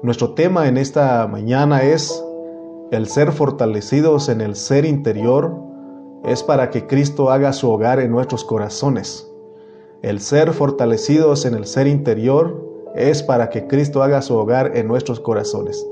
Nuestro 0.00 0.34
tema 0.34 0.68
en 0.68 0.76
esta 0.76 1.26
mañana 1.26 1.82
es 1.82 2.24
el 2.92 3.08
ser 3.08 3.32
fortalecidos 3.32 4.28
en 4.28 4.40
el 4.40 4.54
ser 4.54 4.84
interior 4.84 5.52
es 6.24 6.44
para 6.44 6.70
que 6.70 6.86
Cristo 6.86 7.32
haga 7.32 7.52
su 7.52 7.68
hogar 7.68 7.98
en 7.98 8.12
nuestros 8.12 8.44
corazones. 8.44 9.28
El 10.02 10.20
ser 10.20 10.52
fortalecidos 10.52 11.44
en 11.46 11.54
el 11.54 11.66
ser 11.66 11.88
interior 11.88 12.64
es 12.94 13.24
para 13.24 13.50
que 13.50 13.66
Cristo 13.66 14.00
haga 14.00 14.22
su 14.22 14.36
hogar 14.36 14.76
en 14.76 14.86
nuestros 14.86 15.18
corazones. 15.18 15.84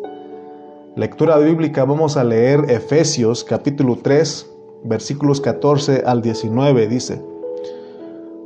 Lectura 0.94 1.36
bíblica 1.38 1.84
vamos 1.84 2.16
a 2.16 2.22
leer 2.22 2.70
Efesios 2.70 3.42
capítulo 3.42 3.98
3 4.00 4.48
versículos 4.84 5.40
14 5.40 6.04
al 6.06 6.22
19 6.22 6.86
dice, 6.86 7.20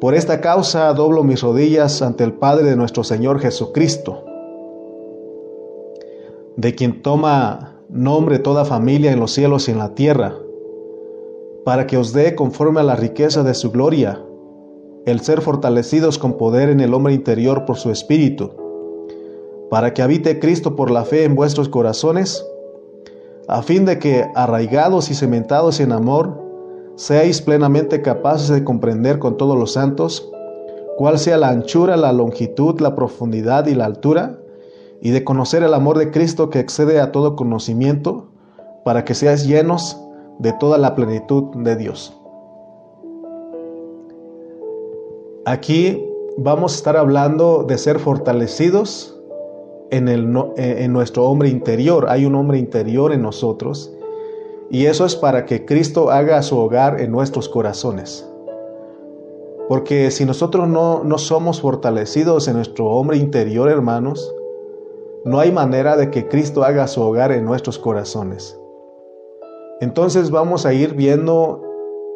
Por 0.00 0.14
esta 0.14 0.40
causa 0.40 0.90
doblo 0.94 1.22
mis 1.22 1.42
rodillas 1.42 2.00
ante 2.00 2.24
el 2.24 2.32
Padre 2.32 2.70
de 2.70 2.76
nuestro 2.76 3.04
Señor 3.04 3.40
Jesucristo 3.40 4.24
de 6.60 6.74
quien 6.74 7.00
toma 7.00 7.78
nombre 7.88 8.38
toda 8.38 8.66
familia 8.66 9.12
en 9.12 9.18
los 9.18 9.32
cielos 9.32 9.68
y 9.68 9.72
en 9.72 9.78
la 9.78 9.94
tierra, 9.94 10.34
para 11.64 11.86
que 11.86 11.96
os 11.96 12.12
dé 12.12 12.34
conforme 12.34 12.80
a 12.80 12.84
la 12.84 12.96
riqueza 12.96 13.42
de 13.42 13.54
su 13.54 13.70
gloria, 13.70 14.22
el 15.06 15.20
ser 15.20 15.40
fortalecidos 15.40 16.18
con 16.18 16.34
poder 16.34 16.68
en 16.68 16.80
el 16.80 16.92
hombre 16.92 17.14
interior 17.14 17.64
por 17.64 17.78
su 17.78 17.90
espíritu, 17.90 18.50
para 19.70 19.94
que 19.94 20.02
habite 20.02 20.38
Cristo 20.38 20.76
por 20.76 20.90
la 20.90 21.04
fe 21.04 21.24
en 21.24 21.34
vuestros 21.34 21.70
corazones, 21.70 22.46
a 23.48 23.62
fin 23.62 23.86
de 23.86 23.98
que, 23.98 24.26
arraigados 24.34 25.10
y 25.10 25.14
cementados 25.14 25.80
en 25.80 25.92
amor, 25.92 26.38
seáis 26.96 27.40
plenamente 27.40 28.02
capaces 28.02 28.50
de 28.50 28.64
comprender 28.64 29.18
con 29.18 29.38
todos 29.38 29.58
los 29.58 29.72
santos 29.72 30.30
cuál 30.98 31.18
sea 31.18 31.38
la 31.38 31.48
anchura, 31.48 31.96
la 31.96 32.12
longitud, 32.12 32.78
la 32.80 32.94
profundidad 32.94 33.66
y 33.66 33.74
la 33.74 33.86
altura, 33.86 34.40
y 35.00 35.10
de 35.10 35.24
conocer 35.24 35.62
el 35.62 35.74
amor 35.74 35.98
de 35.98 36.10
Cristo 36.10 36.50
que 36.50 36.60
excede 36.60 37.00
a 37.00 37.12
todo 37.12 37.36
conocimiento, 37.36 38.28
para 38.84 39.04
que 39.04 39.14
seáis 39.14 39.46
llenos 39.46 40.00
de 40.38 40.52
toda 40.52 40.78
la 40.78 40.94
plenitud 40.94 41.54
de 41.56 41.76
Dios. 41.76 42.16
Aquí 45.44 46.06
vamos 46.36 46.72
a 46.72 46.76
estar 46.76 46.96
hablando 46.96 47.64
de 47.64 47.78
ser 47.78 47.98
fortalecidos 47.98 49.18
en, 49.90 50.08
el, 50.08 50.34
eh, 50.56 50.76
en 50.84 50.92
nuestro 50.92 51.24
hombre 51.24 51.48
interior. 51.48 52.06
Hay 52.08 52.24
un 52.24 52.34
hombre 52.34 52.58
interior 52.58 53.12
en 53.12 53.22
nosotros 53.22 53.92
y 54.70 54.86
eso 54.86 55.04
es 55.04 55.16
para 55.16 55.46
que 55.46 55.64
Cristo 55.64 56.10
haga 56.10 56.42
su 56.42 56.56
hogar 56.58 57.00
en 57.00 57.10
nuestros 57.10 57.48
corazones. 57.48 58.26
Porque 59.68 60.10
si 60.10 60.24
nosotros 60.24 60.68
no, 60.68 61.04
no 61.04 61.18
somos 61.18 61.60
fortalecidos 61.60 62.48
en 62.48 62.56
nuestro 62.56 62.86
hombre 62.86 63.16
interior, 63.16 63.68
hermanos, 63.68 64.34
no 65.24 65.38
hay 65.38 65.52
manera 65.52 65.96
de 65.96 66.10
que 66.10 66.28
Cristo 66.28 66.64
haga 66.64 66.86
su 66.86 67.02
hogar 67.02 67.32
en 67.32 67.44
nuestros 67.44 67.78
corazones. 67.78 68.58
Entonces 69.80 70.30
vamos 70.30 70.66
a 70.66 70.72
ir 70.72 70.94
viendo 70.94 71.62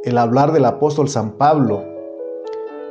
el 0.05 0.19
hablar 0.19 0.53
del 0.53 0.65
apóstol 0.65 1.09
San 1.09 1.33
Pablo, 1.33 1.83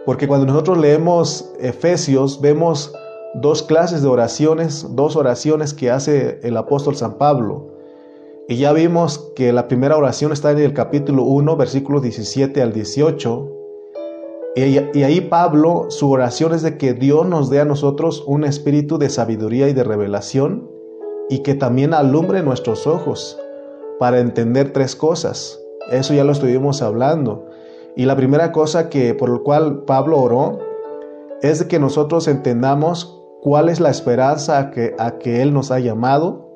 porque 0.05 0.27
cuando 0.27 0.45
nosotros 0.45 0.77
leemos 0.77 1.51
Efesios 1.59 2.41
vemos 2.41 2.93
dos 3.35 3.63
clases 3.63 4.01
de 4.01 4.07
oraciones, 4.07 4.85
dos 4.91 5.15
oraciones 5.15 5.73
que 5.73 5.89
hace 5.89 6.39
el 6.43 6.57
apóstol 6.57 6.95
San 6.95 7.17
Pablo. 7.17 7.69
Y 8.47 8.57
ya 8.57 8.73
vimos 8.73 9.31
que 9.35 9.53
la 9.53 9.67
primera 9.67 9.95
oración 9.95 10.31
está 10.31 10.51
en 10.51 10.59
el 10.59 10.73
capítulo 10.73 11.23
1, 11.23 11.55
versículos 11.55 12.01
17 12.01 12.61
al 12.61 12.73
18, 12.73 13.52
y, 14.55 15.03
ahí 15.03 15.21
Pablo, 15.21 15.87
su 15.89 16.11
oración 16.11 16.53
es 16.53 16.61
de 16.61 16.77
que 16.77 16.93
Dios 16.93 17.25
nos 17.25 17.49
dé 17.49 17.59
a 17.59 17.65
nosotros 17.65 18.23
un 18.27 18.43
espíritu 18.43 18.99
de 18.99 19.09
sabiduría 19.09 19.67
y 19.67 19.73
de 19.73 19.83
revelación 19.83 20.69
y 21.27 21.39
que 21.39 21.55
también 21.55 21.93
alumbre 21.95 22.43
nuestros 22.43 22.85
ojos 22.85 23.39
para 23.99 24.19
entender 24.19 24.71
tres 24.71 24.95
cosas. 24.95 25.59
Eso 25.91 26.13
ya 26.13 26.23
lo 26.23 26.31
estuvimos 26.31 26.83
hablando. 26.83 27.47
Y 27.95 28.05
la 28.05 28.15
primera 28.15 28.51
cosa 28.51 28.89
que 28.89 29.15
por 29.15 29.29
lo 29.29 29.43
cual 29.43 29.85
Pablo 29.85 30.19
oró 30.19 30.59
es 31.41 31.59
de 31.59 31.67
que 31.67 31.79
nosotros 31.79 32.27
entendamos 32.27 33.19
cuál 33.41 33.69
es 33.69 33.79
la 33.79 33.89
esperanza 33.89 34.59
a 34.59 34.71
que, 34.71 34.95
a 34.99 35.17
que 35.17 35.41
Él 35.41 35.51
nos 35.51 35.71
ha 35.71 35.79
llamado. 35.79 36.47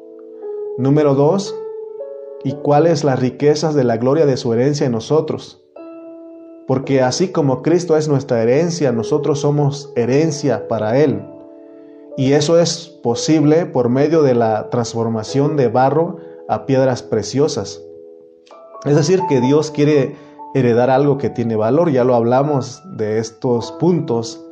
Número 0.77 1.15
dos, 1.15 1.55
y 2.43 2.51
cuáles 2.51 3.03
las 3.03 3.19
riquezas 3.19 3.73
de 3.73 3.83
la 3.83 3.97
gloria 3.97 4.27
de 4.27 4.37
su 4.37 4.53
herencia 4.53 4.85
en 4.85 4.91
nosotros 4.91 5.66
porque 6.67 7.01
así 7.01 7.29
como 7.29 7.61
Cristo 7.61 7.95
es 7.95 8.09
nuestra 8.09 8.43
herencia, 8.43 8.91
nosotros 8.91 9.39
somos 9.39 9.91
herencia 9.95 10.67
para 10.67 10.99
Él. 10.99 11.25
Y 12.17 12.33
eso 12.33 12.59
es 12.59 12.89
posible 13.01 13.65
por 13.65 13.87
medio 13.89 14.21
de 14.21 14.35
la 14.35 14.69
transformación 14.69 15.55
de 15.55 15.69
barro 15.69 16.17
a 16.49 16.65
piedras 16.65 17.03
preciosas. 17.03 17.81
Es 18.85 18.95
decir, 18.95 19.21
que 19.29 19.39
Dios 19.39 19.71
quiere 19.71 20.15
heredar 20.53 20.89
algo 20.89 21.17
que 21.17 21.29
tiene 21.29 21.55
valor, 21.55 21.89
ya 21.89 22.03
lo 22.03 22.15
hablamos 22.15 22.81
de 22.97 23.19
estos 23.19 23.71
puntos, 23.73 24.43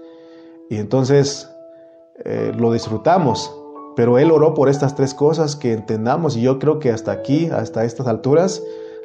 y 0.70 0.78
entonces 0.78 1.50
eh, 2.24 2.54
lo 2.58 2.72
disfrutamos. 2.72 3.54
Pero 3.96 4.20
Él 4.20 4.32
oró 4.32 4.54
por 4.54 4.70
estas 4.70 4.96
tres 4.96 5.14
cosas 5.14 5.56
que 5.56 5.74
entendamos, 5.74 6.38
y 6.38 6.42
yo 6.42 6.60
creo 6.60 6.80
que 6.80 6.92
hasta 6.92 7.12
aquí, 7.12 7.48
hasta 7.48 7.84
estas 7.84 8.08
alturas, 8.08 8.64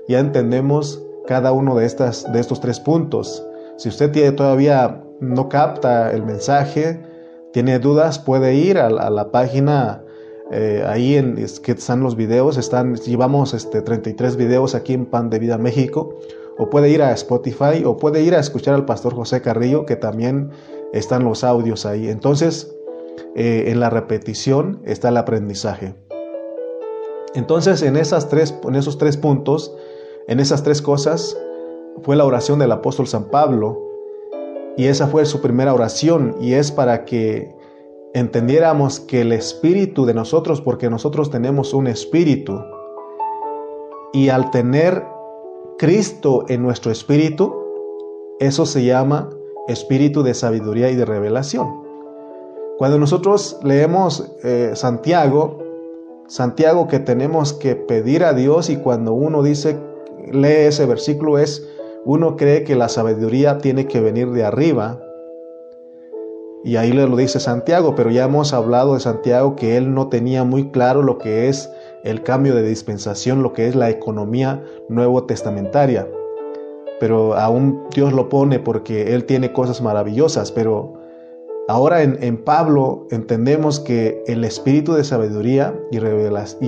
ya 0.09 0.21
entendemos 0.21 1.03
cada 1.31 1.53
uno 1.53 1.77
de, 1.77 1.87
estas, 1.87 2.33
de 2.33 2.41
estos 2.41 2.59
tres 2.59 2.81
puntos. 2.81 3.47
Si 3.77 3.89
usted 3.89 4.35
todavía 4.35 5.01
no 5.21 5.49
capta 5.49 6.11
el 6.11 6.25
mensaje, 6.25 7.01
tiene 7.53 7.79
dudas, 7.79 8.19
puede 8.19 8.57
ir 8.57 8.79
a, 8.79 8.91
la 8.91 9.31
página 9.31 10.03
eh, 10.51 10.83
ahí 10.85 11.15
en 11.15 11.37
que 11.37 11.71
están 11.71 12.01
los 12.01 12.17
videos, 12.17 12.57
están, 12.57 12.97
llevamos 12.97 13.55
este, 13.55 13.81
33 13.81 14.35
videos 14.35 14.75
aquí 14.75 14.93
en 14.93 15.07
Pan 15.07 15.31
de 15.31 15.39
Vida 15.39 15.57
México, 15.57 16.19
o 16.59 16.69
puede 16.69 16.91
ir 16.91 17.01
a 17.01 17.13
Spotify, 17.13 17.85
o 17.85 17.97
puede 17.97 18.23
ir 18.23 18.35
a 18.35 18.41
escuchar 18.41 18.75
al 18.75 18.85
pastor 18.85 19.15
José 19.15 19.41
Carrillo, 19.41 19.87
que 19.87 19.95
también 19.95 20.51
están 20.93 21.23
los 21.23 21.45
audios 21.45 21.87
ahí. 21.87 22.09
Entonces, 22.09 22.75
eh, 23.37 23.67
en 23.69 23.79
la 23.79 23.89
repetición 23.89 24.83
está 24.85 25.11
el 25.11 25.17
aprendizaje. 25.17 25.95
Entonces, 27.37 27.83
en, 27.83 27.97
esas 27.97 28.29
tres, 28.29 28.53
en 28.65 28.75
esos 28.75 28.99
tres 28.99 29.17
puntos, 29.17 29.73
en 30.29 30.41
esas 30.41 30.63
tres 30.63 30.83
cosas 30.83 31.37
fue 32.03 32.17
la 32.17 32.25
oración 32.25 32.59
del 32.59 32.73
apóstol 32.73 33.07
San 33.07 33.25
Pablo 33.31 33.79
y 34.77 34.87
esa 34.87 35.09
fue 35.09 35.27
su 35.27 35.41
primera 35.41 35.75
oración 35.75 36.37
y 36.41 36.55
es 36.55 36.73
para 36.73 37.05
que 37.05 37.55
entendiéramos 38.15 39.01
que 39.01 39.21
el 39.21 39.33
espíritu 39.33 40.07
de 40.07 40.15
nosotros, 40.15 40.61
porque 40.61 40.91
nosotros 40.91 41.31
tenemos 41.31 41.75
un 41.75 41.87
espíritu, 41.87 42.61
y 44.13 44.29
al 44.29 44.51
tener 44.51 45.05
Cristo 45.79 46.45
en 46.49 46.63
nuestro 46.63 46.91
espíritu, 46.91 47.55
eso 48.41 48.67
se 48.67 48.85
llama 48.85 49.31
espíritu 49.69 50.23
de 50.23 50.35
sabiduría 50.35 50.91
y 50.91 50.97
de 50.97 51.05
revelación. 51.05 51.83
Cuando 52.79 52.99
nosotros 52.99 53.59
leemos 53.63 54.33
eh, 54.43 54.73
Santiago, 54.75 55.59
Santiago 56.27 56.89
que 56.89 56.99
tenemos 56.99 57.53
que 57.53 57.77
pedir 57.77 58.25
a 58.25 58.33
Dios 58.33 58.71
y 58.71 58.77
cuando 58.77 59.13
uno 59.13 59.43
dice 59.43 59.79
lee 60.33 60.67
ese 60.67 60.87
versículo 60.87 61.39
es, 61.39 61.67
uno 62.05 62.37
cree 62.37 62.65
que 62.65 62.77
la 62.77 62.89
sabiduría 62.89 63.59
tiene 63.59 63.87
que 63.87 64.01
venir 64.01 64.31
de 64.31 64.45
arriba. 64.45 65.03
Y 66.65 66.77
ahí 66.77 66.93
le 66.93 67.07
lo 67.07 67.17
dice 67.17 67.41
Santiago, 67.41 67.95
pero 67.95 68.11
ya 68.11 68.25
hemos 68.25 68.53
hablado 68.53 68.95
de 68.95 69.01
Santiago 69.01 69.57
que 69.57 69.77
él 69.77 69.95
no 69.95 70.09
tenía 70.09 70.45
muy 70.45 70.71
claro 70.71 71.03
lo 71.03 71.19
que 71.19 71.49
es 71.49 71.71
el 72.05 72.23
cambio 72.23 72.55
de 72.55 72.63
dispensación, 72.63 73.43
lo 73.43 73.53
que 73.53 73.69
es 73.69 73.75
la 73.75 73.91
economía 73.91 74.63
nuevo 74.89 75.25
testamentaria. 75.25 76.09
Pero 76.99 77.35
aún 77.35 77.83
Dios 77.95 78.13
lo 78.13 78.29
pone 78.29 78.59
porque 78.59 79.15
él 79.15 79.25
tiene 79.25 79.53
cosas 79.53 79.81
maravillosas, 79.81 80.53
pero 80.53 80.95
ahora 81.69 82.03
en, 82.03 82.23
en 82.23 82.37
Pablo 82.45 83.07
entendemos 83.11 83.81
que 83.81 84.23
el 84.27 84.45
espíritu 84.45 84.93
de 84.95 85.05
sabiduría 85.05 85.75
y 85.91 85.99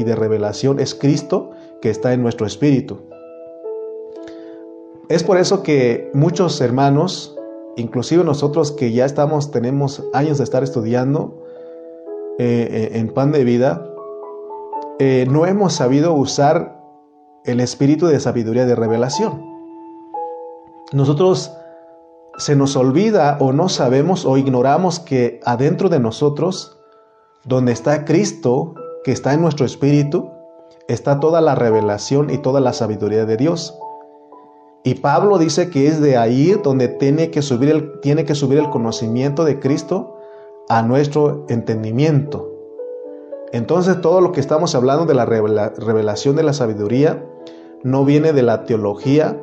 de 0.05 0.17
revelación 0.17 0.81
es 0.81 0.95
Cristo 0.95 1.51
que 1.83 1.91
está 1.91 2.15
en 2.15 2.23
nuestro 2.23 2.47
espíritu. 2.47 3.12
Es 5.13 5.25
por 5.25 5.37
eso 5.37 5.63
que 5.63 6.11
muchos 6.15 6.59
hermanos, 6.63 7.37
inclusive 7.77 8.25
nosotros 8.25 8.73
que 8.73 8.93
ya 8.93 9.05
estamos, 9.05 9.51
tenemos 9.51 10.03
años 10.15 10.39
de 10.39 10.45
estar 10.45 10.63
estudiando 10.63 11.45
eh, 12.39 12.67
eh, 12.71 12.99
en 12.99 13.13
pan 13.13 13.31
de 13.31 13.45
vida, 13.45 13.87
eh, 14.99 15.27
no 15.31 15.45
hemos 15.45 15.75
sabido 15.75 16.15
usar 16.15 16.81
el 17.45 17.61
espíritu 17.61 18.07
de 18.07 18.21
sabiduría 18.21 18.65
de 18.65 18.75
revelación. 18.75 19.45
Nosotros 20.95 21.53
se 22.39 22.57
nos 22.57 22.75
olvida 22.75 23.37
o 23.39 23.53
no 23.53 23.69
sabemos 23.69 24.25
o 24.25 24.39
ignoramos 24.39 24.99
que 24.99 25.41
adentro 25.45 25.91
de 25.91 26.01
nosotros, 26.01 26.79
donde 27.45 27.73
está 27.73 28.07
Cristo, 28.07 28.77
que 29.05 29.13
está 29.13 29.35
en 29.35 29.43
nuestro 29.43 29.67
espíritu, 29.67 30.31
está 30.89 31.21
toda 31.21 31.43
la 31.43 31.55
revelación 31.55 32.31
y 32.31 32.39
toda 32.39 32.61
la 32.61 32.73
sabiduría 32.73 33.27
de 33.27 33.37
Dios. 33.37 33.79
Y 34.85 34.95
Pablo 34.95 35.39
dice 35.39 35.71
que 35.71 35.87
es 35.87 36.01
de 36.01 36.17
ahí 36.17 36.57
donde 36.63 36.89
tiene 36.89 37.31
que 37.31 37.43
subir 37.43 37.71
el, 37.71 38.01
tiene 38.01 38.25
que 38.25 38.35
subir 38.35 38.59
el 38.59 38.71
conocimiento 38.71 39.45
de 39.45 39.61
Cristo 39.61 40.17
a 40.69 40.83
nuestro 40.83 41.47
entendimiento. 41.49 42.49
Entonces 43.53 44.01
todo 44.01 44.21
lo 44.21 44.33
que 44.33 44.41
estamos 44.41 44.75
hablando 44.75 45.05
de 45.05 45.15
la 45.15 45.25
revelación 45.25 46.37
de 46.37 46.43
la 46.43 46.53
sabiduría 46.53 47.25
no 47.85 48.05
viene 48.05 48.33
de 48.33 48.43
la 48.43 48.65
teología, 48.65 49.41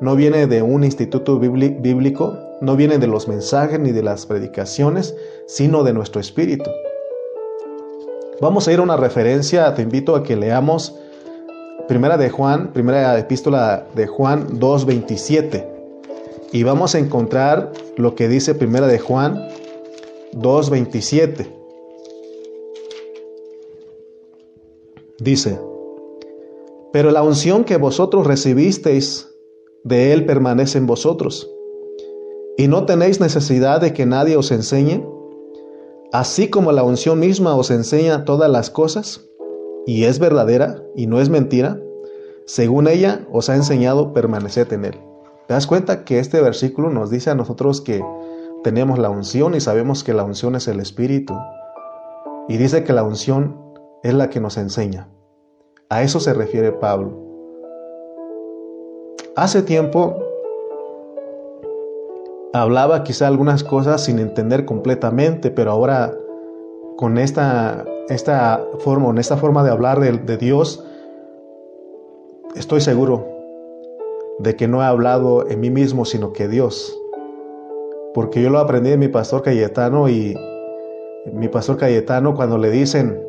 no 0.00 0.14
viene 0.14 0.46
de 0.46 0.62
un 0.62 0.84
instituto 0.84 1.38
bíblico, 1.38 2.36
no 2.60 2.76
viene 2.76 2.98
de 2.98 3.06
los 3.06 3.28
mensajes 3.28 3.80
ni 3.80 3.92
de 3.92 4.02
las 4.02 4.26
predicaciones, 4.26 5.16
sino 5.46 5.82
de 5.82 5.94
nuestro 5.94 6.20
espíritu. 6.20 6.70
Vamos 8.40 8.68
a 8.68 8.72
ir 8.72 8.80
a 8.80 8.82
una 8.82 8.98
referencia, 8.98 9.74
te 9.74 9.82
invito 9.82 10.14
a 10.14 10.22
que 10.22 10.36
leamos 10.36 11.00
Primera 11.88 12.16
de 12.16 12.30
Juan, 12.30 12.72
primera 12.72 13.16
epístola 13.16 13.86
de 13.94 14.08
Juan 14.08 14.58
2:27. 14.58 15.64
Y 16.52 16.64
vamos 16.64 16.96
a 16.96 16.98
encontrar 16.98 17.72
lo 17.96 18.16
que 18.16 18.28
dice 18.28 18.56
Primera 18.56 18.88
de 18.88 18.98
Juan 18.98 19.48
2:27. 20.32 21.46
Dice: 25.20 25.60
Pero 26.92 27.12
la 27.12 27.22
unción 27.22 27.62
que 27.62 27.76
vosotros 27.76 28.26
recibisteis 28.26 29.28
de 29.84 30.12
él 30.12 30.26
permanece 30.26 30.78
en 30.78 30.88
vosotros, 30.88 31.48
y 32.56 32.66
no 32.66 32.84
tenéis 32.84 33.20
necesidad 33.20 33.80
de 33.80 33.92
que 33.92 34.06
nadie 34.06 34.36
os 34.36 34.50
enseñe, 34.50 35.06
así 36.12 36.48
como 36.50 36.72
la 36.72 36.82
unción 36.82 37.20
misma 37.20 37.54
os 37.54 37.70
enseña 37.70 38.24
todas 38.24 38.50
las 38.50 38.70
cosas, 38.70 39.25
y 39.86 40.04
es 40.04 40.18
verdadera 40.18 40.82
y 40.94 41.06
no 41.06 41.20
es 41.20 41.30
mentira, 41.30 41.80
según 42.44 42.88
ella 42.88 43.26
os 43.32 43.48
ha 43.48 43.54
enseñado, 43.54 44.12
permaneced 44.12 44.72
en 44.72 44.84
él. 44.84 45.00
¿Te 45.46 45.54
das 45.54 45.66
cuenta 45.66 46.04
que 46.04 46.18
este 46.18 46.40
versículo 46.40 46.90
nos 46.90 47.08
dice 47.08 47.30
a 47.30 47.34
nosotros 47.34 47.80
que 47.80 48.04
tenemos 48.64 48.98
la 48.98 49.10
unción 49.10 49.54
y 49.54 49.60
sabemos 49.60 50.02
que 50.02 50.12
la 50.12 50.24
unción 50.24 50.56
es 50.56 50.66
el 50.66 50.80
Espíritu? 50.80 51.34
Y 52.48 52.56
dice 52.56 52.82
que 52.84 52.92
la 52.92 53.04
unción 53.04 53.56
es 54.02 54.12
la 54.14 54.28
que 54.28 54.40
nos 54.40 54.56
enseña. 54.56 55.08
A 55.88 56.02
eso 56.02 56.18
se 56.18 56.34
refiere 56.34 56.72
Pablo. 56.72 57.22
Hace 59.36 59.62
tiempo 59.62 60.16
hablaba 62.52 63.04
quizá 63.04 63.28
algunas 63.28 63.62
cosas 63.62 64.02
sin 64.02 64.18
entender 64.18 64.64
completamente, 64.64 65.50
pero 65.50 65.70
ahora 65.70 66.16
con 66.96 67.18
esta, 67.18 67.84
esta 68.08 68.64
forma, 68.78 69.10
en 69.10 69.18
esta 69.18 69.36
forma 69.36 69.64
de 69.64 69.70
hablar 69.70 70.00
de, 70.00 70.36
Dios, 70.36 70.84
estoy 72.54 72.80
seguro 72.80 73.26
de 74.38 74.54
que 74.54 74.68
no 74.68 74.82
he 74.82 74.84
hablado 74.84 75.48
en 75.48 75.60
mí 75.60 75.70
mismo, 75.70 76.04
sino 76.04 76.32
que 76.32 76.48
Dios. 76.48 76.96
Porque 78.14 78.42
yo 78.42 78.50
lo 78.50 78.58
aprendí 78.58 78.90
de 78.90 78.96
mi 78.96 79.08
pastor 79.08 79.42
Cayetano 79.42 80.08
y 80.08 80.36
mi 81.32 81.48
pastor 81.48 81.76
Cayetano 81.76 82.34
cuando 82.34 82.58
le 82.58 82.70
dicen, 82.70 83.20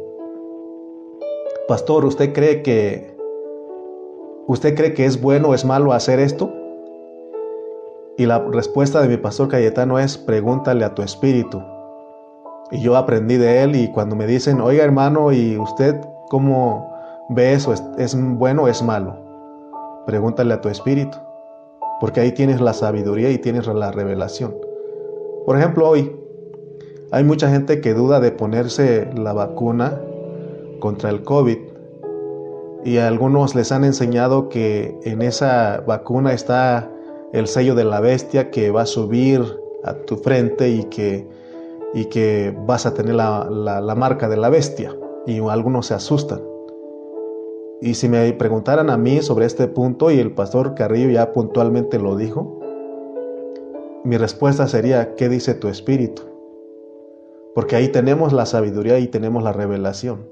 pastor, 1.68 2.06
¿usted 2.06 2.33
cree 2.33 2.62
que 2.62 3.18
usted 4.47 4.75
cree 4.75 4.94
que 4.94 5.06
es 5.06 5.21
bueno 5.21 5.50
o 5.50 5.53
es 5.53 5.65
malo 5.65 5.91
hacer 5.94 6.19
esto? 6.19 6.53
Y 8.18 8.25
la 8.25 8.39
respuesta 8.39 9.01
de 9.01 9.09
mi 9.09 9.18
pastor 9.18 9.47
Cayetano 9.47 10.00
es, 10.00 10.18
pregúntale 10.18 10.85
a 10.85 10.95
tu 10.95 11.01
espíritu. 11.01 11.62
Y 12.72 12.81
yo 12.81 12.98
aprendí 12.98 13.38
de 13.38 13.64
él 13.64 13.75
y 13.75 13.92
cuando 13.92 14.16
me 14.16 14.28
dicen, 14.28 14.60
oiga 14.60 14.84
hermano, 14.84 15.31
¿y 15.31 15.58
usted 15.58 15.96
cómo 16.30 16.94
ve 17.30 17.54
eso? 17.54 17.74
¿Es, 17.98 18.16
bueno 18.16 18.64
o 18.64 18.68
es 18.68 18.84
malo? 18.84 19.16
Pregúntale 20.06 20.54
a 20.54 20.62
tu 20.62 20.69
espíritu. 20.69 21.18
Porque 22.00 22.19
ahí 22.19 22.31
tienes 22.31 22.62
la 22.62 22.74
sabiduría 22.74 23.31
y 23.31 23.38
tienes 23.38 23.68
la 23.68 23.92
revelación. 23.92 24.56
Por 25.46 25.58
ejemplo, 25.58 25.88
hoy 25.88 26.16
hay 27.12 27.24
mucha 27.24 27.50
gente 27.50 27.80
que 27.80 27.94
duda 27.94 28.19
de 28.19 28.31
ponerse 28.31 29.10
la 29.16 29.34
vacuna 29.34 30.00
contra 30.80 31.10
el 31.10 31.24
COVID. 31.24 31.58
Y 32.84 32.98
algunos 32.98 33.56
les 33.56 33.72
han 33.72 33.84
enseñado 33.84 34.50
que 34.50 34.98
en 35.04 35.22
esa 35.22 35.84
vacuna 35.88 36.34
está 36.34 36.92
el 37.34 37.48
sello 37.48 37.75
de 37.75 37.86
la 37.86 38.00
bestia 38.00 38.52
que 38.52 38.72
va 38.72 38.84
a 38.84 38.86
subir 38.86 39.42
a 39.84 39.94
tu 39.94 40.18
frente 40.18 40.70
y 40.70 40.84
que, 40.86 41.28
y 41.94 42.06
que 42.06 42.56
vas 42.66 42.86
a 42.86 42.94
tener 42.94 43.16
la, 43.16 43.50
la, 43.50 43.95
marca 43.95 44.30
de 44.30 44.38
la 44.38 44.50
bestia. 44.50 44.95
Y 45.25 45.39
algunos 45.39 45.88
se 45.88 45.94
asustan. 45.94 46.42
Y 47.81 47.94
si 47.94 48.10
me 48.10 48.31
preguntaran 48.34 48.89
a 48.89 48.98
mí 48.98 49.22
sobre 49.22 49.45
este 49.45 49.68
punto, 49.68 50.10
y 50.12 50.19
el 50.19 50.34
pastor 50.34 50.74
Carrillo 50.74 51.10
ya 51.10 51.34
puntualmente 51.34 52.00
lo 52.00 52.16
dijo, 52.16 52.60
mi 54.04 54.18
respuesta 54.18 54.68
sería, 54.68 55.16
¿qué 55.16 55.30
dice 55.30 55.54
tu 55.54 55.68
espíritu? 55.68 56.24
Porque 57.54 57.75
ahí 57.75 57.89
tenemos 57.89 58.34
la 58.34 58.45
sabiduría 58.45 59.00
y 59.00 59.07
tenemos 59.07 59.44
la 59.44 59.54
revelación. 59.54 60.28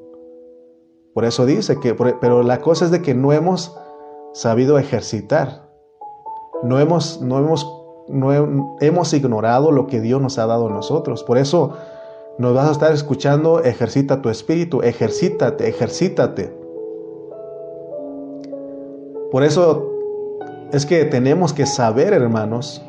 Por 1.13 1.25
eso 1.25 1.46
dice 1.46 1.80
que, 1.80 1.94
pero 1.94 2.44
la 2.44 2.62
cosa 2.62 2.86
es 2.86 2.92
de 2.92 3.02
que 3.02 3.13
no 3.13 3.31
hemos 3.31 3.78
sabido 4.34 4.78
ejercitar 4.78 5.66
no 6.63 6.80
hemos, 6.80 7.22
no 7.22 7.38
hemos, 7.38 7.75
no 8.07 8.78
hemos 8.81 9.13
ignorado 9.13 9.72
lo 9.72 9.88
que 9.88 10.02
Dios 10.02 10.22
nos 10.22 10.38
ha 10.38 10.46
dado 10.46 10.68
a 10.68 10.72
nosotros. 10.72 11.24
Por 11.24 11.38
eso 11.38 11.74
nos 12.38 12.54
vas 12.54 12.69
a 12.69 12.72
estar 12.72 12.92
escuchando, 12.92 13.63
ejercita 13.63 14.22
tu 14.22 14.30
espíritu, 14.30 14.81
ejercítate, 14.81 15.68
ejercítate. 15.68 16.54
Por 19.31 19.44
eso 19.44 19.92
es 20.72 20.86
que 20.86 21.06
tenemos 21.06 21.54
que 21.54 21.66
saber, 21.66 22.13
hermanos, 22.13 22.81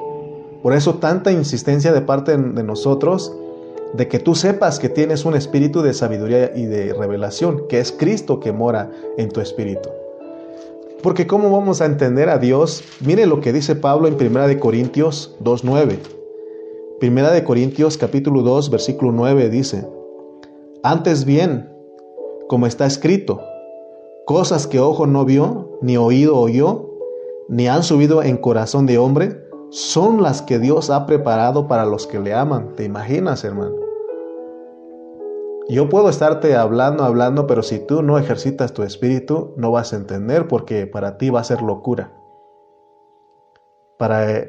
por 0.62 0.74
eso 0.74 0.94
tanta 0.94 1.32
insistencia 1.32 1.92
de 1.92 2.00
parte 2.00 2.36
de 2.36 2.62
nosotros 2.62 3.36
de 3.94 4.08
que 4.08 4.18
tú 4.18 4.34
sepas 4.34 4.78
que 4.78 4.88
tienes 4.88 5.24
un 5.24 5.34
espíritu 5.34 5.82
de 5.82 5.94
sabiduría 5.94 6.52
y 6.54 6.66
de 6.66 6.92
revelación, 6.92 7.68
que 7.68 7.80
es 7.80 7.92
Cristo 7.92 8.40
que 8.40 8.52
mora 8.52 8.90
en 9.16 9.30
tu 9.30 9.40
espíritu. 9.40 9.88
Porque 11.06 11.28
¿cómo 11.28 11.52
vamos 11.52 11.80
a 11.80 11.86
entender 11.86 12.28
a 12.28 12.38
Dios? 12.38 12.82
Mire 12.98 13.26
lo 13.26 13.40
que 13.40 13.52
dice 13.52 13.76
Pablo 13.76 14.08
en 14.08 14.14
1 14.14 14.48
de 14.48 14.58
Corintios 14.58 15.36
2.9. 15.40 15.98
1 17.00 17.30
de 17.30 17.44
Corintios 17.44 17.96
capítulo 17.96 18.42
2 18.42 18.70
versículo 18.70 19.12
9 19.12 19.48
dice, 19.48 19.88
Antes 20.82 21.24
bien, 21.24 21.70
como 22.48 22.66
está 22.66 22.86
escrito, 22.86 23.40
cosas 24.24 24.66
que 24.66 24.80
ojo 24.80 25.06
no 25.06 25.24
vio, 25.24 25.78
ni 25.80 25.96
oído 25.96 26.36
oyó, 26.36 26.90
ni 27.48 27.68
han 27.68 27.84
subido 27.84 28.24
en 28.24 28.36
corazón 28.36 28.86
de 28.86 28.98
hombre, 28.98 29.40
son 29.70 30.24
las 30.24 30.42
que 30.42 30.58
Dios 30.58 30.90
ha 30.90 31.06
preparado 31.06 31.68
para 31.68 31.86
los 31.86 32.08
que 32.08 32.18
le 32.18 32.34
aman. 32.34 32.74
¿Te 32.74 32.82
imaginas, 32.82 33.44
hermano? 33.44 33.85
Yo 35.68 35.88
puedo 35.88 36.08
estarte 36.08 36.54
hablando, 36.54 37.02
hablando, 37.02 37.48
pero 37.48 37.64
si 37.64 37.80
tú 37.80 38.02
no 38.02 38.18
ejercitas 38.18 38.72
tu 38.72 38.84
espíritu, 38.84 39.52
no 39.56 39.72
vas 39.72 39.92
a 39.92 39.96
entender 39.96 40.46
porque 40.46 40.86
para 40.86 41.18
ti 41.18 41.30
va 41.30 41.40
a 41.40 41.44
ser 41.44 41.60
locura. 41.60 42.12
Para, 43.98 44.44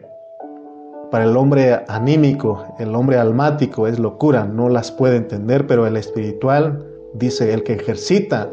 para 1.09 1.23
el 1.23 1.35
hombre 1.35 1.83
anímico, 1.87 2.65
el 2.77 2.93
hombre 2.93 3.17
almático 3.17 3.87
es 3.87 3.97
locura, 3.97 4.45
no 4.45 4.69
las 4.69 4.91
puede 4.91 5.15
entender, 5.15 5.65
pero 5.65 5.87
el 5.87 5.97
espiritual 5.97 6.85
dice, 7.15 7.51
el 7.51 7.63
que 7.63 7.73
ejercita 7.73 8.51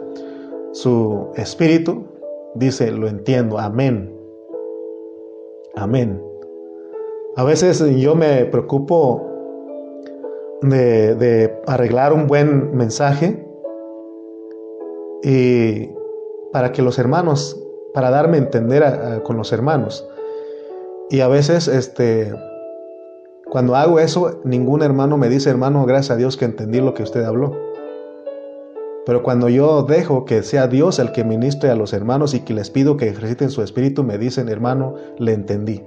su 0.73 1.33
espíritu, 1.37 2.07
dice, 2.55 2.91
lo 2.91 3.09
entiendo, 3.09 3.59
amén. 3.59 4.11
Amén. 5.77 6.23
A 7.37 7.45
veces 7.45 7.85
yo 8.01 8.15
me 8.15 8.47
preocupo 8.47 9.34
de, 10.71 11.61
arreglar 11.67 12.13
un 12.13 12.27
buen 12.27 12.77
mensaje 12.77 13.47
y 15.23 15.91
para 16.53 16.73
que 16.73 16.83
los 16.83 16.99
hermanos, 16.99 17.61
para 17.93 18.11
darme 18.11 18.37
a 18.37 18.41
entender 18.41 19.23
con 19.23 19.37
los 19.37 19.53
hermanos. 19.53 20.09
Y 21.11 21.21
a 21.21 21.29
veces, 21.29 21.69
este, 21.69 22.33
cuando 23.51 23.77
hago 23.77 23.99
eso, 24.01 24.41
ningún 24.45 24.83
hermano 24.83 25.17
me 25.17 25.29
dice, 25.29 25.51
hermano, 25.51 25.85
gracias 25.87 26.13
a 26.13 26.17
Dios 26.17 26.37
que 26.37 26.45
entendí 26.45 26.81
lo 26.81 26.95
que 26.95 27.03
usted 27.03 27.25
habló. 27.25 27.53
Pero 29.07 29.23
cuando 29.23 29.51
yo 29.51 29.83
dejo 29.83 30.25
que 30.25 30.43
sea 30.43 30.67
Dios 30.67 30.99
el 30.99 31.13
que 31.13 31.25
ministre 31.25 31.69
a 31.71 31.75
los 31.75 31.93
hermanos 31.93 32.33
y 32.33 32.41
que 32.41 32.55
les 32.55 32.71
pido 32.71 32.97
que 32.97 33.09
ejerciten 33.09 33.51
su 33.51 33.63
espíritu, 33.63 34.03
me 34.03 34.17
dicen, 34.17 34.49
hermano, 34.49 34.95
le 35.19 35.35
entendí. 35.35 35.83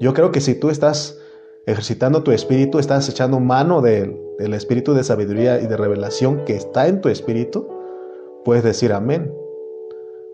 Yo 0.00 0.14
creo 0.14 0.32
que 0.32 0.40
si 0.40 0.54
tú 0.54 0.70
estás 0.70 1.19
ejercitando 1.66 2.22
tu 2.22 2.32
espíritu, 2.32 2.78
estás 2.78 3.08
echando 3.08 3.40
mano 3.40 3.80
del, 3.80 4.18
espíritu 4.38 4.94
de 4.94 5.04
sabiduría 5.04 5.60
y 5.60 5.66
de 5.66 5.76
revelación 5.76 6.44
que 6.44 6.56
está 6.56 6.88
en 6.88 7.00
tu 7.00 7.08
espíritu, 7.08 7.68
puedes 8.44 8.64
decir 8.64 8.92
amén. 8.92 9.32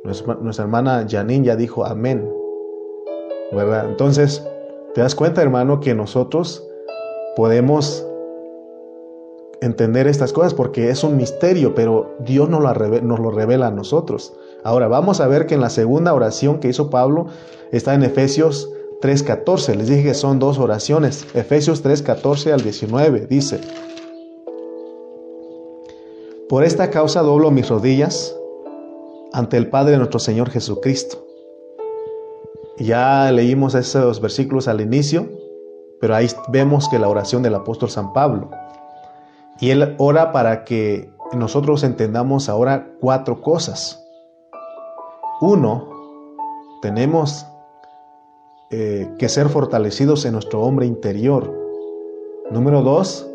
Nuestra, 0.05 0.65
hermana 0.65 1.07
Janine 1.09 1.47
ya 1.47 1.57
dijo 1.57 1.85
amén. 1.85 2.31
¿Verdad? 3.53 3.87
Entonces, 3.89 4.47
te 4.95 5.01
das 5.01 5.15
cuenta, 5.15 5.43
hermano, 5.43 5.81
que 5.81 5.95
nosotros 5.95 6.67
podemos 7.35 8.07
entender 9.61 10.07
estas 10.07 10.33
cosas 10.33 10.55
porque 10.55 10.91
es 10.91 11.03
un 11.03 11.17
misterio, 11.17 11.75
pero 11.75 12.15
Dios 12.21 12.49
nos, 12.49 12.63
nos, 13.03 13.21
lo 13.21 13.31
revela 13.31 13.69
a 13.69 13.71
nosotros. 13.71 14.35
Ahora, 14.63 14.89
vamos 14.89 15.21
a 15.21 15.27
ver 15.27 15.47
que 15.47 15.55
en 15.55 15.61
la 15.61 15.71
segunda 15.71 16.15
oración 16.15 16.61
que 16.61 16.69
hizo 16.69 16.91
Pablo 16.91 17.27
está 17.73 17.95
en 17.95 18.05
Efesios 18.05 18.71
3.14. 19.01 19.75
Les 19.75 19.89
dije 19.89 20.03
que 20.03 20.15
son 20.15 20.39
dos 20.39 20.59
oraciones. 20.59 21.27
Efesios 21.35 21.85
3.14 21.85 22.53
al 22.53 22.63
19 22.63 23.27
dice, 23.27 23.61
Por 26.49 26.65
esta 26.65 26.91
causa 26.91 27.23
doblo 27.23 27.51
mis 27.51 27.69
rodillas 27.69 28.37
ante 29.33 29.57
el 29.57 29.69
Padre 29.69 29.93
de 29.93 29.99
nuestro 29.99 30.19
Señor 30.19 30.51
Jesucristo. 30.51 31.25
Ya 32.79 33.31
leímos 33.33 33.75
esos 33.75 34.21
versículos 34.21 34.69
al 34.69 34.81
inicio, 34.81 35.29
pero 36.01 36.15
ahí 36.15 36.29
vemos 36.49 36.89
que 36.89 36.99
la 36.99 37.09
oración 37.09 37.43
del 37.43 37.55
apóstol 37.55 37.91
San 37.91 38.13
Pablo. 38.13 38.51
Y 39.61 39.71
él 39.71 39.95
ora 39.99 40.33
para 40.33 40.65
que 40.65 41.11
nosotros 41.33 41.83
entendamos 41.83 42.49
ahora 42.49 42.93
cuatro 43.01 43.41
cosas. 43.41 44.03
Uno, 45.41 45.89
tenemos 46.83 47.47
eh, 48.71 49.09
que 49.19 49.29
ser 49.29 49.49
fortalecidos 49.49 50.25
en 50.25 50.33
nuestro 50.33 50.61
hombre 50.63 50.87
interior. 50.87 51.53
Número 52.51 52.83
dos, 52.83 53.29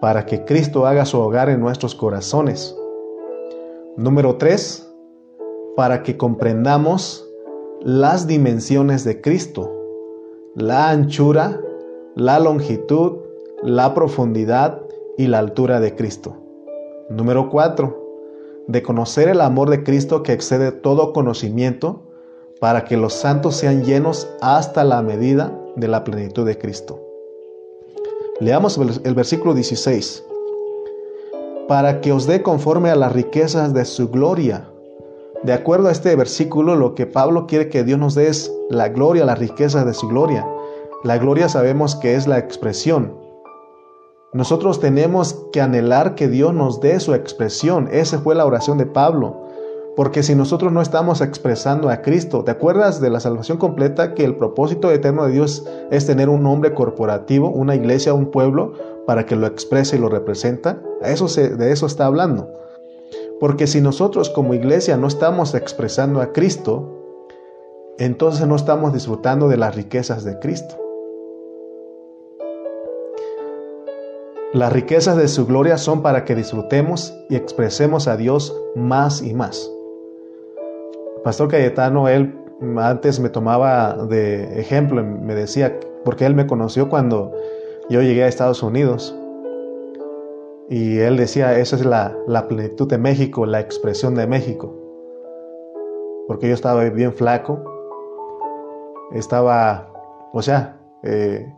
para 0.00 0.26
que 0.26 0.44
Cristo 0.44 0.86
haga 0.86 1.04
su 1.04 1.18
hogar 1.18 1.48
en 1.48 1.60
nuestros 1.60 1.94
corazones. 1.94 2.76
Número 3.96 4.36
tres, 4.36 4.88
para 5.76 6.02
que 6.02 6.16
comprendamos 6.16 7.26
las 7.80 8.26
dimensiones 8.26 9.04
de 9.04 9.20
Cristo, 9.20 9.72
la 10.54 10.90
anchura, 10.90 11.60
la 12.14 12.38
longitud, 12.38 13.18
la 13.62 13.94
profundidad 13.94 14.80
y 15.18 15.26
la 15.26 15.38
altura 15.38 15.80
de 15.80 15.94
Cristo. 15.94 16.36
Número 17.10 17.50
4. 17.50 18.04
De 18.68 18.82
conocer 18.82 19.28
el 19.28 19.40
amor 19.40 19.70
de 19.70 19.82
Cristo 19.82 20.22
que 20.22 20.32
excede 20.32 20.72
todo 20.72 21.12
conocimiento 21.12 22.05
para 22.60 22.84
que 22.84 22.96
los 22.96 23.12
santos 23.14 23.56
sean 23.56 23.84
llenos 23.84 24.28
hasta 24.40 24.84
la 24.84 25.02
medida 25.02 25.52
de 25.76 25.88
la 25.88 26.04
plenitud 26.04 26.46
de 26.46 26.58
Cristo. 26.58 27.02
Leamos 28.40 28.78
el 28.78 29.14
versículo 29.14 29.54
16. 29.54 30.24
Para 31.68 32.00
que 32.00 32.12
os 32.12 32.26
dé 32.26 32.42
conforme 32.42 32.90
a 32.90 32.96
las 32.96 33.12
riquezas 33.12 33.74
de 33.74 33.84
su 33.84 34.08
gloria. 34.08 34.68
De 35.42 35.52
acuerdo 35.52 35.88
a 35.88 35.92
este 35.92 36.14
versículo, 36.16 36.76
lo 36.76 36.94
que 36.94 37.06
Pablo 37.06 37.46
quiere 37.46 37.68
que 37.68 37.84
Dios 37.84 37.98
nos 37.98 38.14
dé 38.14 38.28
es 38.28 38.52
la 38.70 38.88
gloria, 38.88 39.24
las 39.24 39.38
riquezas 39.38 39.84
de 39.84 39.94
su 39.94 40.08
gloria. 40.08 40.46
La 41.04 41.18
gloria 41.18 41.48
sabemos 41.48 41.96
que 41.96 42.14
es 42.14 42.26
la 42.26 42.38
expresión, 42.38 43.26
nosotros 44.36 44.80
tenemos 44.80 45.46
que 45.50 45.62
anhelar 45.62 46.14
que 46.14 46.28
Dios 46.28 46.52
nos 46.52 46.80
dé 46.80 47.00
su 47.00 47.14
expresión. 47.14 47.88
Esa 47.90 48.18
fue 48.18 48.34
la 48.34 48.44
oración 48.44 48.76
de 48.76 48.84
Pablo. 48.84 49.45
Porque 49.96 50.22
si 50.22 50.34
nosotros 50.34 50.72
no 50.72 50.82
estamos 50.82 51.22
expresando 51.22 51.88
a 51.88 52.02
Cristo, 52.02 52.44
¿te 52.44 52.50
acuerdas 52.50 53.00
de 53.00 53.08
la 53.08 53.18
salvación 53.18 53.56
completa 53.56 54.12
que 54.12 54.26
el 54.26 54.36
propósito 54.36 54.92
eterno 54.92 55.24
de 55.24 55.32
Dios 55.32 55.66
es 55.90 56.06
tener 56.06 56.28
un 56.28 56.46
hombre 56.46 56.74
corporativo, 56.74 57.48
una 57.48 57.74
iglesia, 57.74 58.12
un 58.12 58.30
pueblo, 58.30 58.74
para 59.06 59.24
que 59.24 59.36
lo 59.36 59.46
exprese 59.46 59.96
y 59.96 59.98
lo 59.98 60.10
representa? 60.10 60.82
de 61.00 61.72
eso 61.72 61.86
está 61.86 62.04
hablando. 62.04 62.52
Porque 63.40 63.66
si 63.66 63.80
nosotros 63.80 64.28
como 64.28 64.52
iglesia 64.52 64.98
no 64.98 65.06
estamos 65.06 65.54
expresando 65.54 66.20
a 66.20 66.32
Cristo, 66.34 66.92
entonces 67.98 68.46
no 68.46 68.56
estamos 68.56 68.92
disfrutando 68.92 69.48
de 69.48 69.56
las 69.56 69.74
riquezas 69.74 70.24
de 70.24 70.38
Cristo. 70.38 70.76
Las 74.52 74.72
riquezas 74.72 75.16
de 75.16 75.28
su 75.28 75.46
gloria 75.46 75.78
son 75.78 76.02
para 76.02 76.24
que 76.26 76.34
disfrutemos 76.34 77.14
y 77.30 77.36
expresemos 77.36 78.08
a 78.08 78.16
Dios 78.18 78.54
más 78.74 79.22
y 79.22 79.32
más. 79.32 79.70
Pastor 81.26 81.48
Cayetano, 81.48 82.06
él 82.06 82.38
antes 82.78 83.18
me 83.18 83.28
tomaba 83.28 83.96
de 84.06 84.60
ejemplo, 84.60 85.02
me 85.02 85.34
decía, 85.34 85.76
porque 86.04 86.24
él 86.24 86.36
me 86.36 86.46
conoció 86.46 86.88
cuando 86.88 87.32
yo 87.90 88.00
llegué 88.00 88.22
a 88.22 88.28
Estados 88.28 88.62
Unidos. 88.62 89.12
Y 90.70 90.98
él 90.98 91.16
decía, 91.16 91.58
esa 91.58 91.74
es 91.74 91.84
la, 91.84 92.46
plenitud 92.46 92.88
de 92.88 92.98
México, 92.98 93.44
la 93.44 93.58
expresión 93.58 94.14
de 94.14 94.28
México. 94.28 94.72
Porque 96.28 96.46
yo 96.46 96.54
estaba 96.54 96.84
bien 96.84 97.12
flaco, 97.12 97.60
estaba, 99.10 99.88
o 100.32 100.42
sea, 100.42 100.78
eh, 101.02 101.52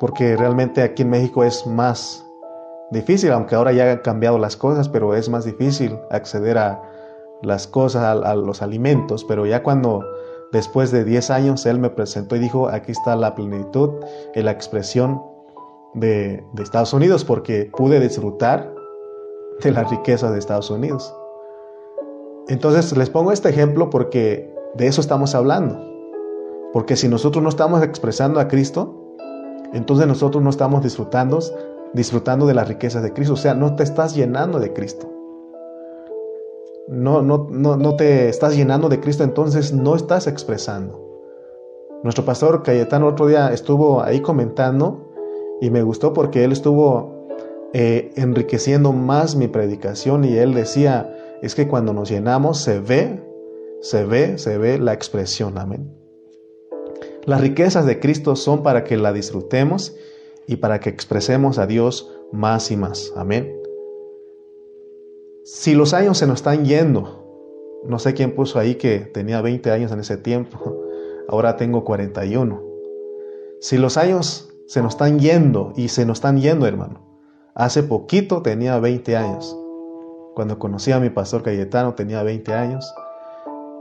porque 0.00 0.36
realmente 0.36 0.82
aquí 0.82 1.02
en 1.02 1.10
México 1.10 1.44
es 1.44 1.68
más 1.68 2.26
difícil, 2.90 3.30
aunque 3.30 3.54
ahora 3.54 3.70
ya 3.70 3.92
han 3.92 3.98
cambiado 3.98 4.38
las 4.38 4.56
cosas, 4.56 4.88
pero 4.88 5.14
es 5.14 5.28
más 5.28 5.44
difícil 5.44 5.96
acceder 6.10 6.58
a 6.58 6.82
las 7.42 7.66
cosas, 7.66 8.02
a, 8.24 8.34
los 8.34 8.62
alimentos, 8.62 9.24
pero 9.24 9.46
ya 9.46 9.62
cuando 9.62 10.04
después 10.52 10.90
de 10.90 11.04
10 11.04 11.30
años 11.30 11.66
él 11.66 11.78
me 11.78 11.90
presentó 11.90 12.36
y 12.36 12.38
dijo, 12.38 12.68
aquí 12.68 12.92
está 12.92 13.16
la 13.16 13.34
plenitud 13.34 13.90
y 14.34 14.42
la 14.42 14.50
expresión 14.50 15.22
de, 15.94 16.44
de 16.52 16.62
Estados 16.62 16.92
Unidos, 16.92 17.24
porque 17.24 17.70
pude 17.76 18.00
disfrutar 18.00 18.72
de 19.62 19.70
la 19.70 19.84
riqueza 19.84 20.30
de 20.30 20.38
Estados 20.38 20.70
Unidos. 20.70 21.14
Entonces 22.48 22.96
les 22.96 23.10
pongo 23.10 23.32
este 23.32 23.48
ejemplo 23.48 23.90
porque 23.90 24.52
de 24.74 24.86
eso 24.86 25.00
estamos 25.00 25.34
hablando. 25.34 25.92
Porque 26.72 26.96
si 26.96 27.08
nosotros 27.08 27.42
no 27.42 27.50
estamos 27.50 27.82
expresando 27.82 28.40
a 28.40 28.48
Cristo, 28.48 29.14
entonces 29.72 30.06
nosotros 30.06 30.42
no 30.42 30.50
estamos 30.50 30.82
disfrutando, 30.82 31.38
disfrutando 31.92 32.46
de 32.46 32.54
las 32.54 32.68
riquezas 32.68 33.02
de 33.02 33.12
Cristo. 33.12 33.34
O 33.34 33.36
sea, 33.36 33.54
no 33.54 33.76
te 33.76 33.82
estás 33.82 34.14
llenando 34.14 34.58
de 34.58 34.72
Cristo. 34.72 35.10
No, 36.92 37.22
no, 37.22 37.48
no, 37.48 37.96
te 37.96 38.28
estás 38.28 38.54
llenando 38.54 38.90
de 38.90 39.00
Cristo, 39.00 39.24
entonces 39.24 39.72
no 39.72 39.96
estás 39.96 40.26
expresando. 40.26 41.00
Nuestro 42.04 42.26
pastor 42.26 42.62
Cayetano 42.62 43.06
otro 43.06 43.28
día 43.28 43.50
estuvo 43.50 44.02
ahí 44.02 44.20
comentando 44.20 45.10
y 45.62 45.70
me 45.70 45.82
gustó 45.82 46.12
porque 46.12 46.44
él 46.44 46.52
estuvo 46.52 47.26
eh, 47.72 48.10
enriqueciendo 48.16 48.92
más 48.92 49.36
mi 49.36 49.48
predicación 49.48 50.26
y 50.26 50.36
él 50.36 50.52
decía, 50.52 51.16
es 51.40 51.54
que 51.54 51.66
cuando 51.66 51.94
nos 51.94 52.10
llenamos 52.10 52.58
se 52.58 52.78
ve, 52.78 53.22
se 53.80 54.04
ve, 54.04 54.36
se 54.36 54.58
ve 54.58 54.78
la 54.78 54.92
expresión, 54.92 55.56
amén. 55.56 55.90
Las 57.24 57.40
riquezas 57.40 57.86
de 57.86 58.00
Cristo 58.00 58.36
son 58.36 58.62
para 58.62 58.84
que 58.84 58.98
la 58.98 59.14
disfrutemos 59.14 59.96
y 60.46 60.56
para 60.56 60.80
que 60.80 60.90
expresemos 60.90 61.58
a 61.58 61.66
Dios 61.66 62.12
más 62.32 62.70
y 62.70 62.76
más. 62.76 63.12
Amén. 63.16 63.61
Si 65.44 65.74
los 65.74 65.92
años 65.92 66.18
se 66.18 66.28
nos 66.28 66.36
están 66.36 66.64
yendo, 66.64 67.82
no 67.84 67.98
sé 67.98 68.14
quién 68.14 68.32
puso 68.36 68.60
ahí 68.60 68.76
que 68.76 69.00
tenía 69.00 69.40
20 69.40 69.72
años 69.72 69.90
en 69.90 69.98
ese 69.98 70.16
tiempo, 70.16 70.84
ahora 71.28 71.56
tengo 71.56 71.84
41. 71.84 72.62
Si 73.60 73.76
los 73.76 73.96
años 73.96 74.54
se 74.68 74.82
nos 74.82 74.92
están 74.92 75.18
yendo 75.18 75.72
y 75.74 75.88
se 75.88 76.06
nos 76.06 76.18
están 76.18 76.40
yendo, 76.40 76.66
hermano. 76.66 77.00
Hace 77.54 77.82
poquito 77.82 78.42
tenía 78.42 78.78
20 78.78 79.16
años. 79.16 79.58
Cuando 80.36 80.60
conocí 80.60 80.92
a 80.92 81.00
mi 81.00 81.10
pastor 81.10 81.42
Cayetano 81.42 81.94
tenía 81.94 82.22
20 82.22 82.54
años. 82.54 82.94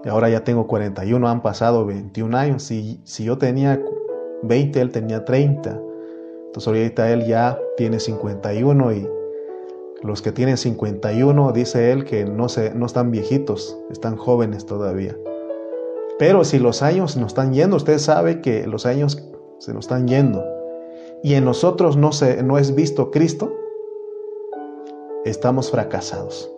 Y 0.04 0.10
ahora 0.10 0.30
ya 0.30 0.44
tengo 0.44 0.66
41, 0.66 1.30
han 1.30 1.44
pasado 1.44 1.86
21 1.86 2.38
años. 2.38 2.64
Si, 2.64 3.00
si 3.04 3.24
yo 3.24 3.38
tenía 3.38 3.80
20, 4.42 4.82
él 4.82 4.90
tenía 4.90 5.24
30. 5.26 5.80
Entonces 6.48 6.68
ahorita 6.68 7.12
él 7.12 7.28
ya 7.28 7.60
tiene 7.78 8.00
51 8.00 8.94
y 8.94 9.08
los 10.04 10.22
que 10.22 10.32
tienen 10.32 10.58
51, 10.58 11.52
dice 11.52 11.92
él 11.92 12.06
que 12.06 12.26
no, 12.26 12.50
se, 12.50 12.74
no 12.74 12.86
están 12.86 13.12
viejitos, 13.12 13.78
están 13.92 14.18
jóvenes 14.18 14.66
todavía. 14.66 15.18
Pero 16.18 16.44
si 16.44 16.60
los 16.60 16.82
años 16.82 17.18
nos 17.18 17.28
están 17.28 17.54
yendo, 17.54 17.76
usted 17.76 17.98
sabe 17.98 18.42
que 18.42 18.68
los 18.68 18.86
años 18.86 19.24
se 19.60 19.74
nos 19.74 19.86
están 19.86 20.08
yendo 20.08 20.44
y 21.24 21.36
en 21.36 21.46
nosotros 21.46 21.98
no, 21.98 22.12
se, 22.12 22.42
no 22.44 22.58
es 22.58 22.74
visto 22.74 23.12
Cristo, 23.12 23.54
estamos 25.26 25.70
fracasados. 25.70 26.52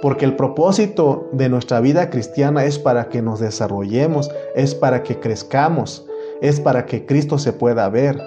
Porque 0.00 0.24
el 0.24 0.36
propósito 0.36 1.28
de 1.32 1.48
nuestra 1.48 1.80
vida 1.80 2.10
cristiana 2.10 2.64
es 2.64 2.78
para 2.78 3.08
que 3.08 3.22
nos 3.22 3.40
desarrollemos, 3.40 4.30
es 4.54 4.74
para 4.74 5.02
que 5.02 5.20
crezcamos, 5.20 6.06
es 6.40 6.60
para 6.60 6.86
que 6.86 7.06
Cristo 7.06 7.38
se 7.38 7.52
pueda 7.52 7.88
ver. 7.88 8.20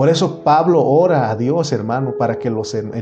Por 0.00 0.08
eso 0.08 0.42
Pablo 0.42 0.82
ora 0.82 1.28
a 1.28 1.36
Dios, 1.36 1.72
hermano, 1.72 2.14
para 2.18 2.38
que 2.38 2.48
en 2.48 2.54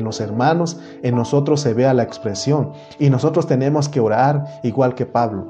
los 0.03 0.21
hermanos, 0.21 0.81
en 1.05 1.15
nosotros 1.15 1.61
se 1.61 1.73
vea 1.73 1.95
la 1.95 2.03
expresión. 2.03 2.73
Y 2.99 3.09
nosotros 3.09 3.47
tenemos 3.47 3.89
que 3.89 4.01
orar 4.01 4.45
igual 4.65 4.97
que 4.97 5.07
Pablo. 5.07 5.47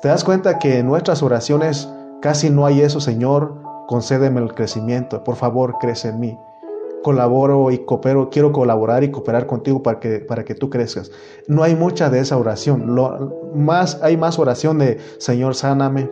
¿Te 0.00 0.08
das 0.08 0.24
cuenta 0.24 0.58
que 0.58 0.78
en 0.78 0.86
nuestras 0.86 1.22
oraciones 1.22 1.90
casi 2.22 2.48
no 2.48 2.64
hay 2.64 2.80
eso, 2.80 3.00
Señor? 3.00 3.60
Concédeme 3.86 4.40
el 4.40 4.54
crecimiento. 4.54 5.22
Por 5.22 5.36
favor, 5.36 5.76
crece 5.78 6.08
en 6.08 6.20
mí 6.20 6.38
colaboro 7.02 7.70
y 7.70 7.84
coopero, 7.84 8.30
quiero 8.30 8.50
colaborar 8.50 9.04
y 9.04 9.10
cooperar 9.10 9.46
contigo 9.46 9.82
para 9.82 10.00
que, 10.00 10.20
para 10.20 10.42
que 10.42 10.54
tú 10.54 10.70
crezcas. 10.70 11.10
No 11.48 11.62
hay 11.62 11.76
mucha 11.76 12.08
de 12.08 12.20
esa 12.20 12.38
oración. 12.38 12.94
Lo, 12.94 13.52
más, 13.54 14.00
hay 14.02 14.16
más 14.16 14.38
oración 14.38 14.78
de 14.78 14.96
Señor, 15.18 15.54
sáname, 15.54 16.10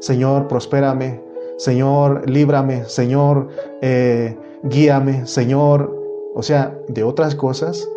Señor, 0.00 0.48
prospérame, 0.48 1.31
Señor, 1.62 2.28
líbrame, 2.28 2.86
Señor, 2.86 3.46
eh, 3.82 4.36
guíame, 4.64 5.28
Señor, 5.28 5.96
o 6.34 6.42
sea, 6.42 6.76
de 6.88 7.04
otras 7.04 7.36
cosas. 7.36 7.88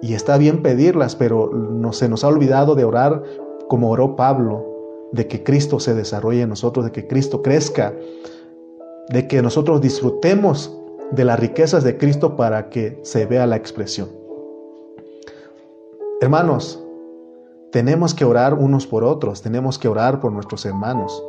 Y 0.00 0.14
está 0.14 0.38
bien 0.38 0.62
pedirlas, 0.62 1.16
pero 1.16 1.50
no, 1.52 1.92
se 1.92 2.08
nos 2.08 2.22
ha 2.22 2.28
olvidado 2.28 2.76
de 2.76 2.84
orar 2.84 3.24
como 3.68 3.90
oró 3.90 4.14
Pablo, 4.14 5.08
de 5.10 5.26
que 5.26 5.42
Cristo 5.42 5.80
se 5.80 5.96
desarrolle 5.96 6.42
en 6.42 6.50
nosotros, 6.50 6.84
de 6.84 6.92
que 6.92 7.08
Cristo 7.08 7.42
crezca, 7.42 7.92
de 9.08 9.26
que 9.26 9.42
nosotros 9.42 9.80
disfrutemos 9.80 10.72
de 11.10 11.24
las 11.24 11.40
riquezas 11.40 11.82
de 11.82 11.98
Cristo 11.98 12.36
para 12.36 12.70
que 12.70 13.00
se 13.02 13.26
vea 13.26 13.48
la 13.48 13.56
expresión. 13.56 14.10
Hermanos, 16.20 16.80
tenemos 17.72 18.14
que 18.14 18.24
orar 18.24 18.54
unos 18.54 18.86
por 18.86 19.02
otros, 19.02 19.42
tenemos 19.42 19.76
que 19.76 19.88
orar 19.88 20.20
por 20.20 20.30
nuestros 20.30 20.64
hermanos. 20.66 21.20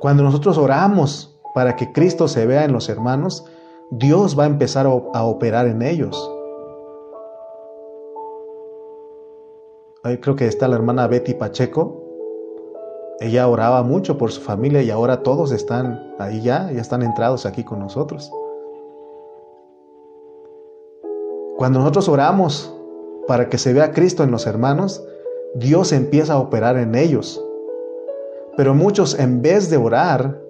Cuando 0.00 0.22
nosotros 0.22 0.58
oramos 0.58 1.40
para 1.54 1.76
que 1.76 1.92
Cristo 1.92 2.28
se 2.28 2.46
vea 2.46 2.64
en 2.64 2.72
los 2.72 2.88
hermanos, 2.88 3.44
Dios 3.90 4.38
va 4.38 4.44
a 4.44 4.48
empezar 4.48 4.86
a 4.86 5.24
operar 5.24 5.66
en 5.66 5.82
ellos. 5.82 6.30
creo 10.20 10.36
que 10.36 10.46
está 10.46 10.68
la 10.68 10.76
hermana 10.76 11.06
Betty 11.06 11.34
Pacheco. 11.34 12.02
Ella 13.20 13.48
oraba 13.48 13.82
mucho 13.82 14.18
por 14.18 14.32
su 14.32 14.40
familia 14.40 14.82
y 14.82 14.90
ahora 14.90 15.22
todos 15.22 15.52
están 15.52 16.14
ahí 16.18 16.42
ya, 16.42 16.70
ya 16.72 16.80
están 16.80 17.02
entrados 17.02 17.46
aquí 17.46 17.64
con 17.64 17.78
nosotros. 17.78 18.30
Cuando 21.56 21.78
nosotros 21.78 22.08
oramos 22.08 22.74
para 23.26 23.48
que 23.48 23.56
se 23.56 23.72
vea 23.72 23.92
Cristo 23.92 24.24
en 24.24 24.30
los 24.30 24.46
hermanos, 24.46 25.02
Dios 25.54 25.92
empieza 25.92 26.34
a 26.34 26.38
operar 26.38 26.76
en 26.76 26.94
ellos. 26.94 27.42
Pero 28.56 28.74
muchos 28.74 29.18
en 29.18 29.42
vez 29.42 29.70
de 29.70 29.76
orar, 29.76 30.40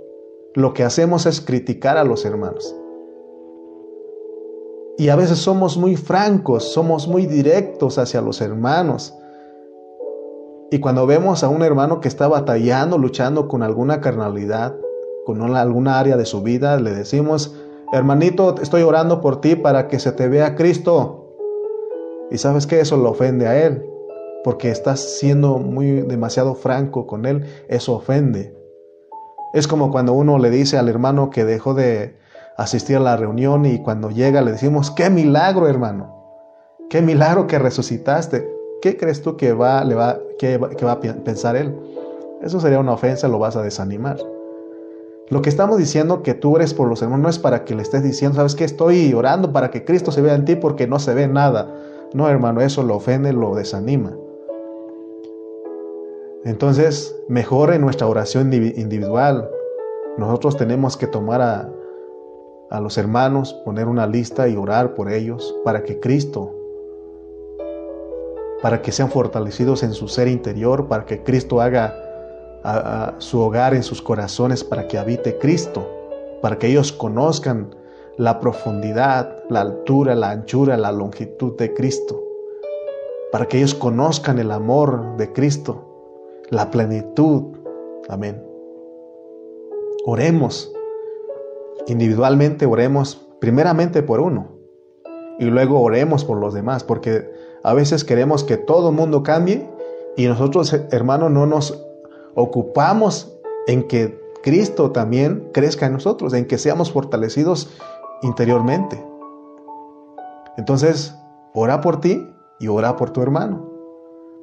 lo 0.54 0.74
que 0.74 0.84
hacemos 0.84 1.26
es 1.26 1.40
criticar 1.40 1.96
a 1.96 2.04
los 2.04 2.24
hermanos. 2.24 2.74
Y 4.96 5.08
a 5.08 5.16
veces 5.16 5.38
somos 5.38 5.76
muy 5.76 5.96
francos, 5.96 6.72
somos 6.72 7.08
muy 7.08 7.26
directos 7.26 7.98
hacia 7.98 8.20
los 8.20 8.40
hermanos. 8.40 9.14
Y 10.70 10.78
cuando 10.78 11.06
vemos 11.06 11.42
a 11.42 11.48
un 11.48 11.62
hermano 11.62 12.00
que 12.00 12.08
está 12.08 12.28
batallando, 12.28 12.98
luchando 12.98 13.48
con 13.48 13.62
alguna 13.62 14.00
carnalidad, 14.00 14.76
con 15.24 15.40
alguna 15.56 15.98
área 15.98 16.16
de 16.16 16.26
su 16.26 16.42
vida, 16.42 16.78
le 16.78 16.92
decimos, 16.92 17.56
hermanito, 17.92 18.54
estoy 18.60 18.82
orando 18.82 19.20
por 19.20 19.40
ti 19.40 19.56
para 19.56 19.88
que 19.88 19.98
se 19.98 20.12
te 20.12 20.28
vea 20.28 20.54
Cristo. 20.54 21.36
Y 22.30 22.38
sabes 22.38 22.66
que 22.66 22.80
eso 22.80 22.96
lo 22.96 23.10
ofende 23.10 23.46
a 23.46 23.66
él, 23.66 23.84
porque 24.44 24.70
estás 24.70 25.18
siendo 25.18 25.58
muy 25.58 26.02
demasiado 26.02 26.54
franco 26.54 27.06
con 27.08 27.26
él, 27.26 27.44
eso 27.68 27.94
ofende. 27.94 28.54
Es 29.54 29.66
como 29.66 29.90
cuando 29.90 30.12
uno 30.12 30.38
le 30.38 30.50
dice 30.50 30.78
al 30.78 30.88
hermano 30.88 31.30
que 31.30 31.44
dejó 31.44 31.74
de 31.74 32.16
asistir 32.56 32.98
a 32.98 33.00
la 33.00 33.16
reunión 33.16 33.64
y 33.64 33.82
cuando 33.82 34.10
llega 34.10 34.42
le 34.42 34.52
decimos, 34.52 34.92
qué 34.92 35.10
milagro 35.10 35.66
hermano, 35.66 36.14
qué 36.90 37.02
milagro 37.02 37.48
que 37.48 37.58
resucitaste. 37.58 38.54
¿qué 38.84 38.98
crees 38.98 39.22
tú 39.22 39.38
que 39.38 39.54
va, 39.54 39.82
le 39.82 39.94
va, 39.94 40.18
que 40.38 40.58
va 40.58 40.92
a 40.92 41.00
pensar 41.00 41.56
él? 41.56 41.74
Eso 42.42 42.60
sería 42.60 42.78
una 42.78 42.92
ofensa, 42.92 43.28
lo 43.28 43.38
vas 43.38 43.56
a 43.56 43.62
desanimar. 43.62 44.18
Lo 45.30 45.40
que 45.40 45.48
estamos 45.48 45.78
diciendo 45.78 46.22
que 46.22 46.34
tú 46.34 46.56
eres 46.56 46.74
por 46.74 46.86
los 46.86 47.00
hermanos 47.00 47.22
no 47.22 47.28
es 47.30 47.38
para 47.38 47.64
que 47.64 47.74
le 47.74 47.80
estés 47.80 48.02
diciendo, 48.02 48.36
¿sabes 48.36 48.54
qué? 48.54 48.64
Estoy 48.64 49.14
orando 49.14 49.54
para 49.54 49.70
que 49.70 49.86
Cristo 49.86 50.12
se 50.12 50.20
vea 50.20 50.34
en 50.34 50.44
ti 50.44 50.56
porque 50.56 50.86
no 50.86 50.98
se 50.98 51.14
ve 51.14 51.26
nada. 51.28 51.74
No, 52.12 52.28
hermano, 52.28 52.60
eso 52.60 52.82
lo 52.82 52.96
ofende, 52.96 53.32
lo 53.32 53.54
desanima. 53.54 54.14
Entonces, 56.44 57.16
mejor 57.28 57.72
en 57.72 57.80
nuestra 57.80 58.06
oración 58.06 58.52
individual, 58.52 59.48
nosotros 60.18 60.56
tenemos 60.56 60.96
que 60.96 61.06
tomar 61.06 61.40
a, 61.40 61.70
a 62.70 62.80
los 62.80 62.98
hermanos, 62.98 63.54
poner 63.64 63.88
una 63.88 64.06
lista 64.06 64.48
y 64.48 64.56
orar 64.56 64.94
por 64.94 65.10
ellos 65.10 65.54
para 65.64 65.82
que 65.82 66.00
Cristo 66.00 66.54
para 68.64 68.80
que 68.80 68.92
sean 68.92 69.10
fortalecidos 69.10 69.82
en 69.82 69.92
su 69.92 70.08
ser 70.08 70.26
interior, 70.26 70.88
para 70.88 71.04
que 71.04 71.22
Cristo 71.22 71.60
haga 71.60 71.94
su 73.18 73.38
hogar 73.38 73.74
en 73.74 73.82
sus 73.82 74.00
corazones, 74.00 74.64
para 74.64 74.88
que 74.88 74.96
habite 74.96 75.36
Cristo, 75.36 75.86
para 76.40 76.56
que 76.56 76.68
ellos 76.68 76.90
conozcan 76.90 77.76
la 78.16 78.40
profundidad, 78.40 79.44
la 79.50 79.60
altura, 79.60 80.14
la 80.14 80.30
anchura, 80.30 80.78
la 80.78 80.92
longitud 80.92 81.58
de 81.58 81.74
Cristo, 81.74 82.24
para 83.30 83.44
que 83.44 83.58
ellos 83.58 83.74
conozcan 83.74 84.38
el 84.38 84.50
amor 84.50 85.18
de 85.18 85.30
Cristo, 85.30 85.93
la 86.50 86.70
plenitud. 86.70 87.56
Amén. 88.08 88.42
Oremos. 90.06 90.72
Individualmente 91.86 92.66
oremos 92.66 93.26
primeramente 93.40 94.02
por 94.02 94.20
uno 94.20 94.54
y 95.38 95.46
luego 95.46 95.80
oremos 95.80 96.24
por 96.24 96.38
los 96.38 96.54
demás, 96.54 96.84
porque 96.84 97.30
a 97.62 97.74
veces 97.74 98.04
queremos 98.04 98.44
que 98.44 98.56
todo 98.56 98.90
el 98.90 98.96
mundo 98.96 99.22
cambie 99.22 99.68
y 100.16 100.26
nosotros, 100.26 100.72
hermanos, 100.90 101.30
no 101.30 101.46
nos 101.46 101.84
ocupamos 102.34 103.36
en 103.66 103.88
que 103.88 104.20
Cristo 104.42 104.92
también 104.92 105.50
crezca 105.52 105.86
en 105.86 105.94
nosotros, 105.94 106.34
en 106.34 106.46
que 106.46 106.58
seamos 106.58 106.92
fortalecidos 106.92 107.70
interiormente. 108.22 109.04
Entonces, 110.56 111.14
ora 111.52 111.80
por 111.80 112.00
ti 112.00 112.26
y 112.60 112.68
ora 112.68 112.96
por 112.96 113.10
tu 113.10 113.22
hermano, 113.22 113.68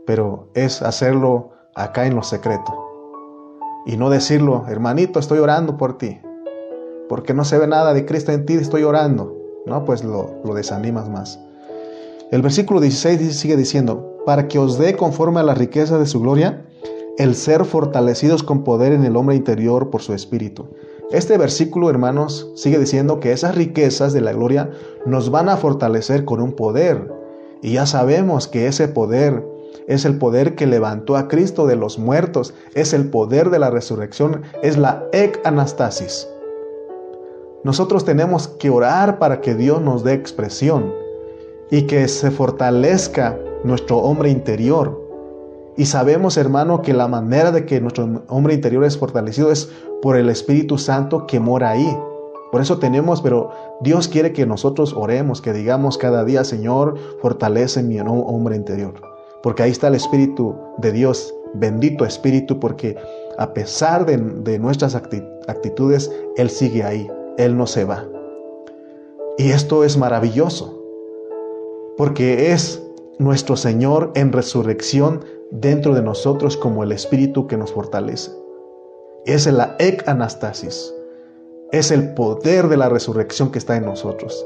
pero 0.05 0.49
es 0.53 0.81
hacerlo 0.81 1.51
acá 1.75 2.05
en 2.05 2.15
lo 2.15 2.23
secreto 2.23 2.91
y 3.85 3.97
no 3.97 4.09
decirlo, 4.09 4.65
hermanito, 4.67 5.19
estoy 5.19 5.39
orando 5.39 5.77
por 5.77 5.97
ti, 5.97 6.19
porque 7.09 7.33
no 7.33 7.43
se 7.43 7.57
ve 7.57 7.67
nada 7.67 7.93
de 7.93 8.05
Cristo 8.05 8.31
en 8.31 8.45
ti, 8.45 8.53
estoy 8.53 8.83
orando. 8.83 9.37
No, 9.65 9.85
pues 9.85 10.03
lo, 10.03 10.41
desanimas 10.55 11.09
más. 11.09 11.39
El 12.31 12.41
versículo 12.41 12.79
16 12.79 13.35
sigue 13.37 13.57
diciendo, 13.57 14.17
para 14.25 14.47
que 14.47 14.59
os 14.59 14.77
dé 14.77 14.95
conforme 14.95 15.39
a 15.39 15.43
la 15.43 15.53
riqueza 15.53 15.97
de 15.97 16.05
su 16.05 16.21
gloria, 16.21 16.65
el 17.17 17.35
ser 17.35 17.65
fortalecidos 17.65 18.43
con 18.43 18.63
poder 18.63 18.93
en 18.93 19.03
el 19.03 19.15
hombre 19.15 19.35
interior 19.35 19.89
por 19.89 20.01
su 20.01 20.13
espíritu. 20.13 20.67
Este 21.11 21.37
versículo, 21.37 21.89
hermanos, 21.89 22.51
sigue 22.55 22.79
diciendo 22.79 23.19
que 23.19 23.33
esas 23.33 23.55
riquezas 23.55 24.13
de 24.13 24.21
la 24.21 24.31
gloria 24.31 24.71
nos 25.05 25.29
van 25.29 25.49
a 25.49 25.57
fortalecer 25.57 26.23
con 26.23 26.41
un 26.41 26.53
poder. 26.53 27.11
Y 27.61 27.73
ya 27.73 27.85
sabemos 27.85 28.47
que 28.47 28.67
ese 28.67 28.87
poder 28.87 29.43
es 29.87 30.05
el 30.05 30.17
poder 30.17 30.55
que 30.55 30.67
levantó 30.67 31.17
a 31.17 31.27
Cristo 31.27 31.67
de 31.67 31.75
los 31.75 31.99
muertos, 31.99 32.53
es 32.73 32.93
el 32.93 33.09
poder 33.09 33.49
de 33.49 33.59
la 33.59 33.69
resurrección, 33.69 34.43
es 34.61 34.77
la 34.77 35.05
ec 35.11 35.39
anastasis. 35.43 36.27
Nosotros 37.63 38.05
tenemos 38.05 38.47
que 38.47 38.69
orar 38.69 39.19
para 39.19 39.41
que 39.41 39.53
Dios 39.53 39.81
nos 39.81 40.03
dé 40.03 40.13
expresión 40.13 40.91
y 41.69 41.83
que 41.83 42.07
se 42.07 42.31
fortalezca 42.31 43.37
nuestro 43.63 43.97
hombre 43.97 44.29
interior. 44.29 44.99
Y 45.77 45.85
sabemos, 45.85 46.37
hermano, 46.37 46.81
que 46.81 46.93
la 46.93 47.07
manera 47.07 47.51
de 47.51 47.65
que 47.65 47.79
nuestro 47.79 48.23
hombre 48.27 48.53
interior 48.53 48.83
es 48.83 48.97
fortalecido 48.97 49.51
es 49.51 49.71
por 50.01 50.17
el 50.17 50.29
Espíritu 50.29 50.77
Santo 50.77 51.27
que 51.27 51.39
mora 51.39 51.69
ahí. 51.69 51.97
Por 52.51 52.61
eso 52.61 52.79
tenemos, 52.79 53.21
pero 53.21 53.51
Dios 53.81 54.07
quiere 54.07 54.33
que 54.33 54.45
nosotros 54.45 54.93
oremos, 54.93 55.41
que 55.41 55.53
digamos 55.53 55.97
cada 55.97 56.25
día, 56.25 56.43
Señor, 56.43 56.97
fortalece 57.21 57.83
mi 57.83 57.99
hombre 57.99 58.57
interior. 58.57 59.10
Porque 59.43 59.63
ahí 59.63 59.71
está 59.71 59.87
el 59.87 59.95
Espíritu 59.95 60.55
de 60.77 60.91
Dios, 60.91 61.33
bendito 61.53 62.05
Espíritu, 62.05 62.59
porque 62.59 62.97
a 63.37 63.53
pesar 63.53 64.05
de, 64.05 64.59
nuestras 64.59 64.95
actitudes, 64.95 66.11
Él 66.37 66.49
sigue 66.49 66.83
ahí, 66.83 67.09
Él 67.37 67.57
no 67.57 67.65
se 67.65 67.85
va. 67.85 68.05
Y 69.37 69.51
esto 69.51 69.83
es 69.83 69.97
maravilloso 69.97 70.77
porque 71.97 72.51
es 72.51 72.81
nuestro 73.19 73.55
Señor 73.55 74.11
en 74.15 74.31
resurrección 74.31 75.23
dentro 75.51 75.93
de 75.93 76.01
nosotros 76.01 76.57
como 76.57 76.83
el 76.83 76.91
Espíritu 76.91 77.47
que 77.47 77.57
nos 77.57 77.71
fortalece. 77.71 78.31
Es 79.25 79.45
la 79.45 79.75
ec 79.79 80.07
anastasis, 80.07 80.93
es 81.71 81.91
el 81.91 82.13
poder 82.13 82.67
de 82.69 82.77
la 82.77 82.89
resurrección 82.89 83.51
que 83.51 83.59
está 83.59 83.75
en 83.75 83.85
nosotros. 83.85 84.45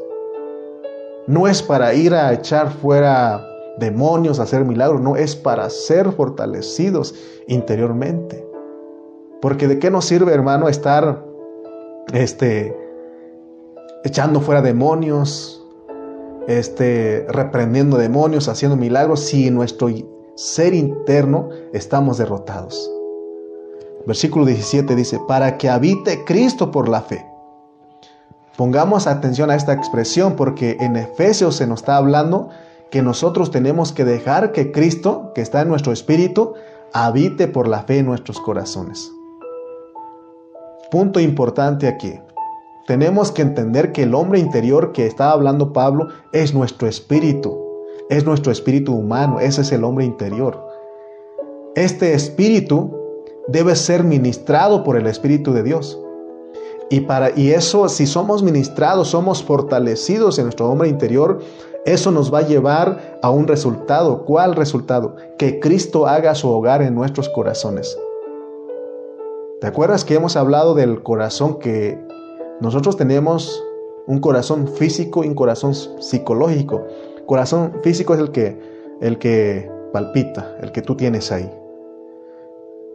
No 1.27 1.47
es 1.47 1.63
para 1.63 1.93
ir 1.93 2.13
a 2.13 2.33
echar 2.33 2.71
fuera 2.71 3.41
demonios, 3.79 4.39
hacer 4.39 4.65
milagros, 4.65 5.01
no, 5.01 5.15
es 5.15 5.35
para 5.35 5.69
ser 5.69 6.11
fortalecidos 6.11 7.15
interiormente. 7.47 8.45
Porque 9.41 9.67
de 9.67 9.79
qué 9.79 9.91
nos 9.91 10.05
sirve, 10.05 10.33
hermano, 10.33 10.69
estar 10.69 11.23
este 12.13 12.75
echando 14.03 14.39
fuera 14.39 14.61
demonios, 14.61 15.63
este, 16.47 17.25
reprendiendo 17.27 17.97
demonios, 17.97 18.47
haciendo 18.47 18.77
milagros, 18.77 19.21
si 19.21 19.47
en 19.47 19.55
nuestro 19.55 19.89
ser 20.35 20.73
interno 20.73 21.49
estamos 21.73 22.17
derrotados. 22.17 22.91
Versículo 24.05 24.45
17 24.45 24.95
dice, 24.95 25.19
para 25.27 25.57
que 25.57 25.69
habite 25.69 26.23
Cristo 26.23 26.71
por 26.71 26.87
la 26.87 27.01
fe. 27.01 27.25
Pongamos 28.55 29.07
atención 29.07 29.49
a 29.49 29.55
esta 29.55 29.73
expresión 29.73 30.35
porque 30.35 30.77
en 30.79 30.95
Efesios 30.95 31.55
se 31.55 31.67
nos 31.67 31.81
está 31.81 31.97
hablando 31.97 32.49
que 32.95 33.01
nosotros 33.01 33.51
tenemos 33.51 33.91
que 33.91 34.05
dejar 34.05 34.53
que 34.53 34.71
Cristo, 34.71 35.33
que 35.35 35.41
está 35.41 35.59
en 35.59 35.67
nuestro 35.67 35.91
espíritu, 35.91 36.53
habite 36.93 37.49
por 37.49 37.67
la 37.67 37.81
fe 37.83 37.97
en 37.97 38.05
nuestros 38.05 38.39
corazones. 38.39 39.11
Punto 40.91 41.19
importante 41.19 41.89
aquí 41.89 42.13
tenemos 42.87 43.33
que 43.33 43.41
entender 43.41 43.91
que 43.91 44.03
el 44.03 44.15
hombre 44.15 44.39
interior 44.39 44.93
que 44.93 45.07
está 45.07 45.31
hablando 45.31 45.73
Pablo 45.73 46.07
es 46.31 46.53
nuestro 46.53 46.87
espíritu, 46.87 47.59
es 48.09 48.25
nuestro 48.25 48.49
espíritu 48.49 48.93
humano, 48.93 49.41
ese 49.41 49.63
es 49.63 49.73
el 49.73 49.83
hombre 49.83 50.05
interior. 50.05 50.65
Este 51.75 52.13
espíritu 52.13 52.95
debe 53.49 53.75
ser 53.75 54.05
ministrado 54.05 54.85
por 54.85 54.95
el 54.95 55.07
Espíritu 55.07 55.51
de 55.51 55.63
Dios. 55.63 55.99
Y, 56.89 57.01
para, 57.01 57.37
y 57.37 57.51
eso, 57.51 57.89
si 57.89 58.05
somos 58.05 58.41
ministrados, 58.41 59.09
somos 59.09 59.43
fortalecidos 59.43 60.37
en 60.37 60.45
nuestro 60.45 60.69
hombre 60.69 60.87
interior, 60.87 61.41
eso 61.85 62.09
nos 62.09 62.33
va 62.33 62.39
a 62.39 62.47
llevar 62.47 63.19
a 63.21 63.29
un 63.29 63.47
resultado. 63.47 64.25
¿Cuál 64.25 64.55
resultado? 64.55 65.15
Que 65.37 65.59
Cristo 65.59 66.07
haga 66.07 66.33
su 66.33 66.49
hogar 66.49 66.81
en 66.81 66.95
nuestros 66.95 67.29
corazones. 67.29 67.97
¿Te 69.61 69.67
acuerdas 69.67 70.03
que 70.03 70.15
hemos 70.15 70.35
hablado 70.35 70.73
del 70.73 71.03
corazón 71.03 71.59
que 71.59 71.99
nosotros 72.59 72.97
tenemos 72.97 73.63
un 74.07 74.19
corazón 74.19 74.67
físico 74.67 75.23
y 75.23 75.27
un 75.27 75.35
corazón 75.35 75.75
psicológico? 75.75 76.83
Corazón 77.27 77.73
físico 77.83 78.15
es 78.15 78.19
el 78.19 78.31
que 78.31 78.59
el 79.01 79.19
que 79.19 79.69
palpita, 79.93 80.57
el 80.61 80.71
que 80.71 80.81
tú 80.81 80.95
tienes 80.95 81.31
ahí. 81.31 81.51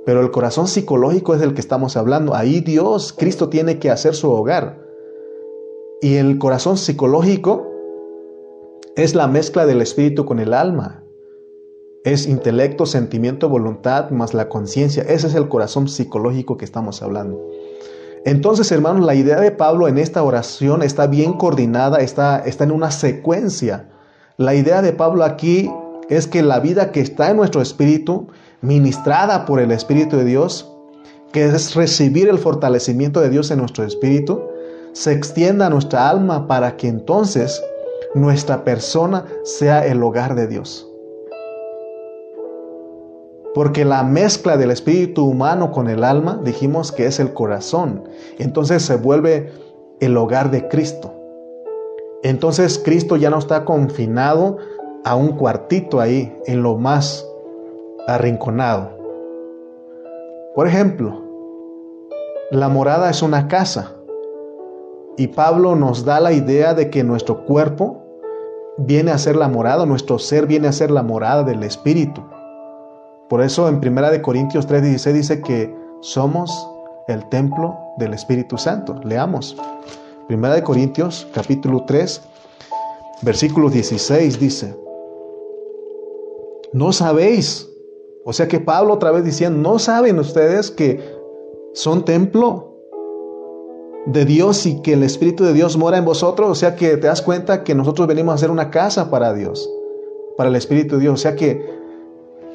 Pero 0.04 0.20
el 0.20 0.32
corazón 0.32 0.66
psicológico 0.66 1.34
es 1.34 1.40
del 1.40 1.54
que 1.54 1.60
estamos 1.60 1.96
hablando. 1.96 2.34
Ahí 2.34 2.60
Dios, 2.60 3.12
Cristo 3.12 3.48
tiene 3.50 3.78
que 3.78 3.90
hacer 3.90 4.16
su 4.16 4.32
hogar. 4.32 4.78
Y 6.00 6.16
el 6.16 6.38
corazón 6.38 6.76
psicológico 6.76 7.69
es 9.02 9.14
la 9.14 9.26
mezcla 9.26 9.64
del 9.64 9.80
espíritu 9.80 10.26
con 10.26 10.40
el 10.40 10.52
alma. 10.52 11.02
Es 12.04 12.26
intelecto, 12.26 12.84
sentimiento, 12.84 13.48
voluntad 13.48 14.10
más 14.10 14.34
la 14.34 14.48
conciencia. 14.48 15.02
Ese 15.04 15.26
es 15.26 15.34
el 15.34 15.48
corazón 15.48 15.88
psicológico 15.88 16.56
que 16.56 16.66
estamos 16.66 17.02
hablando. 17.02 17.40
Entonces, 18.26 18.70
hermanos, 18.72 19.06
la 19.06 19.14
idea 19.14 19.40
de 19.40 19.52
Pablo 19.52 19.88
en 19.88 19.96
esta 19.96 20.22
oración 20.22 20.82
está 20.82 21.06
bien 21.06 21.32
coordinada, 21.34 21.98
está, 21.98 22.40
está 22.40 22.64
en 22.64 22.72
una 22.72 22.90
secuencia. 22.90 23.88
La 24.36 24.54
idea 24.54 24.82
de 24.82 24.92
Pablo 24.92 25.24
aquí 25.24 25.70
es 26.10 26.26
que 26.26 26.42
la 26.42 26.60
vida 26.60 26.92
que 26.92 27.00
está 27.00 27.30
en 27.30 27.38
nuestro 27.38 27.62
espíritu 27.62 28.28
ministrada 28.60 29.46
por 29.46 29.60
el 29.60 29.70
Espíritu 29.70 30.18
de 30.18 30.24
Dios, 30.24 30.70
que 31.32 31.46
es 31.46 31.74
recibir 31.74 32.28
el 32.28 32.38
fortalecimiento 32.38 33.20
de 33.20 33.30
Dios 33.30 33.50
en 33.50 33.60
nuestro 33.60 33.84
espíritu, 33.84 34.42
se 34.92 35.12
extienda 35.12 35.66
a 35.66 35.70
nuestra 35.70 36.10
alma 36.10 36.46
para 36.46 36.76
que 36.76 36.88
entonces 36.88 37.62
nuestra 38.14 38.64
persona 38.64 39.24
sea 39.44 39.86
el 39.86 40.02
hogar 40.02 40.34
de 40.34 40.46
Dios. 40.46 40.86
Porque 43.54 43.84
la 43.84 44.02
mezcla 44.04 44.56
del 44.56 44.70
espíritu 44.70 45.26
humano 45.26 45.72
con 45.72 45.88
el 45.88 46.04
alma, 46.04 46.40
dijimos 46.44 46.92
que 46.92 47.06
es 47.06 47.18
el 47.18 47.32
corazón. 47.32 48.04
Entonces 48.38 48.82
se 48.82 48.96
vuelve 48.96 49.52
el 50.00 50.16
hogar 50.16 50.50
de 50.50 50.68
Cristo. 50.68 51.12
Entonces 52.22 52.80
Cristo 52.84 53.16
ya 53.16 53.30
no 53.30 53.38
está 53.38 53.64
confinado 53.64 54.58
a 55.04 55.16
un 55.16 55.32
cuartito 55.36 56.00
ahí, 56.00 56.36
en 56.46 56.62
lo 56.62 56.76
más 56.76 57.26
arrinconado. 58.06 58.90
Por 60.54 60.66
ejemplo, 60.66 61.22
la 62.50 62.68
morada 62.68 63.10
es 63.10 63.22
una 63.22 63.48
casa 63.48 63.94
y 65.16 65.28
Pablo 65.28 65.76
nos 65.76 66.04
da 66.04 66.20
la 66.20 66.32
idea 66.32 66.74
de 66.74 66.90
que 66.90 67.04
nuestro 67.04 67.44
cuerpo 67.44 67.99
viene 68.80 69.10
a 69.10 69.18
ser 69.18 69.36
la 69.36 69.48
morada, 69.48 69.86
nuestro 69.86 70.18
ser 70.18 70.46
viene 70.46 70.68
a 70.68 70.72
ser 70.72 70.90
la 70.90 71.02
morada 71.02 71.42
del 71.42 71.62
Espíritu. 71.62 72.22
Por 73.28 73.42
eso 73.42 73.68
en 73.68 73.76
1 73.76 74.22
Corintios 74.22 74.66
3:16 74.66 75.12
dice 75.12 75.40
que 75.40 75.74
somos 76.00 76.50
el 77.08 77.28
templo 77.28 77.78
del 77.98 78.14
Espíritu 78.14 78.58
Santo. 78.58 79.00
Leamos. 79.04 79.56
1 80.28 80.64
Corintios 80.64 81.26
capítulo 81.32 81.84
3, 81.86 82.22
versículo 83.22 83.68
16 83.68 84.38
dice, 84.38 84.76
no 86.72 86.92
sabéis 86.92 87.70
o 88.24 88.32
sea 88.32 88.48
que 88.48 88.60
Pablo 88.60 88.94
otra 88.94 89.10
vez 89.10 89.24
diciendo, 89.24 89.58
¿no 89.58 89.78
saben 89.78 90.18
ustedes 90.18 90.70
que 90.70 91.00
son 91.72 92.04
templo 92.04 92.69
de 94.12 94.24
Dios 94.24 94.66
y 94.66 94.80
que 94.82 94.94
el 94.94 95.02
Espíritu 95.02 95.44
de 95.44 95.52
Dios 95.52 95.76
mora 95.76 95.98
en 95.98 96.04
vosotros? 96.04 96.48
O 96.50 96.54
sea 96.54 96.76
que 96.76 96.96
te 96.96 97.06
das 97.06 97.22
cuenta 97.22 97.64
que 97.64 97.74
nosotros 97.74 98.06
venimos 98.06 98.32
a 98.32 98.34
hacer 98.36 98.50
una 98.50 98.70
casa 98.70 99.10
para 99.10 99.32
Dios, 99.32 99.70
para 100.36 100.50
el 100.50 100.56
Espíritu 100.56 100.96
de 100.96 101.02
Dios. 101.02 101.14
O 101.14 101.16
sea 101.16 101.36
que 101.36 101.80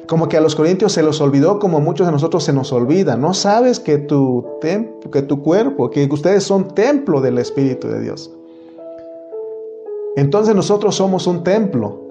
como 0.06 0.28
que 0.28 0.36
a 0.36 0.40
los 0.40 0.54
corintios 0.54 0.92
se 0.92 1.02
los 1.02 1.20
olvidó 1.20 1.58
como 1.58 1.80
muchos 1.80 2.06
de 2.06 2.12
nosotros 2.12 2.44
se 2.44 2.52
nos 2.52 2.72
olvida. 2.72 3.16
No 3.16 3.34
sabes 3.34 3.80
que 3.80 3.98
tu, 3.98 4.44
que 4.60 5.22
tu 5.22 5.42
cuerpo, 5.42 5.90
que 5.90 6.08
ustedes 6.10 6.44
son 6.44 6.74
templo 6.74 7.20
del 7.20 7.38
Espíritu 7.38 7.88
de 7.88 8.00
Dios. 8.00 8.30
Entonces 10.16 10.54
nosotros 10.54 10.94
somos 10.96 11.26
un 11.26 11.44
templo. 11.44 12.06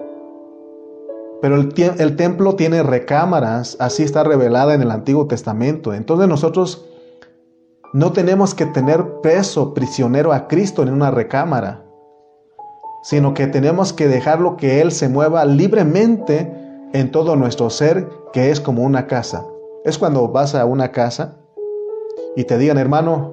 Pero 1.40 1.56
el, 1.56 2.16
templo 2.16 2.54
tiene 2.56 2.82
recámaras, 2.82 3.76
así 3.78 4.02
está 4.02 4.24
revelada 4.24 4.74
en 4.74 4.82
el 4.82 4.90
Antiguo 4.90 5.26
Testamento. 5.26 5.92
Entonces 5.92 6.28
nosotros 6.28 6.86
no 7.96 8.12
tenemos 8.12 8.54
que 8.54 8.66
tener 8.66 9.22
preso, 9.22 9.72
prisionero 9.72 10.34
a 10.34 10.48
Cristo 10.48 10.82
en 10.82 10.90
una 10.90 11.10
recámara, 11.10 11.82
sino 13.02 13.32
que 13.32 13.46
tenemos 13.46 13.94
que 13.94 14.06
dejarlo 14.06 14.58
que 14.58 14.82
Él 14.82 14.92
se 14.92 15.08
mueva 15.08 15.46
libremente 15.46 16.52
en 16.92 17.10
todo 17.10 17.36
nuestro 17.36 17.70
ser, 17.70 18.06
que 18.34 18.50
es 18.50 18.60
como 18.60 18.82
una 18.82 19.06
casa. 19.06 19.46
Es 19.82 19.96
cuando 19.96 20.28
vas 20.28 20.54
a 20.54 20.66
una 20.66 20.92
casa 20.92 21.38
y 22.36 22.44
te 22.44 22.58
digan, 22.58 22.76
hermano, 22.76 23.32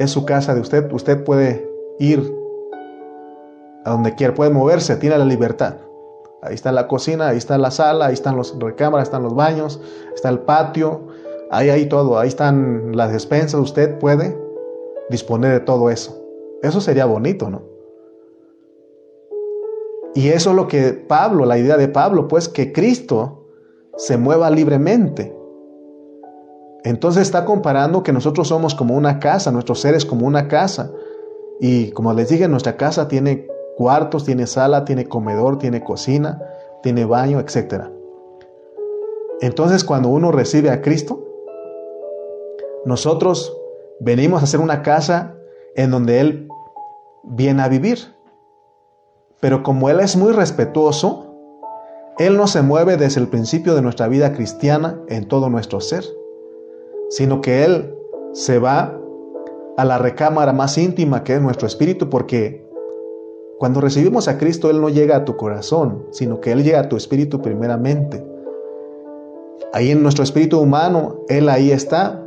es 0.00 0.10
su 0.10 0.26
casa 0.26 0.52
de 0.52 0.62
usted, 0.62 0.92
usted 0.92 1.22
puede 1.22 1.70
ir 2.00 2.28
a 3.84 3.90
donde 3.92 4.16
quiera, 4.16 4.34
puede 4.34 4.50
moverse, 4.50 4.96
tiene 4.96 5.16
la 5.16 5.24
libertad. 5.24 5.76
Ahí 6.42 6.56
está 6.56 6.72
la 6.72 6.88
cocina, 6.88 7.28
ahí 7.28 7.36
está 7.36 7.56
la 7.56 7.70
sala, 7.70 8.06
ahí 8.06 8.14
están 8.14 8.36
los 8.36 8.58
recámaras, 8.58 9.06
están 9.06 9.22
los 9.22 9.36
baños, 9.36 9.80
está 10.12 10.28
el 10.28 10.40
patio, 10.40 11.06
ahí 11.50 11.68
hay 11.68 11.86
todo, 11.86 12.18
ahí 12.18 12.28
están 12.28 12.96
las 12.96 13.12
despensas, 13.12 13.60
usted 13.60 13.98
puede 13.98 14.38
disponer 15.10 15.52
de 15.52 15.60
todo 15.60 15.90
eso. 15.90 16.16
Eso 16.62 16.80
sería 16.80 17.04
bonito, 17.04 17.50
¿no? 17.50 17.62
Y 20.14 20.28
eso 20.28 20.50
es 20.50 20.56
lo 20.56 20.66
que 20.66 20.92
Pablo, 20.92 21.44
la 21.44 21.58
idea 21.58 21.76
de 21.76 21.88
Pablo, 21.88 22.28
pues 22.28 22.48
que 22.48 22.72
Cristo 22.72 23.46
se 23.96 24.16
mueva 24.16 24.50
libremente. 24.50 25.36
Entonces 26.84 27.22
está 27.22 27.44
comparando 27.44 28.02
que 28.02 28.12
nosotros 28.12 28.48
somos 28.48 28.74
como 28.74 28.96
una 28.96 29.18
casa, 29.20 29.52
nuestros 29.52 29.80
seres 29.80 30.04
como 30.04 30.26
una 30.26 30.48
casa. 30.48 30.90
Y 31.60 31.90
como 31.92 32.12
les 32.12 32.28
dije, 32.28 32.48
nuestra 32.48 32.76
casa 32.76 33.06
tiene 33.06 33.46
cuartos, 33.76 34.24
tiene 34.24 34.46
sala, 34.46 34.84
tiene 34.84 35.06
comedor, 35.06 35.58
tiene 35.58 35.84
cocina, 35.84 36.42
tiene 36.82 37.04
baño, 37.04 37.38
etc. 37.38 37.84
Entonces 39.40 39.84
cuando 39.84 40.08
uno 40.08 40.32
recibe 40.32 40.70
a 40.70 40.80
Cristo, 40.80 41.29
nosotros 42.84 43.56
venimos 44.00 44.40
a 44.40 44.44
hacer 44.44 44.60
una 44.60 44.82
casa 44.82 45.34
en 45.76 45.90
donde 45.90 46.20
Él 46.20 46.48
viene 47.22 47.62
a 47.62 47.68
vivir. 47.68 47.98
Pero 49.40 49.62
como 49.62 49.90
Él 49.90 50.00
es 50.00 50.16
muy 50.16 50.32
respetuoso, 50.32 51.34
Él 52.18 52.36
no 52.36 52.46
se 52.46 52.62
mueve 52.62 52.96
desde 52.96 53.20
el 53.20 53.28
principio 53.28 53.74
de 53.74 53.82
nuestra 53.82 54.08
vida 54.08 54.32
cristiana 54.32 55.00
en 55.08 55.28
todo 55.28 55.48
nuestro 55.48 55.80
ser, 55.80 56.04
sino 57.08 57.40
que 57.40 57.64
Él 57.64 57.94
se 58.32 58.58
va 58.58 58.96
a 59.76 59.84
la 59.84 59.98
recámara 59.98 60.52
más 60.52 60.76
íntima 60.78 61.24
que 61.24 61.34
es 61.34 61.40
nuestro 61.40 61.66
espíritu 61.66 62.10
porque 62.10 62.68
cuando 63.58 63.82
recibimos 63.82 64.26
a 64.26 64.38
Cristo, 64.38 64.70
Él 64.70 64.80
no 64.80 64.88
llega 64.88 65.16
a 65.16 65.24
tu 65.26 65.36
corazón, 65.36 66.06
sino 66.12 66.40
que 66.40 66.50
Él 66.52 66.64
llega 66.64 66.80
a 66.80 66.88
tu 66.88 66.96
espíritu 66.96 67.42
primeramente. 67.42 68.24
Ahí 69.74 69.90
en 69.90 70.02
nuestro 70.02 70.24
espíritu 70.24 70.58
humano, 70.58 71.20
Él 71.28 71.46
ahí 71.50 71.70
está. 71.70 72.24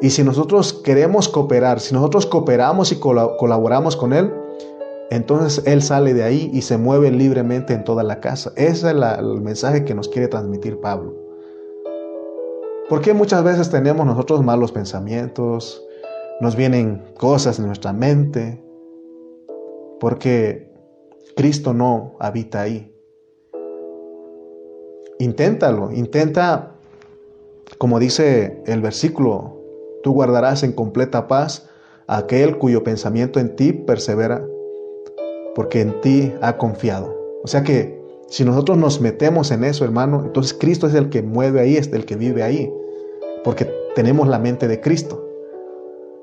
Y 0.00 0.10
si 0.10 0.22
nosotros 0.22 0.72
queremos 0.72 1.28
cooperar, 1.28 1.80
si 1.80 1.92
nosotros 1.92 2.26
cooperamos 2.26 2.92
y 2.92 2.96
colaboramos 3.00 3.96
con 3.96 4.12
Él, 4.12 4.32
entonces 5.10 5.66
Él 5.66 5.82
sale 5.82 6.14
de 6.14 6.22
ahí 6.22 6.50
y 6.52 6.62
se 6.62 6.76
mueve 6.76 7.10
libremente 7.10 7.72
en 7.74 7.82
toda 7.82 8.04
la 8.04 8.20
casa. 8.20 8.52
Ese 8.56 8.70
es 8.72 8.84
el 8.84 9.40
mensaje 9.40 9.84
que 9.84 9.94
nos 9.94 10.08
quiere 10.08 10.28
transmitir 10.28 10.80
Pablo. 10.80 11.16
Porque 12.88 13.12
muchas 13.12 13.42
veces 13.42 13.70
tenemos 13.70 14.06
nosotros 14.06 14.42
malos 14.44 14.70
pensamientos, 14.70 15.84
nos 16.40 16.54
vienen 16.54 17.04
cosas 17.18 17.58
en 17.58 17.66
nuestra 17.66 17.92
mente, 17.92 18.62
porque 19.98 20.72
Cristo 21.36 21.74
no 21.74 22.16
habita 22.20 22.62
ahí. 22.62 22.94
Inténtalo, 25.18 25.90
intenta, 25.92 26.76
como 27.78 27.98
dice 27.98 28.62
el 28.66 28.80
versículo, 28.80 29.57
tú 30.08 30.14
guardarás 30.14 30.62
en 30.62 30.72
completa 30.72 31.28
paz 31.28 31.68
a 32.06 32.16
aquel 32.16 32.56
cuyo 32.56 32.82
pensamiento 32.82 33.40
en 33.40 33.54
ti 33.56 33.74
persevera, 33.74 34.42
porque 35.54 35.82
en 35.82 36.00
ti 36.00 36.32
ha 36.40 36.56
confiado. 36.56 37.14
O 37.44 37.46
sea 37.46 37.62
que 37.62 38.02
si 38.26 38.42
nosotros 38.42 38.78
nos 38.78 39.02
metemos 39.02 39.50
en 39.50 39.64
eso, 39.64 39.84
hermano, 39.84 40.22
entonces 40.24 40.56
Cristo 40.58 40.86
es 40.86 40.94
el 40.94 41.10
que 41.10 41.20
mueve 41.20 41.60
ahí, 41.60 41.76
es 41.76 41.92
el 41.92 42.06
que 42.06 42.16
vive 42.16 42.42
ahí, 42.42 42.72
porque 43.44 43.70
tenemos 43.94 44.28
la 44.28 44.38
mente 44.38 44.66
de 44.66 44.80
Cristo. 44.80 45.28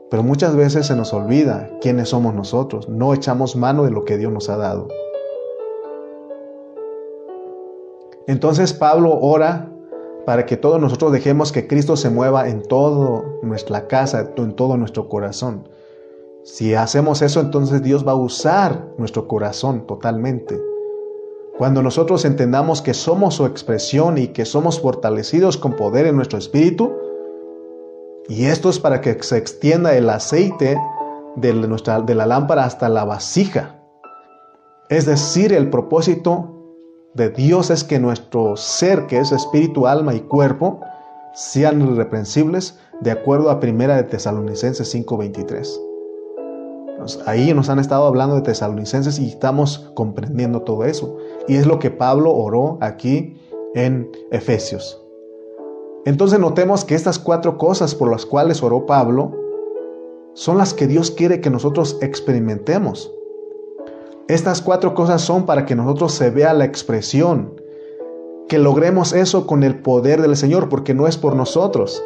Pero 0.10 0.24
muchas 0.24 0.56
veces 0.56 0.88
se 0.88 0.96
nos 0.96 1.14
olvida 1.14 1.70
quiénes 1.80 2.10
somos 2.10 2.34
nosotros, 2.34 2.90
no 2.90 3.14
echamos 3.14 3.56
mano 3.56 3.84
de 3.84 3.92
lo 3.92 4.04
que 4.04 4.18
Dios 4.18 4.34
nos 4.34 4.50
ha 4.50 4.58
dado. 4.58 4.88
Entonces 8.26 8.74
Pablo 8.74 9.20
ora 9.22 9.72
para 10.26 10.46
que 10.46 10.58
todos 10.58 10.82
nosotros 10.82 11.12
dejemos 11.12 11.52
que 11.52 11.68
Cristo 11.68 11.96
se 11.96 12.10
mueva 12.10 12.50
en 12.50 12.64
toda 12.64 13.24
nuestra 13.44 13.88
casa, 13.88 14.32
en 14.36 14.56
todo 14.56 14.76
nuestro 14.76 15.08
corazón. 15.08 15.70
Si 16.44 16.74
hacemos 16.74 17.22
eso, 17.22 17.40
entonces 17.40 17.82
Dios 17.82 18.08
va 18.08 18.14
a 18.14 18.16
usar 18.16 18.90
nuestro 18.98 19.28
corazón 19.28 19.86
totalmente. 19.88 20.60
Cuando 21.58 21.82
nosotros 21.82 22.26
entendamos 22.26 22.82
que 22.82 22.94
somos 22.94 23.36
su 23.36 23.46
expresión 23.46 24.18
y 24.18 24.28
que 24.28 24.46
somos 24.46 24.80
fortalecidos 24.80 25.58
con 25.58 25.74
poder 25.76 26.06
en 26.06 26.16
nuestro 26.16 26.38
espíritu, 26.38 26.92
y 28.28 28.46
esto 28.46 28.70
es 28.70 28.80
para 28.80 29.02
que 29.02 29.22
se 29.24 29.38
extienda 29.38 29.96
el 29.96 30.10
aceite 30.10 30.78
de, 31.36 31.54
nuestra, 31.54 32.02
de 32.02 32.16
la 32.16 32.26
lámpara 32.26 32.66
hasta 32.66 32.90
la 32.90 33.06
vasija. 33.06 33.80
Es 34.90 35.06
decir, 35.06 35.54
el 35.54 35.70
propósito 35.70 36.55
de 37.16 37.30
Dios 37.30 37.70
es 37.70 37.84
que 37.84 37.98
nuestro 37.98 38.58
ser, 38.58 39.08
que 39.08 39.18
es 39.20 39.32
espíritu, 39.32 39.88
alma 39.88 40.14
y 40.14 40.20
cuerpo, 40.20 40.82
sean 41.34 41.82
irreprensibles 41.82 42.78
de 43.02 43.12
acuerdo 43.12 43.50
a 43.50 43.60
Primera 43.60 43.96
de 43.96 44.04
Tesalonicenses 44.04 44.94
5:23. 44.94 45.82
Ahí 47.26 47.54
nos 47.54 47.70
han 47.70 47.80
estado 47.80 48.06
hablando 48.06 48.36
de 48.36 48.42
Tesalonicenses 48.42 49.20
y 49.20 49.30
estamos 49.30 49.92
comprendiendo 49.96 50.62
todo 50.62 50.86
eso. 50.86 51.18
Y 51.48 51.56
es 51.56 51.66
lo 51.66 51.80
que 51.80 51.92
Pablo 51.92 52.34
oró 52.34 52.78
aquí 52.82 53.38
en 53.76 54.10
Efesios. 54.32 55.02
Entonces 56.06 56.40
notemos 56.40 56.86
que 56.86 56.96
estas 56.96 57.20
cuatro 57.20 57.58
cosas 57.58 57.96
por 57.96 58.10
las 58.10 58.26
cuales 58.26 58.62
oró 58.64 58.86
Pablo 58.86 59.34
son 60.34 60.58
las 60.58 60.74
que 60.74 60.88
Dios 60.88 61.12
quiere 61.12 61.42
que 61.42 61.50
nosotros 61.50 61.98
experimentemos. 62.02 63.12
Estas 64.28 64.60
cuatro 64.62 64.96
cosas 64.96 65.22
son 65.22 65.46
para 65.46 65.68
que 65.68 65.76
nosotros 65.76 66.12
se 66.12 66.32
vea 66.32 66.54
la 66.54 66.66
expresión, 66.66 67.62
que 68.48 68.58
logremos 68.58 69.14
eso 69.14 69.46
con 69.46 69.64
el 69.64 69.80
poder 69.84 70.20
del 70.22 70.36
Señor, 70.36 70.68
porque 70.68 70.96
no 70.96 71.06
es 71.06 71.16
por 71.16 71.36
nosotros. 71.36 72.04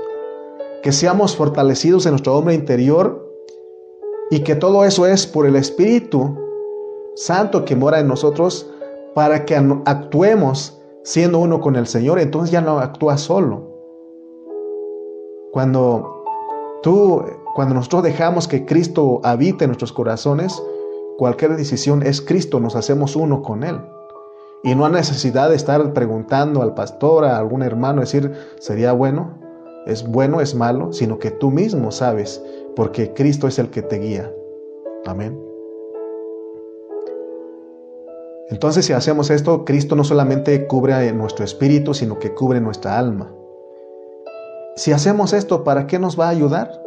Que 0.84 0.91
seamos 0.91 1.38
fortalecidos 1.38 2.05
en 2.05 2.12
nuestro 2.12 2.36
hombre 2.36 2.55
interior 2.55 3.25
y 4.32 4.41
que 4.41 4.55
todo 4.55 4.84
eso 4.84 5.05
es 5.05 5.27
por 5.27 5.45
el 5.45 5.55
Espíritu 5.55 6.38
Santo 7.15 7.63
que 7.63 7.77
mora 7.77 7.99
en 7.99 8.08
nosotros 8.08 8.69
para 9.13 9.45
que 9.45 9.55
actuemos 9.86 10.82
siendo 11.03 11.39
uno 11.39 11.62
con 11.62 11.77
el 11.77 11.88
Señor. 11.88 12.19
Entonces 12.19 12.51
ya 12.51 12.60
no 12.60 12.79
actúa 12.79 13.17
solo. 13.17 13.67
Cuando 15.53 16.25
tú, 16.84 17.23
cuando 17.55 17.75
nosotros 17.75 18.03
dejamos 18.03 18.47
que 18.47 18.65
Cristo 18.65 19.21
habite 19.23 19.63
en 19.63 19.69
nuestros 19.69 19.93
corazones, 19.93 20.62
cualquier 21.19 21.58
decisión 21.58 22.01
es 22.01 22.21
Cristo, 22.21 22.62
nos 22.62 22.77
hacemos 22.77 23.17
uno 23.17 23.41
con 23.41 23.65
Él. 23.65 23.82
Y 24.63 24.73
no 24.73 24.86
hay 24.86 24.93
necesidad 24.93 25.49
de 25.49 25.58
estar 25.58 25.91
preguntando 25.91 26.62
al 26.62 26.75
pastor, 26.75 27.25
a 27.25 27.38
algún 27.38 27.62
hermano, 27.62 27.99
decir, 27.99 28.32
¿sería 28.58 28.93
bueno? 28.93 29.38
¿Es 29.86 30.08
bueno? 30.08 30.39
¿Es 30.39 30.55
malo? 30.55 30.93
Sino 30.93 31.19
que 31.19 31.29
tú 31.29 31.51
mismo 31.51 31.91
sabes, 31.91 32.41
porque 32.73 33.13
Cristo 33.13 33.49
es 33.49 33.60
el 33.60 33.69
que 33.69 33.82
te 33.82 33.99
guía. 33.99 34.32
Amén. 35.05 35.38
Entonces 38.47 38.86
si 38.86 38.93
hacemos 38.93 39.29
esto, 39.29 39.65
Cristo 39.65 39.97
no 39.97 40.05
solamente 40.05 40.67
cubre 40.67 41.12
nuestro 41.12 41.43
espíritu, 41.43 41.93
sino 41.93 42.17
que 42.17 42.34
cubre 42.34 42.62
nuestra 42.62 42.97
alma. 42.97 43.36
Si 44.77 44.93
hacemos 44.93 45.34
esto, 45.34 45.65
¿para 45.65 45.86
qué 45.86 45.99
nos 45.99 46.17
va 46.17 46.27
a 46.27 46.29
ayudar? 46.29 46.82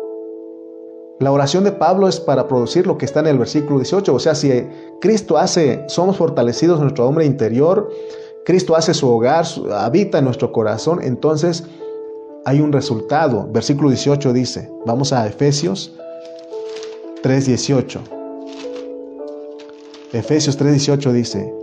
La 1.23 1.31
oración 1.31 1.63
de 1.63 1.71
Pablo 1.71 2.09
es 2.09 2.19
para 2.19 2.49
producir 2.49 2.85
lo 2.85 2.99
que 2.99 3.05
está 3.05 3.21
en 3.21 3.29
el 3.29 3.39
versículo 3.39 3.79
18. 3.79 4.13
O 4.13 4.19
sea, 4.19 4.35
si 4.35 4.51
Cristo 5.01 5.39
hace, 5.39 5.85
somos 5.87 6.17
fortalecidos 6.17 6.79
en 6.79 6.83
nuestro 6.83 7.07
hombre 7.07 7.25
interior, 7.25 7.89
Cristo 8.45 8.75
hace 8.75 8.93
su 8.93 9.09
hogar, 9.09 9.47
habita 9.73 10.19
en 10.19 10.25
nuestro 10.25 10.51
corazón, 10.51 10.99
entonces 11.01 11.63
hay 12.45 12.61
un 12.61 12.73
resultado. 12.73 13.47
Versículo 13.53 13.91
18 13.91 14.33
dice, 14.33 14.69
vamos 14.85 15.13
a 15.13 15.25
Efesios 15.25 15.93
3:18. 17.23 18.01
Efesios 20.13 20.59
3:18 20.59 21.13
dice, 21.13 21.55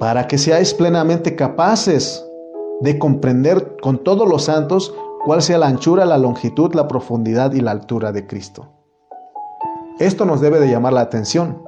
para 0.00 0.26
que 0.26 0.38
seáis 0.38 0.74
plenamente 0.74 1.36
capaces 1.36 2.26
de 2.80 2.98
comprender 2.98 3.76
con 3.80 4.02
todos 4.02 4.28
los 4.28 4.42
santos 4.42 4.92
cuál 5.24 5.42
sea 5.42 5.58
la 5.58 5.68
anchura, 5.68 6.04
la 6.04 6.18
longitud, 6.18 6.74
la 6.74 6.88
profundidad 6.88 7.52
y 7.52 7.60
la 7.60 7.70
altura 7.70 8.12
de 8.12 8.26
Cristo. 8.26 8.68
Esto 9.98 10.24
nos 10.24 10.40
debe 10.40 10.58
de 10.58 10.68
llamar 10.68 10.92
la 10.92 11.02
atención, 11.02 11.62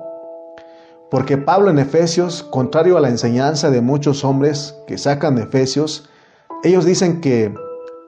porque 1.10 1.38
Pablo 1.38 1.70
en 1.70 1.78
Efesios, 1.78 2.42
contrario 2.42 2.96
a 2.96 3.00
la 3.00 3.08
enseñanza 3.08 3.70
de 3.70 3.80
muchos 3.80 4.24
hombres 4.24 4.74
que 4.86 4.98
sacan 4.98 5.36
de 5.36 5.42
Efesios, 5.42 6.08
ellos 6.64 6.84
dicen 6.84 7.20
que 7.20 7.54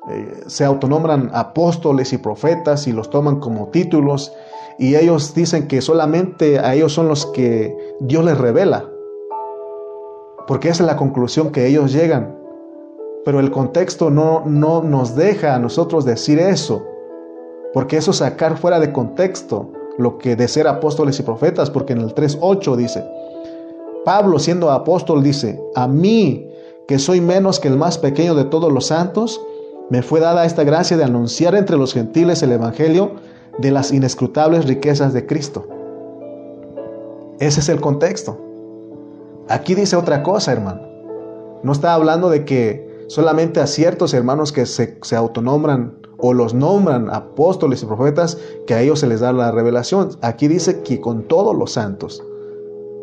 eh, 0.08 0.44
se 0.46 0.64
autonombran 0.64 1.30
apóstoles 1.34 2.12
y 2.12 2.18
profetas 2.18 2.86
y 2.86 2.92
los 2.92 3.10
toman 3.10 3.38
como 3.38 3.68
títulos 3.68 4.32
y 4.78 4.96
ellos 4.96 5.34
dicen 5.34 5.68
que 5.68 5.80
solamente 5.80 6.58
a 6.58 6.74
ellos 6.74 6.92
son 6.92 7.08
los 7.08 7.26
que 7.26 7.76
Dios 8.00 8.24
les 8.24 8.36
revela, 8.36 8.88
porque 10.46 10.68
esa 10.68 10.82
es 10.82 10.86
la 10.86 10.96
conclusión 10.96 11.50
que 11.52 11.66
ellos 11.66 11.92
llegan 11.92 12.35
pero 13.26 13.40
el 13.40 13.50
contexto 13.50 14.08
no, 14.08 14.44
no 14.46 14.84
nos 14.84 15.16
deja 15.16 15.56
a 15.56 15.58
nosotros 15.58 16.04
decir 16.04 16.38
eso, 16.38 16.86
porque 17.74 17.96
eso 17.96 18.12
es 18.12 18.18
sacar 18.18 18.56
fuera 18.56 18.78
de 18.78 18.92
contexto 18.92 19.72
lo 19.98 20.16
que 20.16 20.36
de 20.36 20.46
ser 20.46 20.68
apóstoles 20.68 21.18
y 21.18 21.24
profetas, 21.24 21.68
porque 21.68 21.94
en 21.94 22.02
el 22.02 22.14
3.8 22.14 22.76
dice, 22.76 23.04
Pablo 24.04 24.38
siendo 24.38 24.70
apóstol 24.70 25.24
dice, 25.24 25.60
a 25.74 25.88
mí 25.88 26.48
que 26.86 27.00
soy 27.00 27.20
menos 27.20 27.58
que 27.58 27.66
el 27.66 27.76
más 27.76 27.98
pequeño 27.98 28.36
de 28.36 28.44
todos 28.44 28.72
los 28.72 28.86
santos, 28.86 29.40
me 29.90 30.02
fue 30.02 30.20
dada 30.20 30.44
esta 30.44 30.62
gracia 30.62 30.96
de 30.96 31.02
anunciar 31.02 31.56
entre 31.56 31.76
los 31.76 31.94
gentiles 31.94 32.44
el 32.44 32.52
Evangelio 32.52 33.16
de 33.58 33.72
las 33.72 33.90
inescrutables 33.90 34.66
riquezas 34.66 35.12
de 35.12 35.26
Cristo. 35.26 35.66
Ese 37.40 37.58
es 37.58 37.68
el 37.70 37.80
contexto. 37.80 38.38
Aquí 39.48 39.74
dice 39.74 39.96
otra 39.96 40.22
cosa, 40.22 40.52
hermano. 40.52 40.82
No 41.64 41.72
está 41.72 41.92
hablando 41.92 42.30
de 42.30 42.44
que 42.44 42.85
solamente 43.08 43.60
a 43.60 43.66
ciertos 43.66 44.14
hermanos 44.14 44.52
que 44.52 44.66
se, 44.66 44.98
autonombran 45.16 45.98
o 46.18 46.32
los 46.32 46.54
nombran 46.54 47.10
apóstoles 47.10 47.82
y 47.82 47.86
profetas, 47.86 48.38
que 48.66 48.74
a 48.74 48.80
ellos 48.80 49.00
se 49.00 49.06
les 49.06 49.20
da 49.20 49.32
la 49.32 49.50
revelación. 49.50 50.10
Aquí 50.22 50.48
dice 50.48 50.82
que 50.82 51.00
con 51.00 51.24
todos 51.24 51.54
los 51.54 51.72
santos. 51.72 52.22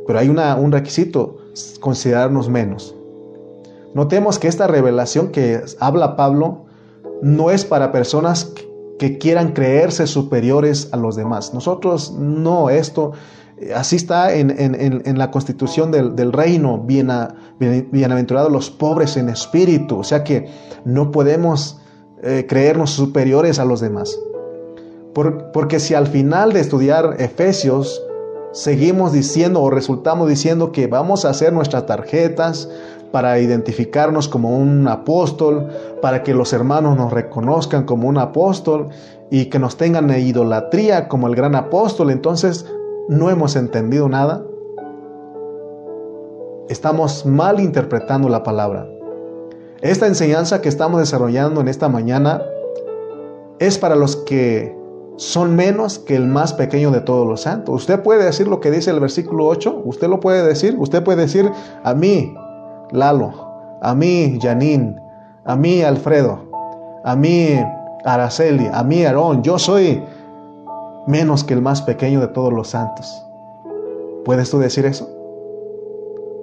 Pero 0.07 0.19
hay 0.19 0.29
un 0.29 0.71
requisito, 0.71 1.37
considerarnos 1.79 2.49
menos. 2.49 2.95
Notemos 3.93 4.39
que 4.39 4.47
esta 4.47 4.67
revelación 4.67 5.29
que 5.29 5.61
habla 5.79 6.15
Pablo 6.15 6.65
no 7.21 7.51
es 7.51 7.63
para 7.63 7.91
personas 7.91 8.51
que 8.97 9.17
quieran 9.17 9.53
creerse 9.53 10.07
superiores 10.07 10.89
a 10.91 10.97
los 10.97 11.15
demás. 11.15 11.53
Nosotros 11.53 12.11
no, 12.11 12.69
esto 12.69 13.11
Así 13.75 13.95
está 13.95 14.33
en, 14.33 15.17
la 15.17 15.31
constitución 15.31 15.91
del, 15.91 16.33
reino, 16.33 16.79
bienaventurados 16.79 18.51
los 18.51 18.69
pobres 18.69 19.17
en 19.17 19.29
espíritu, 19.29 19.99
o 19.99 20.03
sea 20.03 20.23
que 20.23 20.47
no 20.85 21.11
podemos 21.11 21.79
eh, 22.23 22.45
creernos 22.47 22.91
superiores 22.91 23.59
a 23.59 23.65
los 23.65 23.79
demás. 23.81 24.17
porque 25.53 25.79
si 25.79 25.93
al 25.93 26.07
final 26.07 26.53
de 26.53 26.59
estudiar 26.59 27.15
Efesios 27.19 28.01
seguimos 28.51 29.11
diciendo 29.13 29.61
o 29.61 29.69
resultamos 29.69 30.29
diciendo 30.29 30.71
que 30.71 30.87
vamos 30.87 31.25
a 31.25 31.29
hacer 31.29 31.53
nuestras 31.53 31.85
tarjetas 31.85 32.69
para 33.11 33.37
identificarnos 33.39 34.27
como 34.27 34.57
un 34.57 34.87
apóstol, 34.87 35.69
para 36.01 36.23
que 36.23 36.33
los 36.33 36.51
hermanos 36.51 36.97
nos 36.97 37.11
reconozcan 37.11 37.83
como 37.83 38.07
un 38.07 38.17
apóstol 38.17 38.89
y 39.29 39.45
que 39.45 39.59
nos 39.59 39.77
tengan 39.77 40.09
idolatría 40.09 41.07
como 41.07 41.27
el 41.27 41.35
gran 41.35 41.55
apóstol, 41.55 42.09
entonces 42.09 42.65
no 43.07 43.29
hemos 43.29 43.55
entendido 43.55 44.07
nada, 44.09 44.45
estamos 46.69 47.25
mal 47.25 47.59
interpretando 47.59 48.29
la 48.29 48.43
palabra. 48.43 48.87
Esta 49.81 50.07
enseñanza 50.07 50.61
que 50.61 50.69
estamos 50.69 50.99
desarrollando 50.99 51.59
en 51.61 51.67
esta 51.67 51.89
mañana 51.89 52.41
es 53.59 53.77
para 53.77 53.95
los 53.95 54.15
que 54.15 54.75
son 55.17 55.55
menos 55.55 55.99
que 55.99 56.15
el 56.15 56.27
más 56.27 56.53
pequeño 56.53 56.91
de 56.91 57.01
todos 57.01 57.27
los 57.27 57.41
santos. 57.41 57.75
Usted 57.75 58.01
puede 58.01 58.23
decir 58.23 58.47
lo 58.47 58.59
que 58.59 58.71
dice 58.71 58.91
el 58.91 58.99
versículo 58.99 59.47
8, 59.47 59.81
usted 59.85 60.07
lo 60.07 60.19
puede 60.19 60.45
decir, 60.45 60.75
usted 60.79 61.03
puede 61.03 61.23
decir 61.23 61.51
a 61.83 61.93
mí, 61.93 62.33
Lalo, 62.91 63.33
a 63.81 63.93
mí, 63.93 64.39
Janine, 64.41 64.95
a 65.45 65.55
mí, 65.55 65.81
Alfredo, 65.81 66.39
a 67.03 67.15
mí, 67.15 67.59
Araceli, 68.05 68.67
a 68.71 68.83
mí, 68.83 69.05
Aarón, 69.05 69.43
yo 69.43 69.59
soy 69.59 70.01
menos 71.07 71.43
que 71.43 71.53
el 71.53 71.61
más 71.61 71.81
pequeño 71.81 72.19
de 72.21 72.27
todos 72.27 72.53
los 72.53 72.69
santos. 72.69 73.23
¿Puedes 74.25 74.49
tú 74.49 74.59
decir 74.59 74.85
eso? 74.85 75.07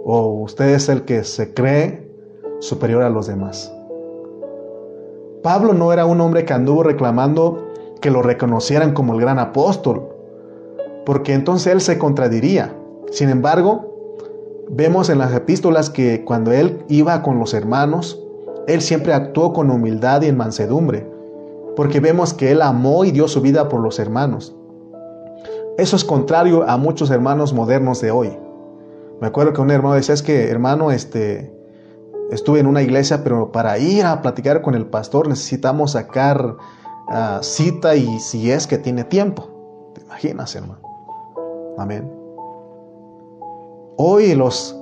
¿O 0.04 0.40
usted 0.42 0.70
es 0.70 0.88
el 0.88 1.04
que 1.04 1.24
se 1.24 1.54
cree 1.54 2.10
superior 2.60 3.02
a 3.02 3.10
los 3.10 3.26
demás? 3.26 3.72
Pablo 5.42 5.72
no 5.72 5.92
era 5.92 6.04
un 6.04 6.20
hombre 6.20 6.44
que 6.44 6.52
anduvo 6.52 6.82
reclamando 6.82 7.68
que 8.00 8.10
lo 8.10 8.22
reconocieran 8.22 8.92
como 8.92 9.14
el 9.14 9.20
gran 9.20 9.38
apóstol, 9.38 10.08
porque 11.06 11.32
entonces 11.32 11.72
él 11.72 11.80
se 11.80 11.98
contradiría. 11.98 12.74
Sin 13.10 13.30
embargo, 13.30 13.90
vemos 14.68 15.08
en 15.10 15.18
las 15.18 15.34
epístolas 15.34 15.90
que 15.90 16.24
cuando 16.24 16.52
él 16.52 16.84
iba 16.88 17.22
con 17.22 17.38
los 17.38 17.54
hermanos, 17.54 18.22
Él 18.66 18.82
siempre 18.82 19.14
actuó 19.14 19.52
con 19.52 19.70
humildad 19.70 20.22
y 20.22 20.26
en 20.26 20.36
mansedumbre, 20.36 21.09
porque 21.80 21.98
vemos 21.98 22.34
que 22.34 22.50
Él 22.50 22.60
amó 22.60 23.06
y 23.06 23.10
dio 23.10 23.26
su 23.26 23.40
vida 23.40 23.70
por 23.70 23.80
los 23.80 23.98
hermanos. 23.98 24.54
Eso 25.78 25.96
es 25.96 26.04
contrario 26.04 26.68
a 26.68 26.76
muchos 26.76 27.10
hermanos 27.10 27.54
modernos 27.54 28.02
de 28.02 28.10
hoy. 28.10 28.38
Me 29.18 29.28
acuerdo 29.28 29.54
que 29.54 29.62
un 29.62 29.70
hermano 29.70 29.94
decía, 29.94 30.12
es 30.12 30.20
que 30.20 30.50
hermano, 30.50 30.90
este, 30.90 31.50
estuve 32.30 32.60
en 32.60 32.66
una 32.66 32.82
iglesia, 32.82 33.24
pero 33.24 33.50
para 33.50 33.78
ir 33.78 34.04
a 34.04 34.20
platicar 34.20 34.60
con 34.60 34.74
el 34.74 34.84
pastor 34.84 35.26
necesitamos 35.26 35.92
sacar 35.92 36.58
ah, 37.08 37.40
cita 37.42 37.96
y 37.96 38.20
si 38.20 38.50
es 38.50 38.66
que 38.66 38.76
tiene 38.76 39.04
tiempo. 39.04 39.48
¿Te 39.94 40.02
imaginas, 40.02 40.54
hermano? 40.54 40.82
Amén. 41.78 42.12
Hoy 43.96 44.34
los 44.34 44.76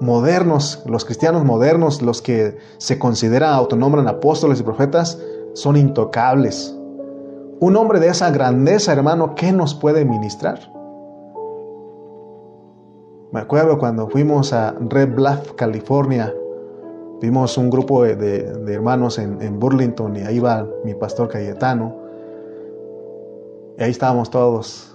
modernos, 0.00 0.82
los 0.86 1.04
cristianos 1.04 1.44
modernos, 1.44 2.00
los 2.00 2.22
que 2.22 2.56
se 2.78 2.98
consideran, 2.98 3.52
autonombran 3.52 4.08
apóstoles 4.08 4.58
y 4.58 4.62
profetas, 4.62 5.18
son 5.54 5.76
intocables. 5.76 6.76
Un 7.60 7.76
hombre 7.76 8.00
de 8.00 8.08
esa 8.08 8.30
grandeza, 8.30 8.92
hermano, 8.92 9.34
¿qué 9.34 9.52
nos 9.52 9.74
puede 9.74 10.04
ministrar? 10.04 10.58
Me 13.32 13.40
acuerdo 13.40 13.78
cuando 13.78 14.08
fuimos 14.08 14.52
a 14.52 14.72
Red 14.72 15.14
Bluff, 15.14 15.54
California, 15.54 16.32
vimos 17.20 17.56
un 17.56 17.70
grupo 17.70 18.02
de, 18.02 18.52
hermanos 18.68 19.18
en, 19.18 19.58
Burlington 19.58 20.16
y 20.16 20.20
ahí 20.20 20.38
va 20.38 20.68
mi 20.84 20.94
pastor 20.94 21.28
Cayetano. 21.28 21.96
Y 23.78 23.82
ahí 23.82 23.90
estábamos 23.90 24.30
todos. 24.30 24.94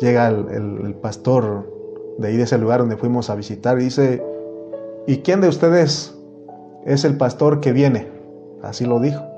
Llega 0.00 0.28
el, 0.28 0.46
el 0.48 0.94
pastor 0.94 1.70
de 2.18 2.28
ahí 2.28 2.36
de 2.36 2.44
ese 2.44 2.58
lugar 2.58 2.80
donde 2.80 2.96
fuimos 2.96 3.30
a 3.30 3.34
visitar 3.34 3.78
y 3.80 3.84
dice, 3.84 4.24
¿y 5.06 5.18
quién 5.18 5.40
de 5.40 5.48
ustedes 5.48 6.16
es 6.84 7.04
el 7.04 7.16
pastor 7.16 7.60
que 7.60 7.72
viene? 7.72 8.08
Así 8.62 8.86
lo 8.86 9.00
dijo. 9.00 9.33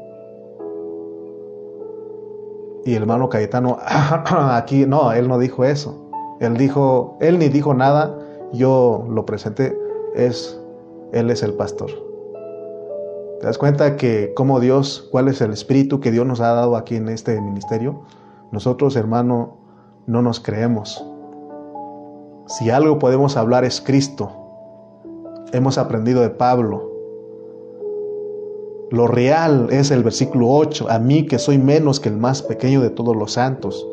Y 2.87 2.95
el 2.95 3.03
hermano 3.03 3.29
Cayetano, 3.29 3.79
aquí 3.85 4.87
no, 4.87 5.11
él 5.11 5.27
no 5.27 5.41
dijo 5.41 5.65
eso. 5.65 6.09
Él 6.39 6.57
dijo, 6.57 7.19
él 7.21 7.41
ni 7.41 7.49
dijo 7.49 7.75
nada, 7.75 8.17
yo 8.53 9.05
lo 9.11 9.27
presenté, 9.27 9.77
es, 10.15 10.57
él 11.13 11.29
es 11.31 11.43
el 11.43 11.55
pastor. 11.55 11.91
¿Te 13.41 13.47
das 13.47 13.59
cuenta 13.59 13.97
que 13.97 14.33
como 14.35 14.61
Dios, 14.61 15.09
cuál 15.11 15.27
es 15.27 15.41
el 15.41 15.53
espíritu 15.53 15.99
que 15.99 16.13
Dios 16.13 16.25
nos 16.27 16.41
ha 16.41 16.53
dado 16.53 16.77
aquí 16.77 16.95
en 16.95 17.09
este 17.09 17.41
ministerio? 17.41 18.03
Nosotros, 18.53 18.95
hermano, 18.95 19.57
no 20.07 20.23
nos 20.23 20.39
creemos. 20.39 21.05
Si 22.47 22.71
algo 22.71 23.01
podemos 23.01 23.37
hablar 23.37 23.65
es 23.65 23.81
Cristo. 23.81 24.31
Hemos 25.53 25.77
aprendido 25.77 26.23
de 26.23 26.31
Pablo. 26.31 26.89
Lo 28.91 29.09
real 29.09 29.67
es 29.71 29.91
el 29.91 30.05
versículo 30.05 30.49
8, 30.49 30.87
a 30.89 31.01
mí 31.01 31.27
que 31.27 31.41
soy 31.41 31.59
menos 31.59 31.99
que 31.99 32.09
el 32.09 32.17
más 32.17 32.41
pequeño 32.43 32.81
de 32.81 32.91
todos 32.91 33.17
los 33.17 33.33
santos. 33.33 33.85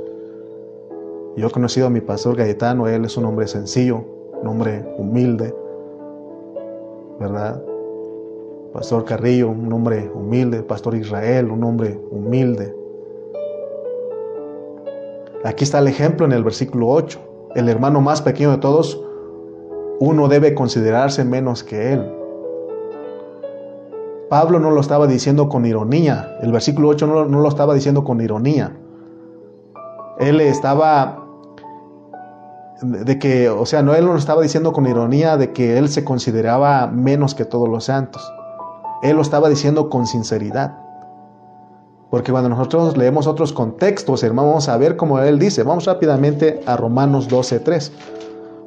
Yo 1.36 1.48
he 1.48 1.52
conocido 1.52 1.88
a 1.88 1.90
mi 1.90 2.00
pastor 2.00 2.36
Gaetano, 2.36 2.88
él 2.88 3.06
es 3.06 3.18
un 3.18 3.26
hombre 3.26 3.48
sencillo, 3.48 4.04
un 4.40 4.48
hombre 4.48 4.86
humilde, 5.00 5.52
¿verdad? 7.20 7.60
Pastor 8.72 9.04
Carrillo, 9.06 9.50
un 9.50 9.74
hombre 9.74 10.12
humilde, 10.14 10.62
Pastor 10.62 10.94
Israel, 10.94 11.50
un 11.50 11.64
hombre 11.64 12.00
humilde. 12.12 12.76
Aquí 15.44 15.64
está 15.64 15.80
el 15.80 15.88
ejemplo 15.88 16.28
en 16.28 16.34
el 16.34 16.44
versículo 16.44 16.90
8. 16.90 17.20
El 17.56 17.68
hermano 17.68 18.00
más 18.00 18.22
pequeño 18.22 18.52
de 18.52 18.58
todos, 18.58 19.04
uno 20.00 20.28
debe 20.28 20.54
considerarse 20.54 21.26
menos 21.26 21.64
que 21.64 21.94
él. 21.94 22.23
Pablo 24.34 24.60
no 24.60 24.72
lo 24.72 24.82
estaba 24.82 25.06
diciendo 25.06 25.48
con 25.48 25.63
ironía. 25.63 26.39
El 26.41 26.52
versículo 26.52 26.88
8 26.88 27.06
no, 27.06 27.24
lo 27.26 27.48
estaba 27.48 27.76
diciendo 27.76 28.04
con 28.04 28.19
ironía. 28.19 28.76
Él 30.17 30.41
estaba 30.41 31.24
de 32.82 33.19
que, 33.19 33.48
o 33.48 33.67
sea, 33.67 33.84
no 33.84 33.93
él 33.93 34.08
no 34.08 34.13
lo 34.13 34.17
estaba 34.17 34.41
diciendo 34.41 34.74
con 34.74 34.88
ironía 34.88 35.38
de 35.38 35.54
que 35.54 35.78
él 35.78 35.88
se 35.88 36.04
consideraba 36.04 36.88
menos 36.88 37.36
que 37.36 37.46
todos 37.46 37.69
los 37.69 37.84
santos. 37.84 38.34
Él 39.04 39.17
lo 39.17 39.22
estaba 39.22 39.50
diciendo 39.50 39.91
con 39.91 40.08
sinceridad. 40.08 40.80
Porque 42.10 42.32
cuando 42.32 42.50
nosotros 42.50 42.98
leemos 42.98 43.28
otros 43.28 43.54
contextos, 43.54 44.24
hermano, 44.24 44.48
vamos 44.48 44.67
a 44.67 44.76
ver 44.78 44.98
cómo 44.98 45.19
él 45.19 45.38
dice. 45.38 45.62
Vamos 45.62 45.86
rápidamente 45.86 46.60
a 46.65 46.76
Romanos 46.76 47.30
12.3. 47.30 47.91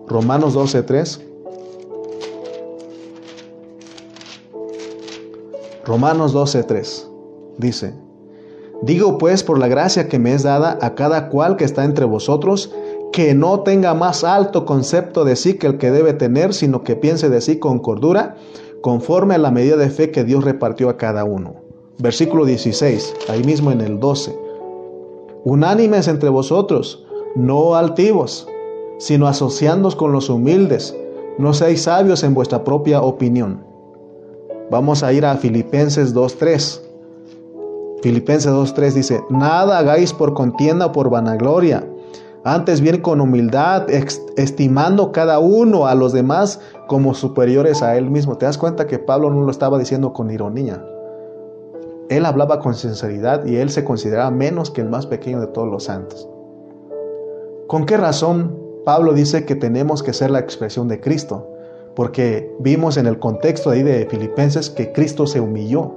Romanos 0.07 0.57
12.3. 0.57 1.36
Romanos 5.87 6.35
12.3 6.35 7.07
dice, 7.59 7.95
Digo 8.83 9.19
pues 9.19 9.45
por 9.45 9.57
la 9.57 9.69
gracia 9.69 10.09
que 10.09 10.19
me 10.19 10.35
es 10.35 10.43
dada 10.43 10.79
a 10.83 10.97
cada 10.97 11.29
cual 11.29 11.57
que 11.57 11.65
está 11.65 11.85
entre 11.85 12.05
vosotros, 12.05 12.75
que 13.13 13.35
no 13.35 13.61
tenga 13.61 13.95
más 13.95 14.25
alto 14.25 14.67
concepto 14.67 15.25
de 15.25 15.37
sí 15.37 15.55
que 15.55 15.69
el 15.69 15.79
que 15.79 15.93
debe 15.93 16.13
tener, 16.13 16.55
sino 16.55 16.83
que 16.83 16.97
piense 16.97 17.31
de 17.31 17.41
sí 17.41 17.61
con 17.61 17.79
cordura, 17.79 18.35
conforme 18.83 19.37
a 19.37 19.39
la 19.39 19.53
medida 19.53 19.77
de 19.77 19.89
fe 19.89 20.11
que 20.11 20.25
Dios 20.25 20.45
repartió 20.45 20.89
a 20.89 20.97
cada 20.97 21.25
uno. 21.25 21.55
Versículo 21.99 22.45
16, 22.45 23.15
ahí 23.29 23.45
mismo 23.45 23.71
en 23.71 23.81
el 23.81 24.01
12. 24.01 24.37
Unánimes 25.45 26.09
entre 26.09 26.31
vosotros, 26.31 27.07
no 27.37 27.77
altivos, 27.77 28.49
sino 28.99 29.29
asociándoos 29.29 29.95
con 29.95 30.11
los 30.11 30.31
humildes, 30.31 30.97
no 31.39 31.55
seáis 31.55 31.83
sabios 31.83 32.25
en 32.25 32.35
vuestra 32.35 32.65
propia 32.65 33.03
opinión 33.03 33.66
Vamos 34.71 35.05
a 35.05 35.13
ir 35.13 35.25
a 35.25 35.37
Filipenses 35.37 36.15
2.3. 36.15 36.81
Filipenses 38.03 38.53
2.3 38.53 38.93
dice, 38.93 39.25
nada 39.31 39.79
hagáis 39.79 40.13
por 40.13 40.35
contienda 40.35 40.87
o 40.87 40.93
por 40.93 41.09
vanagloria, 41.09 41.89
antes 42.45 42.81
bien 42.81 43.01
con 43.01 43.21
humildad, 43.21 43.87
estimando 44.37 45.13
cada 45.13 45.39
uno 45.39 45.87
a 45.87 45.95
los 45.95 46.13
demás 46.13 46.61
como 46.89 47.15
superiores 47.15 47.83
a 47.83 47.97
él 47.97 48.11
mismo. 48.11 48.39
¿Te 48.39 48.47
das 48.47 48.59
cuenta 48.59 48.87
que 48.87 48.99
Pablo 48.99 49.31
no 49.31 49.43
lo 49.43 49.51
estaba 49.51 49.79
diciendo 49.79 50.13
con 50.13 50.31
ironía? 50.31 50.85
Él 52.09 52.25
hablaba 52.25 52.61
con 52.61 52.75
sinceridad 52.75 53.45
y 53.47 53.57
él 53.57 53.71
se 53.71 53.85
consideraba 53.85 54.31
menos 54.31 54.71
que 54.71 54.81
el 54.81 54.89
más 54.89 55.07
pequeño 55.07 55.41
de 55.41 55.49
todos 55.49 55.69
los 55.69 55.85
santos. 55.85 56.29
¿Con 57.67 57.85
qué 57.85 57.97
razón 57.97 58.57
Pablo 58.85 59.13
dice 59.13 59.45
que 59.45 59.57
tenemos 59.57 60.05
que 60.05 60.13
ser 60.13 60.31
la 60.31 60.39
expresión 60.39 60.87
de 60.87 61.01
Cristo? 61.01 61.56
Porque 61.97 62.55
vimos 62.61 62.99
en 62.99 63.07
el 63.07 63.19
contexto 63.19 63.71
ahí 63.71 63.83
de 63.83 64.07
Filipenses 64.07 64.69
que 64.69 64.93
Cristo 64.93 65.27
se 65.27 65.41
humilló, 65.41 65.95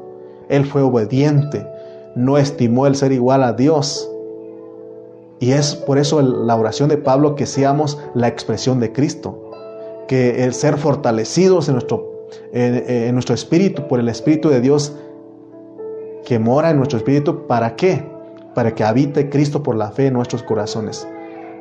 Él 0.47 0.65
fue 0.65 0.81
obediente, 0.81 1.67
no 2.15 2.37
estimó 2.37 2.87
el 2.87 2.95
ser 2.95 3.11
igual 3.11 3.43
a 3.43 3.51
Dios. 3.51 4.09
Y 5.39 5.51
es 5.51 5.75
por 5.75 5.97
eso 5.97 6.21
la 6.21 6.55
oración 6.55 6.87
de 6.89 6.97
Pablo 6.97 7.35
que 7.35 7.45
seamos 7.45 7.99
la 8.13 8.29
expresión 8.29 8.79
de 8.79 8.93
Cristo, 8.93 9.51
que 10.07 10.45
el 10.45 10.53
ser 10.53 10.77
fortalecidos 10.77 11.67
en 11.67 11.75
nuestro, 11.75 12.27
en, 12.53 13.13
nuestro 13.13 13.35
espíritu 13.35 13.87
por 13.87 13.99
el 13.99 14.07
Espíritu 14.07 14.49
de 14.49 14.61
Dios 14.61 14.95
que 16.25 16.39
mora 16.39 16.69
en 16.69 16.77
nuestro 16.77 16.97
espíritu, 16.97 17.45
¿para 17.47 17.75
qué? 17.75 18.05
Para 18.55 18.73
que 18.73 18.83
habite 18.83 19.29
Cristo 19.29 19.63
por 19.63 19.75
la 19.75 19.91
fe 19.91 20.07
en 20.07 20.13
nuestros 20.13 20.43
corazones, 20.43 21.07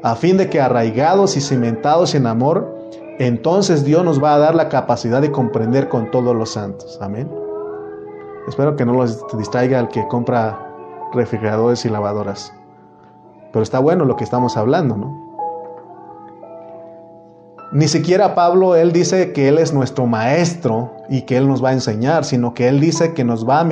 a 0.02 0.14
fin 0.14 0.36
de 0.36 0.48
que 0.48 0.60
arraigados 0.60 1.36
y 1.36 1.40
cimentados 1.40 2.14
en 2.14 2.26
amor, 2.26 2.77
entonces 3.18 3.84
Dios 3.84 4.04
nos 4.04 4.22
va 4.22 4.34
a 4.34 4.38
dar 4.38 4.54
la 4.54 4.68
capacidad 4.68 5.20
de 5.20 5.32
comprender 5.32 5.88
con 5.88 6.10
todos 6.10 6.36
los 6.36 6.50
santos. 6.50 6.98
Amén. 7.00 7.28
Espero 8.46 8.76
que 8.76 8.84
no 8.84 8.92
los 8.92 9.24
distraiga 9.36 9.80
el 9.80 9.88
que 9.88 10.06
compra 10.08 10.58
refrigeradores 11.12 11.84
y 11.84 11.88
lavadoras. 11.88 12.52
Pero 13.52 13.62
está 13.62 13.78
bueno 13.78 14.04
lo 14.04 14.16
que 14.16 14.24
estamos 14.24 14.56
hablando, 14.56 14.96
¿no? 14.96 15.28
Ni 17.70 17.86
siquiera 17.86 18.34
Pablo, 18.34 18.76
él 18.76 18.92
dice 18.92 19.32
que 19.34 19.48
él 19.48 19.58
es 19.58 19.74
nuestro 19.74 20.06
maestro 20.06 20.90
y 21.10 21.22
que 21.22 21.36
él 21.36 21.46
nos 21.46 21.62
va 21.62 21.70
a 21.70 21.72
enseñar, 21.74 22.24
sino 22.24 22.54
que 22.54 22.68
él 22.68 22.80
dice 22.80 23.12
que 23.12 23.24
nos 23.24 23.46
va 23.46 23.60
a 23.60 23.68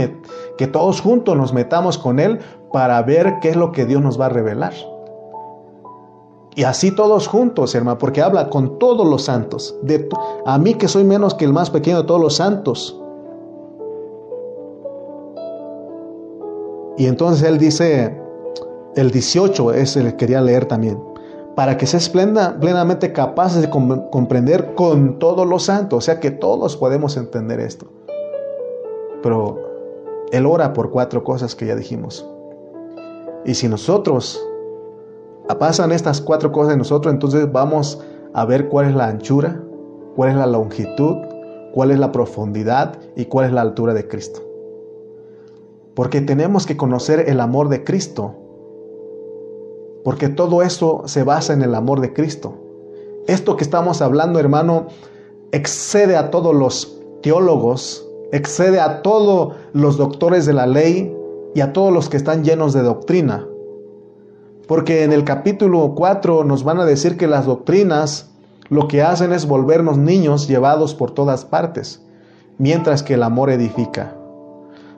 que 0.58 0.66
todos 0.66 1.00
juntos 1.00 1.34
nos 1.36 1.54
metamos 1.54 1.96
con 1.96 2.18
él 2.18 2.40
para 2.72 3.00
ver 3.00 3.36
qué 3.40 3.50
es 3.50 3.56
lo 3.56 3.72
que 3.72 3.86
Dios 3.86 4.02
nos 4.02 4.20
va 4.20 4.26
a 4.26 4.28
revelar. 4.28 4.74
Y 6.56 6.64
así 6.64 6.90
todos 6.90 7.28
juntos, 7.28 7.74
hermano, 7.74 7.98
porque 7.98 8.22
habla 8.22 8.48
con 8.48 8.78
todos 8.78 9.06
los 9.06 9.24
santos. 9.24 9.76
De, 9.82 10.08
a 10.46 10.56
mí 10.56 10.72
que 10.72 10.88
soy 10.88 11.04
menos 11.04 11.34
que 11.34 11.44
el 11.44 11.52
más 11.52 11.68
pequeño 11.68 11.98
de 11.98 12.04
todos 12.04 12.18
los 12.20 12.36
santos. 12.36 12.98
Y 16.96 17.06
entonces 17.08 17.46
él 17.46 17.58
dice, 17.58 18.18
el 18.94 19.10
18 19.10 19.74
es 19.74 19.98
el 19.98 20.06
que 20.12 20.16
quería 20.16 20.40
leer 20.40 20.64
también, 20.64 20.98
para 21.54 21.76
que 21.76 21.86
seas 21.86 22.08
plenamente 22.08 23.12
capaces 23.12 23.60
de 23.60 23.68
comprender 23.68 24.74
con 24.74 25.18
todos 25.18 25.46
los 25.46 25.64
santos, 25.64 25.98
o 25.98 26.00
sea 26.00 26.20
que 26.20 26.30
todos 26.30 26.74
podemos 26.78 27.18
entender 27.18 27.60
esto. 27.60 27.86
Pero 29.22 29.60
él 30.32 30.46
ora 30.46 30.72
por 30.72 30.90
cuatro 30.90 31.22
cosas 31.22 31.54
que 31.54 31.66
ya 31.66 31.76
dijimos. 31.76 32.26
Y 33.44 33.52
si 33.52 33.68
nosotros 33.68 34.42
pasan 35.54 35.92
estas 35.92 36.20
cuatro 36.20 36.52
cosas 36.52 36.72
en 36.72 36.78
nosotros, 36.78 37.12
entonces 37.12 37.50
vamos 37.50 38.02
a 38.34 38.44
ver 38.44 38.68
cuál 38.68 38.88
es 38.88 38.94
la 38.94 39.06
anchura, 39.06 39.62
cuál 40.14 40.30
es 40.30 40.36
la 40.36 40.46
longitud, 40.46 41.16
cuál 41.72 41.90
es 41.90 41.98
la 41.98 42.12
profundidad 42.12 42.98
y 43.16 43.26
cuál 43.26 43.46
es 43.46 43.52
la 43.52 43.60
altura 43.60 43.94
de 43.94 44.08
Cristo. 44.08 44.42
Porque 45.94 46.20
tenemos 46.20 46.66
que 46.66 46.76
conocer 46.76 47.24
el 47.28 47.40
amor 47.40 47.68
de 47.68 47.84
Cristo. 47.84 48.34
Porque 50.04 50.28
todo 50.28 50.62
eso 50.62 51.02
se 51.06 51.22
basa 51.22 51.52
en 51.52 51.62
el 51.62 51.74
amor 51.74 52.00
de 52.00 52.12
Cristo. 52.12 52.54
Esto 53.26 53.56
que 53.56 53.64
estamos 53.64 54.02
hablando, 54.02 54.38
hermano, 54.38 54.86
excede 55.52 56.16
a 56.16 56.30
todos 56.30 56.54
los 56.54 57.00
teólogos, 57.22 58.06
excede 58.32 58.78
a 58.78 59.02
todos 59.02 59.54
los 59.72 59.96
doctores 59.96 60.46
de 60.46 60.52
la 60.52 60.66
ley 60.66 61.16
y 61.54 61.60
a 61.60 61.72
todos 61.72 61.92
los 61.92 62.08
que 62.08 62.18
están 62.18 62.44
llenos 62.44 62.72
de 62.72 62.82
doctrina. 62.82 63.48
Porque 64.66 65.04
en 65.04 65.12
el 65.12 65.24
capítulo 65.24 65.94
4 65.94 66.44
nos 66.44 66.64
van 66.64 66.80
a 66.80 66.84
decir 66.84 67.16
que 67.16 67.28
las 67.28 67.46
doctrinas 67.46 68.30
lo 68.68 68.88
que 68.88 69.02
hacen 69.02 69.32
es 69.32 69.46
volvernos 69.46 69.96
niños 69.96 70.48
llevados 70.48 70.94
por 70.94 71.12
todas 71.12 71.44
partes, 71.44 72.02
mientras 72.58 73.02
que 73.02 73.14
el 73.14 73.22
amor 73.22 73.50
edifica. 73.50 74.16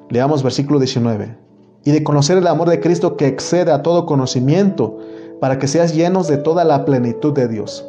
Leamos 0.08 0.42
versículo 0.42 0.78
19. 0.78 1.36
Y 1.84 1.90
de 1.90 2.02
conocer 2.02 2.38
el 2.38 2.46
amor 2.46 2.70
de 2.70 2.80
Cristo 2.80 3.16
que 3.16 3.26
excede 3.26 3.70
a 3.70 3.82
todo 3.82 4.06
conocimiento, 4.06 4.98
para 5.40 5.58
que 5.58 5.68
seas 5.68 5.94
llenos 5.94 6.28
de 6.28 6.38
toda 6.38 6.64
la 6.64 6.84
plenitud 6.84 7.32
de 7.32 7.46
Dios. 7.46 7.86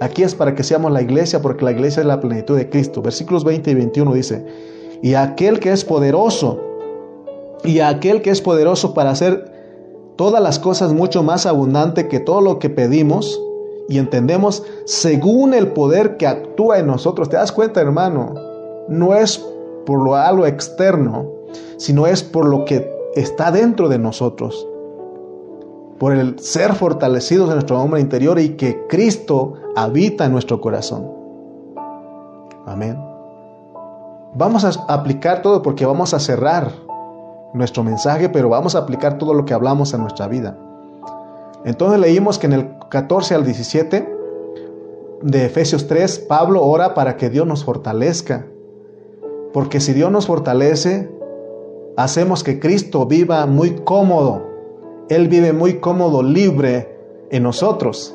Aquí 0.00 0.22
es 0.22 0.34
para 0.34 0.54
que 0.54 0.62
seamos 0.62 0.92
la 0.92 1.02
iglesia, 1.02 1.42
porque 1.42 1.64
la 1.64 1.72
iglesia 1.72 2.00
es 2.00 2.06
la 2.06 2.20
plenitud 2.20 2.56
de 2.56 2.70
Cristo. 2.70 3.02
Versículos 3.02 3.44
20 3.44 3.70
y 3.70 3.74
21 3.74 4.14
dice, 4.14 4.46
y 5.02 5.14
aquel 5.14 5.58
que 5.58 5.72
es 5.72 5.84
poderoso, 5.84 6.60
y 7.64 7.80
aquel 7.80 8.22
que 8.22 8.30
es 8.30 8.40
poderoso 8.40 8.94
para 8.94 9.10
hacer 9.10 9.47
todas 10.18 10.42
las 10.42 10.58
cosas 10.58 10.92
mucho 10.92 11.22
más 11.22 11.46
abundante 11.46 12.08
que 12.08 12.18
todo 12.18 12.40
lo 12.40 12.58
que 12.58 12.68
pedimos 12.68 13.40
y 13.88 13.98
entendemos 13.98 14.64
según 14.84 15.54
el 15.54 15.68
poder 15.68 16.16
que 16.16 16.26
actúa 16.26 16.80
en 16.80 16.88
nosotros. 16.88 17.28
¿Te 17.28 17.36
das 17.36 17.52
cuenta, 17.52 17.80
hermano? 17.80 18.34
No 18.88 19.14
es 19.14 19.38
por 19.86 20.02
lo 20.02 20.16
algo 20.16 20.44
externo, 20.44 21.30
sino 21.76 22.08
es 22.08 22.24
por 22.24 22.46
lo 22.46 22.64
que 22.64 22.92
está 23.14 23.52
dentro 23.52 23.88
de 23.88 24.00
nosotros. 24.00 24.66
Por 26.00 26.12
el 26.14 26.36
ser 26.40 26.74
fortalecidos 26.74 27.48
en 27.48 27.54
nuestro 27.54 27.80
hombre 27.80 28.00
interior 28.00 28.40
y 28.40 28.56
que 28.56 28.86
Cristo 28.88 29.54
habita 29.76 30.24
en 30.24 30.32
nuestro 30.32 30.60
corazón. 30.60 31.12
Amén. 32.66 32.98
Vamos 34.34 34.64
a 34.64 34.70
aplicar 34.92 35.42
todo 35.42 35.62
porque 35.62 35.86
vamos 35.86 36.12
a 36.12 36.18
cerrar 36.18 36.87
nuestro 37.54 37.82
mensaje, 37.82 38.28
pero 38.28 38.48
vamos 38.48 38.74
a 38.74 38.80
aplicar 38.80 39.18
todo 39.18 39.34
lo 39.34 39.44
que 39.44 39.54
hablamos 39.54 39.94
a 39.94 39.98
nuestra 39.98 40.28
vida. 40.28 40.58
Entonces 41.64 42.00
leímos 42.00 42.38
que 42.38 42.46
en 42.46 42.52
el 42.52 42.70
14 42.90 43.34
al 43.34 43.44
17 43.44 44.16
de 45.22 45.44
Efesios 45.44 45.86
3, 45.86 46.20
Pablo 46.28 46.64
ora 46.64 46.94
para 46.94 47.16
que 47.16 47.30
Dios 47.30 47.46
nos 47.46 47.64
fortalezca. 47.64 48.46
Porque 49.52 49.80
si 49.80 49.92
Dios 49.92 50.10
nos 50.12 50.26
fortalece, 50.26 51.10
hacemos 51.96 52.44
que 52.44 52.60
Cristo 52.60 53.06
viva 53.06 53.44
muy 53.46 53.76
cómodo. 53.84 54.42
Él 55.08 55.28
vive 55.28 55.52
muy 55.52 55.80
cómodo, 55.80 56.22
libre 56.22 56.96
en 57.30 57.42
nosotros 57.42 58.14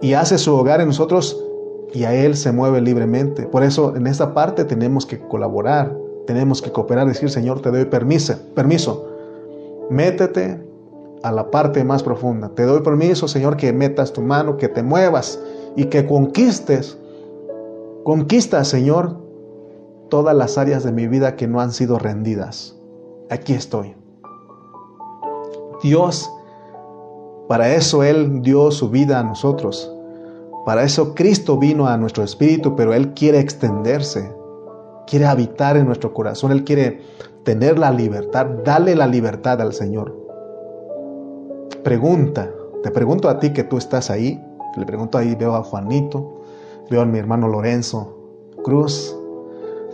y 0.00 0.14
hace 0.14 0.38
su 0.38 0.54
hogar 0.54 0.80
en 0.80 0.88
nosotros 0.88 1.42
y 1.92 2.04
a 2.04 2.14
Él 2.14 2.36
se 2.36 2.52
mueve 2.52 2.80
libremente. 2.80 3.44
Por 3.44 3.62
eso 3.62 3.96
en 3.96 4.06
esta 4.06 4.34
parte 4.34 4.64
tenemos 4.64 5.06
que 5.06 5.18
colaborar, 5.18 5.96
tenemos 6.26 6.62
que 6.62 6.72
cooperar, 6.72 7.06
decir, 7.06 7.30
Señor, 7.30 7.60
te 7.60 7.70
doy 7.70 7.84
permiso, 7.84 8.34
permiso. 8.54 9.08
Métete 9.90 10.60
a 11.22 11.32
la 11.32 11.50
parte 11.50 11.84
más 11.84 12.02
profunda. 12.02 12.48
Te 12.50 12.64
doy 12.64 12.80
permiso, 12.80 13.28
Señor, 13.28 13.56
que 13.56 13.72
metas 13.72 14.12
tu 14.12 14.22
mano, 14.22 14.56
que 14.56 14.68
te 14.68 14.82
muevas 14.82 15.40
y 15.76 15.86
que 15.86 16.06
conquistes. 16.06 16.98
Conquista, 18.04 18.64
Señor, 18.64 19.16
todas 20.08 20.34
las 20.36 20.58
áreas 20.58 20.84
de 20.84 20.92
mi 20.92 21.08
vida 21.08 21.36
que 21.36 21.46
no 21.46 21.60
han 21.60 21.72
sido 21.72 21.98
rendidas. 21.98 22.76
Aquí 23.30 23.52
estoy. 23.52 23.94
Dios, 25.82 26.30
para 27.48 27.74
eso 27.74 28.02
Él 28.02 28.40
dio 28.42 28.70
su 28.70 28.88
vida 28.90 29.20
a 29.20 29.22
nosotros. 29.22 29.90
Para 30.64 30.82
eso 30.82 31.14
Cristo 31.14 31.58
vino 31.58 31.86
a 31.86 31.96
nuestro 31.98 32.24
espíritu, 32.24 32.74
pero 32.74 32.94
Él 32.94 33.12
quiere 33.12 33.38
extenderse 33.38 34.32
quiere 35.06 35.26
habitar 35.26 35.76
en 35.76 35.86
nuestro 35.86 36.12
corazón, 36.12 36.52
Él 36.52 36.64
quiere 36.64 37.00
tener 37.44 37.78
la 37.78 37.90
libertad, 37.90 38.46
dale 38.64 38.94
la 38.94 39.06
libertad 39.06 39.60
al 39.60 39.72
Señor. 39.72 40.16
Pregunta, 41.82 42.50
te 42.82 42.90
pregunto 42.90 43.28
a 43.28 43.38
ti 43.38 43.52
que 43.52 43.64
tú 43.64 43.76
estás 43.76 44.10
ahí, 44.10 44.42
le 44.76 44.86
pregunto 44.86 45.18
ahí, 45.18 45.34
veo 45.34 45.54
a 45.54 45.62
Juanito, 45.62 46.40
veo 46.90 47.02
a 47.02 47.06
mi 47.06 47.18
hermano 47.18 47.48
Lorenzo 47.48 48.16
Cruz, 48.62 49.16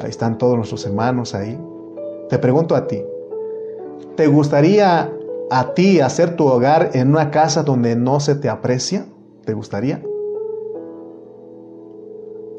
ahí 0.00 0.10
están 0.10 0.38
todos 0.38 0.56
nuestros 0.56 0.86
hermanos 0.86 1.34
ahí. 1.34 1.60
Te 2.28 2.38
pregunto 2.38 2.76
a 2.76 2.86
ti, 2.86 3.02
¿te 4.16 4.28
gustaría 4.28 5.12
a 5.50 5.74
ti 5.74 6.00
hacer 6.00 6.36
tu 6.36 6.46
hogar 6.46 6.90
en 6.94 7.08
una 7.08 7.30
casa 7.30 7.64
donde 7.64 7.96
no 7.96 8.20
se 8.20 8.36
te 8.36 8.48
aprecia? 8.48 9.06
¿Te 9.44 9.52
gustaría? 9.52 10.02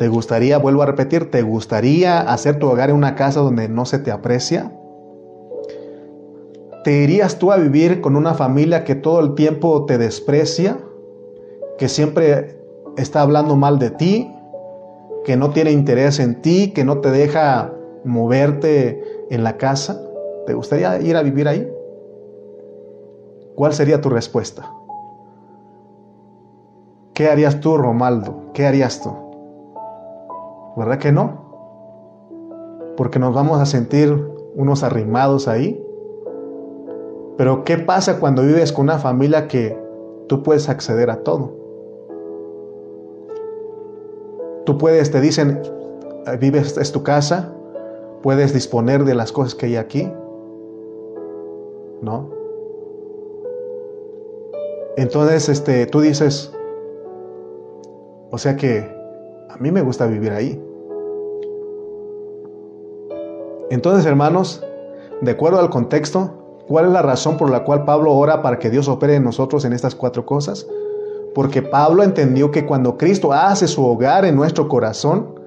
¿Te 0.01 0.07
gustaría, 0.07 0.57
vuelvo 0.57 0.81
a 0.81 0.87
repetir, 0.87 1.29
te 1.29 1.43
gustaría 1.43 2.21
hacer 2.21 2.57
tu 2.57 2.67
hogar 2.67 2.89
en 2.89 2.95
una 2.95 3.13
casa 3.13 3.39
donde 3.39 3.69
no 3.69 3.85
se 3.85 3.99
te 3.99 4.09
aprecia? 4.09 4.71
¿Te 6.83 7.03
irías 7.03 7.37
tú 7.37 7.51
a 7.51 7.57
vivir 7.57 8.01
con 8.01 8.15
una 8.15 8.33
familia 8.33 8.83
que 8.83 8.95
todo 8.95 9.19
el 9.19 9.35
tiempo 9.35 9.85
te 9.85 9.99
desprecia? 9.99 10.79
Que 11.77 11.87
siempre 11.87 12.59
está 12.97 13.21
hablando 13.21 13.55
mal 13.55 13.77
de 13.77 13.91
ti, 13.91 14.33
que 15.23 15.37
no 15.37 15.51
tiene 15.51 15.71
interés 15.71 16.19
en 16.19 16.41
ti, 16.41 16.71
que 16.73 16.83
no 16.83 16.97
te 16.97 17.11
deja 17.11 17.71
moverte 18.03 19.03
en 19.29 19.43
la 19.43 19.57
casa? 19.57 20.01
¿Te 20.47 20.55
gustaría 20.55 20.99
ir 20.99 21.15
a 21.15 21.21
vivir 21.21 21.47
ahí? 21.47 21.71
¿Cuál 23.53 23.73
sería 23.73 24.01
tu 24.01 24.09
respuesta? 24.09 24.67
¿Qué 27.13 27.29
harías 27.29 27.59
tú, 27.59 27.77
Romaldo? 27.77 28.51
¿Qué 28.55 28.65
harías 28.65 28.99
tú? 28.99 29.30
¿Verdad 30.75 30.99
que 30.99 31.11
no? 31.11 31.51
Porque 32.97 33.19
nos 33.19 33.33
vamos 33.33 33.59
a 33.59 33.65
sentir 33.65 34.13
unos 34.55 34.83
arrimados 34.83 35.47
ahí. 35.47 35.85
Pero 37.37 37.63
¿qué 37.63 37.77
pasa 37.77 38.19
cuando 38.19 38.43
vives 38.43 38.71
con 38.71 38.83
una 38.83 38.99
familia 38.99 39.47
que 39.47 39.77
tú 40.27 40.43
puedes 40.43 40.69
acceder 40.69 41.09
a 41.09 41.23
todo? 41.23 41.53
Tú 44.65 44.77
puedes, 44.77 45.11
te 45.11 45.19
dicen, 45.19 45.61
eh, 46.27 46.37
vives, 46.39 46.77
es 46.77 46.91
tu 46.91 47.03
casa, 47.03 47.51
puedes 48.21 48.53
disponer 48.53 49.03
de 49.05 49.15
las 49.15 49.31
cosas 49.31 49.55
que 49.55 49.65
hay 49.65 49.75
aquí. 49.75 50.11
¿No? 52.01 52.29
Entonces, 54.97 55.49
este, 55.49 55.85
tú 55.85 56.01
dices, 56.01 56.53
o 58.29 58.37
sea 58.37 58.55
que 58.55 59.00
a 59.53 59.57
mí 59.57 59.71
me 59.71 59.81
gusta 59.81 60.05
vivir 60.05 60.31
ahí. 60.31 60.61
Entonces, 63.69 64.05
hermanos, 64.05 64.63
de 65.21 65.31
acuerdo 65.31 65.59
al 65.59 65.69
contexto, 65.69 66.63
¿cuál 66.67 66.85
es 66.85 66.91
la 66.91 67.01
razón 67.01 67.37
por 67.37 67.49
la 67.49 67.63
cual 67.63 67.85
Pablo 67.85 68.13
ora 68.13 68.41
para 68.41 68.59
que 68.59 68.69
Dios 68.69 68.87
opere 68.87 69.15
en 69.15 69.23
nosotros 69.23 69.65
en 69.65 69.73
estas 69.73 69.95
cuatro 69.95 70.25
cosas? 70.25 70.67
Porque 71.33 71.61
Pablo 71.61 72.03
entendió 72.03 72.51
que 72.51 72.65
cuando 72.65 72.97
Cristo 72.97 73.31
hace 73.31 73.67
su 73.67 73.85
hogar 73.85 74.25
en 74.25 74.35
nuestro 74.35 74.67
corazón, 74.67 75.39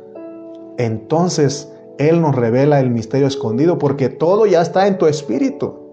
entonces 0.78 1.70
Él 1.98 2.20
nos 2.20 2.34
revela 2.34 2.80
el 2.80 2.90
misterio 2.90 3.26
escondido, 3.26 3.78
porque 3.78 4.08
todo 4.08 4.46
ya 4.46 4.62
está 4.62 4.86
en 4.86 4.98
tu 4.98 5.06
espíritu. 5.06 5.83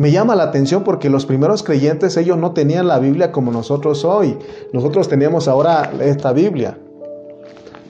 Me 0.00 0.10
llama 0.10 0.34
la 0.34 0.44
atención 0.44 0.82
porque 0.82 1.10
los 1.10 1.26
primeros 1.26 1.62
creyentes, 1.62 2.16
ellos 2.16 2.38
no 2.38 2.54
tenían 2.54 2.88
la 2.88 2.98
Biblia 2.98 3.32
como 3.32 3.52
nosotros 3.52 4.02
hoy. 4.06 4.38
Nosotros 4.72 5.10
teníamos 5.10 5.46
ahora 5.46 5.92
esta 6.00 6.32
Biblia. 6.32 6.78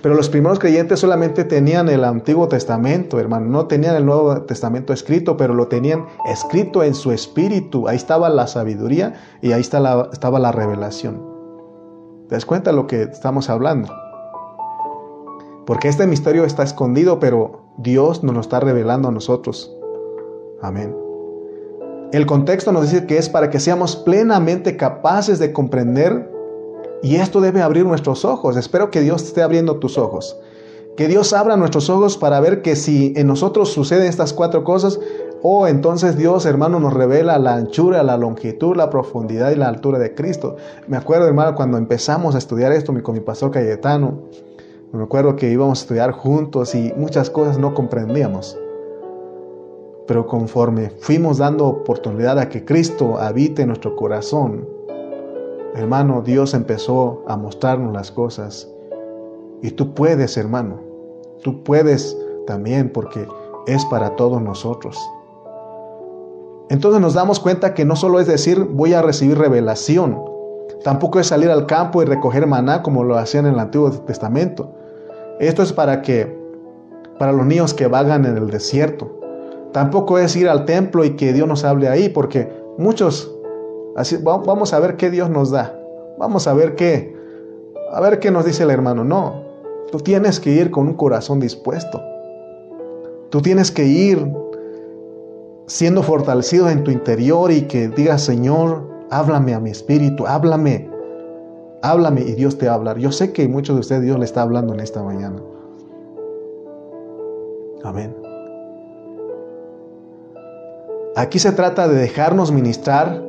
Pero 0.02 0.16
los 0.16 0.28
primeros 0.28 0.58
creyentes 0.58 0.98
solamente 0.98 1.44
tenían 1.44 1.88
el 1.88 2.02
Antiguo 2.02 2.48
Testamento, 2.48 3.20
hermano. 3.20 3.46
No 3.46 3.66
tenían 3.68 3.94
el 3.94 4.04
Nuevo 4.04 4.42
Testamento 4.42 4.92
escrito, 4.92 5.36
pero 5.36 5.54
lo 5.54 5.68
tenían 5.68 6.04
escrito 6.28 6.82
en 6.82 6.96
su 6.96 7.12
espíritu. 7.12 7.86
Ahí 7.86 7.94
estaba 7.94 8.28
la 8.28 8.48
sabiduría 8.48 9.14
y 9.40 9.52
ahí 9.52 9.60
estaba 9.60 10.38
la 10.40 10.50
revelación. 10.50 11.24
¿Te 12.28 12.34
das 12.34 12.44
cuenta 12.44 12.70
de 12.70 12.76
lo 12.76 12.88
que 12.88 13.02
estamos 13.02 13.48
hablando? 13.48 13.88
Porque 15.64 15.86
este 15.86 16.08
misterio 16.08 16.44
está 16.44 16.64
escondido, 16.64 17.20
pero 17.20 17.70
Dios 17.78 18.24
nos 18.24 18.34
lo 18.34 18.40
está 18.40 18.58
revelando 18.58 19.06
a 19.06 19.12
nosotros. 19.12 19.72
Amén. 20.60 20.99
El 22.12 22.26
contexto 22.26 22.72
nos 22.72 22.90
dice 22.90 23.06
que 23.06 23.18
es 23.18 23.28
para 23.28 23.50
que 23.50 23.60
seamos 23.60 23.94
plenamente 23.94 24.76
capaces 24.76 25.38
de 25.38 25.52
comprender 25.52 26.28
y 27.04 27.16
esto 27.16 27.40
debe 27.40 27.62
abrir 27.62 27.86
nuestros 27.86 28.24
ojos. 28.24 28.56
Espero 28.56 28.90
que 28.90 29.00
Dios 29.00 29.22
esté 29.22 29.42
abriendo 29.42 29.76
tus 29.76 29.96
ojos. 29.96 30.36
Que 30.96 31.06
Dios 31.06 31.32
abra 31.32 31.56
nuestros 31.56 31.88
ojos 31.88 32.18
para 32.18 32.40
ver 32.40 32.62
que 32.62 32.74
si 32.74 33.12
en 33.16 33.28
nosotros 33.28 33.72
suceden 33.72 34.08
estas 34.08 34.32
cuatro 34.32 34.64
cosas, 34.64 34.98
oh, 35.42 35.68
entonces 35.68 36.16
Dios, 36.16 36.46
hermano, 36.46 36.80
nos 36.80 36.92
revela 36.92 37.38
la 37.38 37.54
anchura, 37.54 38.02
la 38.02 38.16
longitud, 38.16 38.74
la 38.74 38.90
profundidad 38.90 39.52
y 39.52 39.54
la 39.54 39.68
altura 39.68 40.00
de 40.00 40.12
Cristo. 40.12 40.56
Me 40.88 40.96
acuerdo, 40.96 41.28
hermano, 41.28 41.54
cuando 41.54 41.78
empezamos 41.78 42.34
a 42.34 42.38
estudiar 42.38 42.72
esto 42.72 42.92
con 43.04 43.14
mi 43.14 43.20
pastor 43.20 43.52
Cayetano, 43.52 44.22
Me 44.92 45.04
acuerdo 45.04 45.36
que 45.36 45.48
íbamos 45.48 45.78
a 45.78 45.82
estudiar 45.82 46.10
juntos 46.10 46.74
y 46.74 46.92
muchas 46.96 47.30
cosas 47.30 47.56
no 47.56 47.72
comprendíamos. 47.72 48.58
Pero 50.10 50.26
conforme 50.26 50.90
fuimos 50.98 51.38
dando 51.38 51.68
oportunidad 51.68 52.36
a 52.40 52.48
que 52.48 52.64
Cristo 52.64 53.16
habite 53.16 53.62
en 53.62 53.68
nuestro 53.68 53.94
corazón, 53.94 54.68
hermano, 55.76 56.20
Dios 56.20 56.52
empezó 56.52 57.22
a 57.28 57.36
mostrarnos 57.36 57.92
las 57.92 58.10
cosas. 58.10 58.68
Y 59.62 59.70
tú 59.70 59.94
puedes, 59.94 60.36
hermano, 60.36 60.80
tú 61.44 61.62
puedes 61.62 62.18
también 62.44 62.90
porque 62.92 63.24
es 63.68 63.84
para 63.84 64.16
todos 64.16 64.42
nosotros. 64.42 64.98
Entonces 66.70 67.00
nos 67.00 67.14
damos 67.14 67.38
cuenta 67.38 67.72
que 67.72 67.84
no 67.84 67.94
solo 67.94 68.18
es 68.18 68.26
decir 68.26 68.64
voy 68.64 68.94
a 68.94 69.02
recibir 69.02 69.38
revelación, 69.38 70.20
tampoco 70.82 71.20
es 71.20 71.28
salir 71.28 71.52
al 71.52 71.66
campo 71.66 72.02
y 72.02 72.04
recoger 72.04 72.48
maná 72.48 72.82
como 72.82 73.04
lo 73.04 73.16
hacían 73.16 73.46
en 73.46 73.54
el 73.54 73.60
Antiguo 73.60 73.92
Testamento. 73.92 74.72
Esto 75.38 75.62
es 75.62 75.72
para 75.72 76.02
que 76.02 76.36
para 77.16 77.30
los 77.30 77.46
niños 77.46 77.74
que 77.74 77.86
vagan 77.86 78.26
en 78.26 78.36
el 78.36 78.50
desierto. 78.50 79.19
Tampoco 79.72 80.18
es 80.18 80.34
ir 80.36 80.48
al 80.48 80.64
templo 80.64 81.04
y 81.04 81.16
que 81.16 81.32
Dios 81.32 81.46
nos 81.46 81.64
hable 81.64 81.88
ahí, 81.88 82.08
porque 82.08 82.48
muchos, 82.76 83.34
así, 83.96 84.16
vamos 84.22 84.72
a 84.72 84.80
ver 84.80 84.96
qué 84.96 85.10
Dios 85.10 85.30
nos 85.30 85.50
da. 85.50 85.76
Vamos 86.18 86.46
a 86.46 86.54
ver 86.54 86.74
qué, 86.74 87.16
a 87.92 88.00
ver 88.00 88.18
qué 88.18 88.30
nos 88.30 88.44
dice 88.44 88.64
el 88.64 88.70
hermano. 88.70 89.04
No, 89.04 89.44
tú 89.90 89.98
tienes 89.98 90.40
que 90.40 90.50
ir 90.50 90.70
con 90.70 90.88
un 90.88 90.94
corazón 90.94 91.40
dispuesto. 91.40 92.00
Tú 93.30 93.40
tienes 93.40 93.70
que 93.70 93.84
ir 93.86 94.26
siendo 95.66 96.02
fortalecido 96.02 96.68
en 96.68 96.82
tu 96.82 96.90
interior 96.90 97.52
y 97.52 97.62
que 97.62 97.88
digas, 97.88 98.22
Señor, 98.22 98.88
háblame 99.10 99.54
a 99.54 99.60
mi 99.60 99.70
espíritu, 99.70 100.26
háblame, 100.26 100.90
háblame 101.82 102.22
y 102.22 102.32
Dios 102.32 102.58
te 102.58 102.66
va 102.66 102.72
a 102.72 102.74
hablar. 102.74 102.98
Yo 102.98 103.12
sé 103.12 103.32
que 103.32 103.46
muchos 103.46 103.76
de 103.76 103.80
ustedes 103.80 104.02
Dios 104.02 104.18
le 104.18 104.24
está 104.24 104.42
hablando 104.42 104.74
en 104.74 104.80
esta 104.80 105.02
mañana. 105.02 105.40
Amén. 107.84 108.19
Aquí 111.16 111.40
se 111.40 111.50
trata 111.50 111.88
de 111.88 111.96
dejarnos 111.96 112.52
ministrar 112.52 113.20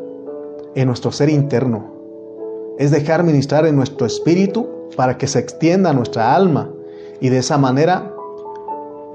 en 0.75 0.87
nuestro 0.87 1.11
ser 1.11 1.29
interno. 1.29 1.91
Es 2.77 2.91
dejar 2.91 3.23
ministrar 3.23 3.65
en 3.65 3.75
nuestro 3.75 4.05
espíritu 4.05 4.69
para 4.95 5.17
que 5.17 5.25
se 5.25 5.39
extienda 5.39 5.91
nuestra 5.91 6.35
alma. 6.35 6.69
Y 7.19 7.29
de 7.29 7.39
esa 7.39 7.57
manera 7.57 8.13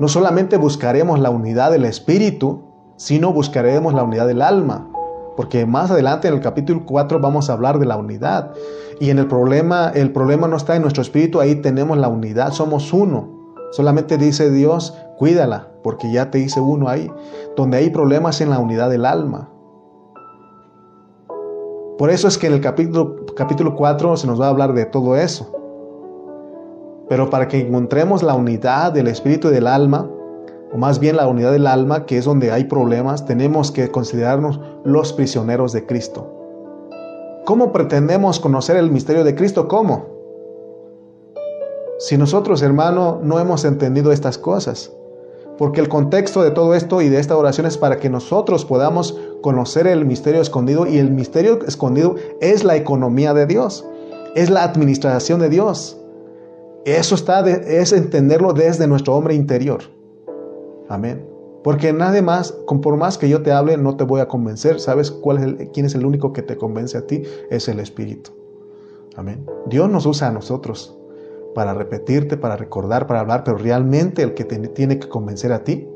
no 0.01 0.09
solamente 0.09 0.57
buscaremos 0.57 1.21
la 1.21 1.31
unidad 1.31 1.71
del 1.71 1.85
espíritu, 1.85 2.65
sino 2.97 3.33
buscaremos 3.33 3.95
la 3.95 4.03
unidad 4.03 4.27
del 4.27 4.43
alma. 4.43 4.91
Porque 5.37 5.65
más 5.65 5.93
adelante 5.93 6.27
en 6.27 6.35
el 6.35 6.41
capítulo 6.41 6.85
4 6.87 7.21
vamos 7.21 7.49
a 7.49 7.53
hablar 7.53 7.79
de 7.79 7.87
la 7.87 7.97
unidad. 7.97 8.53
Y 8.99 9.11
en 9.11 9.21
el 9.21 9.29
problema, 9.29 9.93
el 9.95 10.11
problema 10.11 10.49
no 10.49 10.57
está 10.57 10.75
en 10.75 10.83
nuestro 10.83 11.03
espíritu, 11.03 11.41
ahí 11.41 11.57
tenemos 11.57 11.99
la 11.99 12.09
unidad, 12.09 12.51
somos 12.51 12.93
uno. 12.93 13.55
Solamente 13.71 14.19
dice 14.19 14.51
Dios, 14.51 14.95
cuídala, 15.19 15.69
porque 15.83 16.11
ya 16.11 16.31
te 16.31 16.39
hice 16.39 16.61
uno 16.61 16.89
ahí. 16.89 17.11
Donde 17.57 17.79
hay 17.79 17.91
problemas 17.91 18.41
en 18.41 18.51
la 18.51 18.59
unidad 18.59 18.91
del 18.91 19.07
alma. 19.07 19.51
Por 21.99 22.11
eso 22.11 22.29
es 22.29 22.37
que 22.37 22.47
en 22.47 22.53
el 22.53 22.61
capítulo, 22.61 23.25
capítulo 23.35 23.75
4 23.75 24.17
se 24.19 24.27
nos 24.27 24.41
va 24.41 24.47
a 24.47 24.51
hablar 24.51 24.75
de 24.75 24.85
todo 24.85 25.17
eso. 25.17 25.53
Pero 27.09 27.31
para 27.31 27.49
que 27.49 27.61
encontremos 27.61 28.23
la 28.23 28.35
unidad 28.35 28.93
del 28.93 29.09
espíritu 29.09 29.49
y 29.49 29.53
del 29.53 29.67
alma, 29.67 30.11
o 30.73 30.77
más 30.77 30.99
bien 30.99 31.17
la 31.17 31.27
unidad 31.27 31.53
del 31.53 31.67
alma, 31.67 32.05
que 32.05 32.19
es 32.19 32.25
donde 32.25 32.51
hay 32.51 32.65
problemas, 32.65 33.25
tenemos 33.25 33.71
que 33.71 33.91
considerarnos 33.91 34.61
los 34.85 35.13
prisioneros 35.13 35.73
de 35.73 35.87
Cristo. 35.87 36.33
¿Cómo 37.45 37.73
pretendemos 37.73 38.41
conocer 38.41 38.77
el 38.77 38.91
misterio 38.91 39.23
de 39.23 39.37
Cristo? 39.37 39.69
¿Cómo? 39.69 40.07
Si 41.99 42.19
nosotros, 42.19 42.61
hermano, 42.61 43.21
no 43.23 43.39
hemos 43.39 43.65
entendido 43.65 44.13
estas 44.13 44.37
cosas, 44.37 44.93
porque 45.59 45.81
el 45.81 45.89
contexto 45.89 46.43
de 46.43 46.51
todo 46.51 46.75
esto 46.75 47.01
y 47.01 47.09
de 47.09 47.19
esta 47.19 47.37
oración 47.37 47.67
es 47.67 47.79
para 47.79 47.99
que 47.99 48.11
nosotros 48.11 48.65
podamos 48.65 49.19
conocer 49.43 49.87
el 49.87 50.05
misterio 50.05 50.41
escondido 50.41 50.87
y 50.87 50.99
el 50.99 51.11
misterio 51.11 51.61
escondido 51.67 52.17
es 52.41 52.65
la 52.65 52.77
economía 52.77 53.33
de 53.33 53.47
Dios, 53.47 53.87
es 54.35 54.51
la 54.51 54.65
administración 54.65 55.41
de 55.41 55.49
Dios. 55.49 55.99
Eso 56.85 57.15
está 57.15 57.41
es 57.49 57.93
entenderlo 57.93 58.53
desde 58.53 58.87
nuestro 58.87 59.17
hombre 59.17 59.35
interior. 59.35 59.81
Amén. 60.89 61.27
Porque 61.65 61.93
nadie 61.93 62.23
más, 62.23 62.53
por 62.53 62.97
más 62.97 63.19
que 63.19 63.29
yo 63.29 63.43
te 63.43 63.51
hable, 63.51 63.77
no 63.77 63.97
te 63.97 64.05
voy 64.05 64.21
a 64.21 64.29
convencer. 64.29 64.79
¿Sabes 64.79 65.11
cuál 65.11 65.59
es 65.59 65.69
quién 65.71 65.87
es 65.87 65.97
el 65.97 66.07
único 66.07 66.33
que 66.33 66.43
te 66.43 66.57
convence 66.57 66.97
a 66.97 67.07
ti? 67.07 67.23
Es 67.51 67.67
el 67.67 67.81
Espíritu. 67.81 68.31
Amén. 69.17 69.45
Dios 69.67 69.91
nos 69.91 70.07
usa 70.07 70.29
a 70.29 70.31
nosotros 70.31 70.97
para 71.57 71.73
repetirte, 71.73 72.37
para 72.37 72.55
recordar, 72.55 73.07
para 73.07 73.21
hablar, 73.21 73.43
pero 73.43 73.57
realmente 73.57 74.23
el 74.23 74.35
que 74.35 74.45
te 74.45 74.59
tiene 74.69 74.99
que 74.99 75.09
convencer 75.09 75.55
a 75.55 75.65
ti 75.65 75.89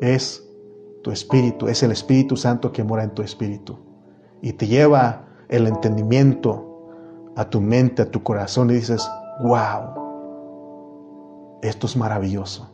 es 0.00 0.44
tu 1.04 1.12
espíritu, 1.12 1.68
es 1.68 1.84
el 1.84 1.92
Espíritu 1.92 2.36
Santo 2.36 2.72
que 2.72 2.82
mora 2.82 3.04
en 3.04 3.10
tu 3.10 3.22
espíritu 3.22 3.78
y 4.42 4.54
te 4.54 4.66
lleva 4.66 5.28
el 5.48 5.68
entendimiento 5.68 6.88
a 7.36 7.48
tu 7.48 7.60
mente, 7.60 8.02
a 8.02 8.10
tu 8.10 8.24
corazón 8.24 8.70
y 8.70 8.74
dices, 8.74 9.08
wow, 9.44 9.94
esto 11.62 11.86
es 11.86 11.96
maravilloso. 11.96 12.68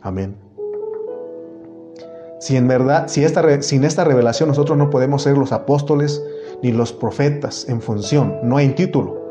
Amén. 0.00 0.36
Si 2.38 2.56
en 2.56 2.68
verdad, 2.68 3.08
si 3.08 3.24
esta, 3.24 3.60
sin 3.62 3.82
esta 3.82 4.04
revelación 4.04 4.50
nosotros 4.50 4.78
no 4.78 4.88
podemos 4.88 5.22
ser 5.24 5.36
los 5.36 5.50
apóstoles 5.50 6.22
ni 6.62 6.70
los 6.70 6.92
profetas 6.92 7.68
en 7.68 7.80
función, 7.80 8.38
no 8.44 8.56
hay 8.56 8.68
título. 8.68 9.27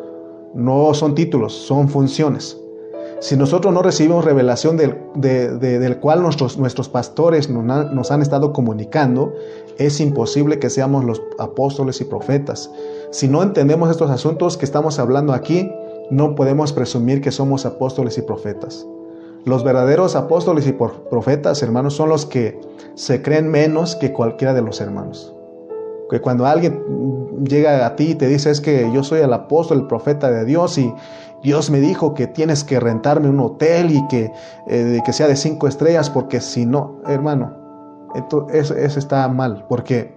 No 0.53 0.93
son 0.93 1.15
títulos, 1.15 1.53
son 1.53 1.89
funciones. 1.89 2.59
Si 3.19 3.35
nosotros 3.35 3.73
no 3.73 3.81
recibimos 3.81 4.25
revelación 4.25 4.77
del, 4.77 4.95
del 5.15 5.99
cual 5.99 6.21
nuestros, 6.21 6.57
nuestros 6.57 6.87
pastores 6.87 7.49
nos, 7.49 7.63
nos 7.91 8.11
han 8.11 8.21
estado 8.21 8.53
comunicando, 8.53 9.33
es 9.79 9.99
imposible 9.99 10.59
que 10.59 10.69
seamos 10.69 11.03
los 11.03 11.21
apóstoles 11.39 11.99
y 11.99 12.05
profetas. 12.05 12.71
Si 13.09 13.27
no 13.27 13.41
entendemos 13.41 13.89
estos 13.89 14.11
asuntos 14.11 14.57
que 14.57 14.65
estamos 14.65 14.99
hablando 14.99 15.33
aquí, 15.33 15.71
no 16.11 16.35
podemos 16.35 16.73
presumir 16.73 17.21
que 17.21 17.31
somos 17.31 17.65
apóstoles 17.65 18.17
y 18.17 18.21
profetas. 18.21 18.85
Los 19.45 19.63
verdaderos 19.63 20.15
apóstoles 20.15 20.67
y 20.67 20.73
profetas, 20.73 21.63
hermanos, 21.63 21.95
son 21.95 22.09
los 22.09 22.25
que 22.25 22.59
se 22.95 23.21
creen 23.21 23.49
menos 23.49 23.95
que 23.95 24.13
cualquiera 24.13 24.53
de 24.53 24.61
los 24.61 24.81
hermanos. 24.81 25.33
Que 26.09 26.21
cuando 26.21 26.45
alguien 26.45 26.83
llega 27.43 27.85
a 27.85 27.95
ti 27.95 28.11
y 28.11 28.15
te 28.15 28.27
dice 28.27 28.49
es 28.49 28.61
que 28.61 28.89
yo 28.93 29.03
soy 29.03 29.21
el 29.21 29.33
apóstol, 29.33 29.79
el 29.79 29.87
profeta 29.87 30.31
de 30.31 30.45
Dios 30.45 30.77
y 30.77 30.93
Dios 31.43 31.69
me 31.69 31.79
dijo 31.79 32.13
que 32.13 32.27
tienes 32.27 32.63
que 32.63 32.79
rentarme 32.79 33.29
un 33.29 33.39
hotel 33.39 33.91
y 33.91 34.07
que, 34.07 34.31
eh, 34.67 35.01
que 35.05 35.13
sea 35.13 35.27
de 35.27 35.35
cinco 35.35 35.67
estrellas 35.67 36.09
porque 36.09 36.41
si 36.41 36.65
no, 36.65 36.99
hermano, 37.07 37.55
eso, 38.15 38.47
eso 38.49 38.99
está 38.99 39.27
mal 39.27 39.65
porque 39.69 40.15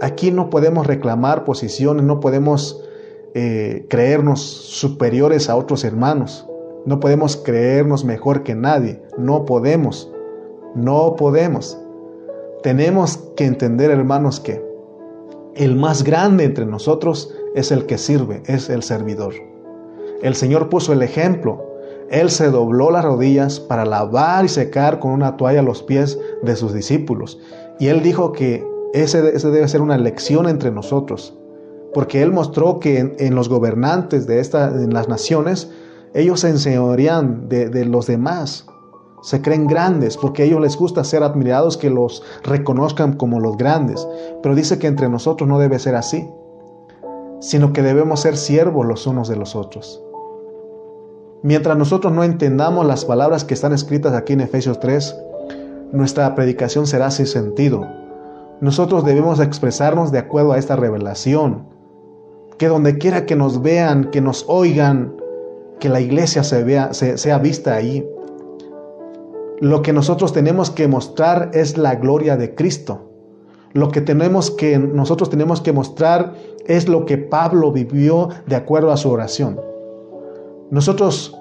aquí 0.00 0.30
no 0.30 0.50
podemos 0.50 0.86
reclamar 0.86 1.44
posiciones, 1.44 2.04
no 2.04 2.20
podemos 2.20 2.82
eh, 3.34 3.86
creernos 3.88 4.40
superiores 4.40 5.48
a 5.48 5.56
otros 5.56 5.84
hermanos, 5.84 6.48
no 6.86 6.98
podemos 6.98 7.36
creernos 7.36 8.04
mejor 8.04 8.42
que 8.42 8.54
nadie, 8.54 9.02
no 9.18 9.44
podemos, 9.44 10.10
no 10.74 11.14
podemos. 11.16 11.78
Tenemos 12.62 13.18
que 13.36 13.44
entender, 13.44 13.90
hermanos, 13.90 14.40
que 14.40 14.69
el 15.54 15.76
más 15.76 16.04
grande 16.04 16.44
entre 16.44 16.66
nosotros 16.66 17.34
es 17.54 17.72
el 17.72 17.86
que 17.86 17.98
sirve, 17.98 18.42
es 18.46 18.70
el 18.70 18.82
servidor. 18.82 19.34
El 20.22 20.34
Señor 20.34 20.68
puso 20.68 20.92
el 20.92 21.02
ejemplo. 21.02 21.66
Él 22.10 22.30
se 22.30 22.50
dobló 22.50 22.90
las 22.90 23.04
rodillas 23.04 23.60
para 23.60 23.84
lavar 23.84 24.44
y 24.44 24.48
secar 24.48 24.98
con 24.98 25.12
una 25.12 25.36
toalla 25.36 25.62
los 25.62 25.82
pies 25.82 26.18
de 26.42 26.56
sus 26.56 26.74
discípulos. 26.74 27.38
Y 27.78 27.88
Él 27.88 28.02
dijo 28.02 28.32
que 28.32 28.64
ese, 28.92 29.22
debe 29.22 29.68
ser 29.68 29.80
una 29.80 29.96
lección 29.96 30.48
entre 30.48 30.70
nosotros. 30.70 31.36
Porque 31.94 32.22
Él 32.22 32.32
mostró 32.32 32.78
que 32.78 33.14
en, 33.18 33.34
los 33.34 33.48
gobernantes 33.48 34.26
de 34.26 34.40
esta, 34.40 34.68
en 34.68 34.92
las 34.92 35.08
naciones, 35.08 35.70
ellos 36.14 36.40
se 36.40 36.50
enseñorean 36.50 37.48
de, 37.48 37.68
de 37.68 37.84
los 37.84 38.06
demás 38.06 38.66
se 39.22 39.42
creen 39.42 39.66
grandes 39.66 40.16
porque 40.16 40.42
a 40.42 40.46
ellos 40.46 40.60
les 40.60 40.76
gusta 40.76 41.04
ser 41.04 41.22
admirados, 41.22 41.76
que 41.76 41.90
los 41.90 42.22
reconozcan 42.42 43.14
como 43.14 43.40
los 43.40 43.56
grandes. 43.56 44.06
Pero 44.42 44.54
dice 44.54 44.78
que 44.78 44.86
entre 44.86 45.08
nosotros 45.08 45.48
no 45.48 45.58
debe 45.58 45.78
ser 45.78 45.94
así, 45.94 46.28
sino 47.40 47.72
que 47.72 47.82
debemos 47.82 48.20
ser 48.20 48.36
siervos 48.36 48.86
los 48.86 49.06
unos 49.06 49.28
de 49.28 49.36
los 49.36 49.56
otros. 49.56 50.02
Mientras 51.42 51.76
nosotros 51.76 52.12
no 52.12 52.22
entendamos 52.22 52.84
las 52.86 53.04
palabras 53.06 53.44
que 53.44 53.54
están 53.54 53.72
escritas 53.72 54.12
aquí 54.12 54.34
en 54.34 54.42
Efesios 54.42 54.78
3, 54.78 55.16
nuestra 55.92 56.34
predicación 56.34 56.86
será 56.86 57.10
sin 57.10 57.26
sentido. 57.26 57.86
Nosotros 58.60 59.04
debemos 59.04 59.40
expresarnos 59.40 60.12
de 60.12 60.18
acuerdo 60.18 60.52
a 60.52 60.58
esta 60.58 60.76
revelación. 60.76 61.66
Que 62.58 62.68
donde 62.68 62.98
quiera 62.98 63.24
que 63.24 63.36
nos 63.36 63.62
vean, 63.62 64.10
que 64.10 64.20
nos 64.20 64.44
oigan, 64.46 65.16
que 65.80 65.88
la 65.88 66.02
iglesia 66.02 66.44
se 66.44 66.62
vea, 66.62 66.92
sea 66.92 67.38
vista 67.38 67.74
ahí. 67.74 68.06
Lo 69.60 69.82
que 69.82 69.92
nosotros 69.92 70.32
tenemos 70.32 70.70
que 70.70 70.88
mostrar 70.88 71.50
es 71.52 71.76
la 71.76 71.96
gloria 71.96 72.36
de 72.36 72.54
Cristo. 72.54 73.10
Lo 73.72 73.90
que 73.90 74.00
tenemos 74.00 74.50
que 74.50 74.78
nosotros 74.78 75.28
tenemos 75.28 75.60
que 75.60 75.72
mostrar 75.72 76.34
es 76.66 76.88
lo 76.88 77.04
que 77.04 77.18
Pablo 77.18 77.70
vivió 77.70 78.30
de 78.46 78.56
acuerdo 78.56 78.90
a 78.90 78.96
su 78.96 79.10
oración. 79.10 79.60
Nosotros 80.70 81.36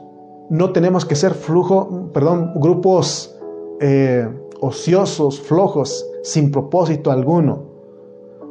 no 0.49 0.71
tenemos 0.71 1.05
que 1.05 1.15
ser 1.15 1.33
flujo, 1.33 2.09
perdón, 2.13 2.51
grupos 2.55 3.35
eh, 3.79 4.27
ociosos, 4.59 5.39
flojos, 5.39 6.05
sin 6.23 6.51
propósito 6.51 7.11
alguno. 7.11 7.69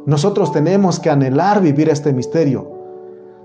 Nosotros 0.07 0.51
tenemos 0.51 0.99
que 0.99 1.11
anhelar 1.11 1.61
vivir 1.61 1.91
este 1.91 2.13
misterio. 2.13 2.73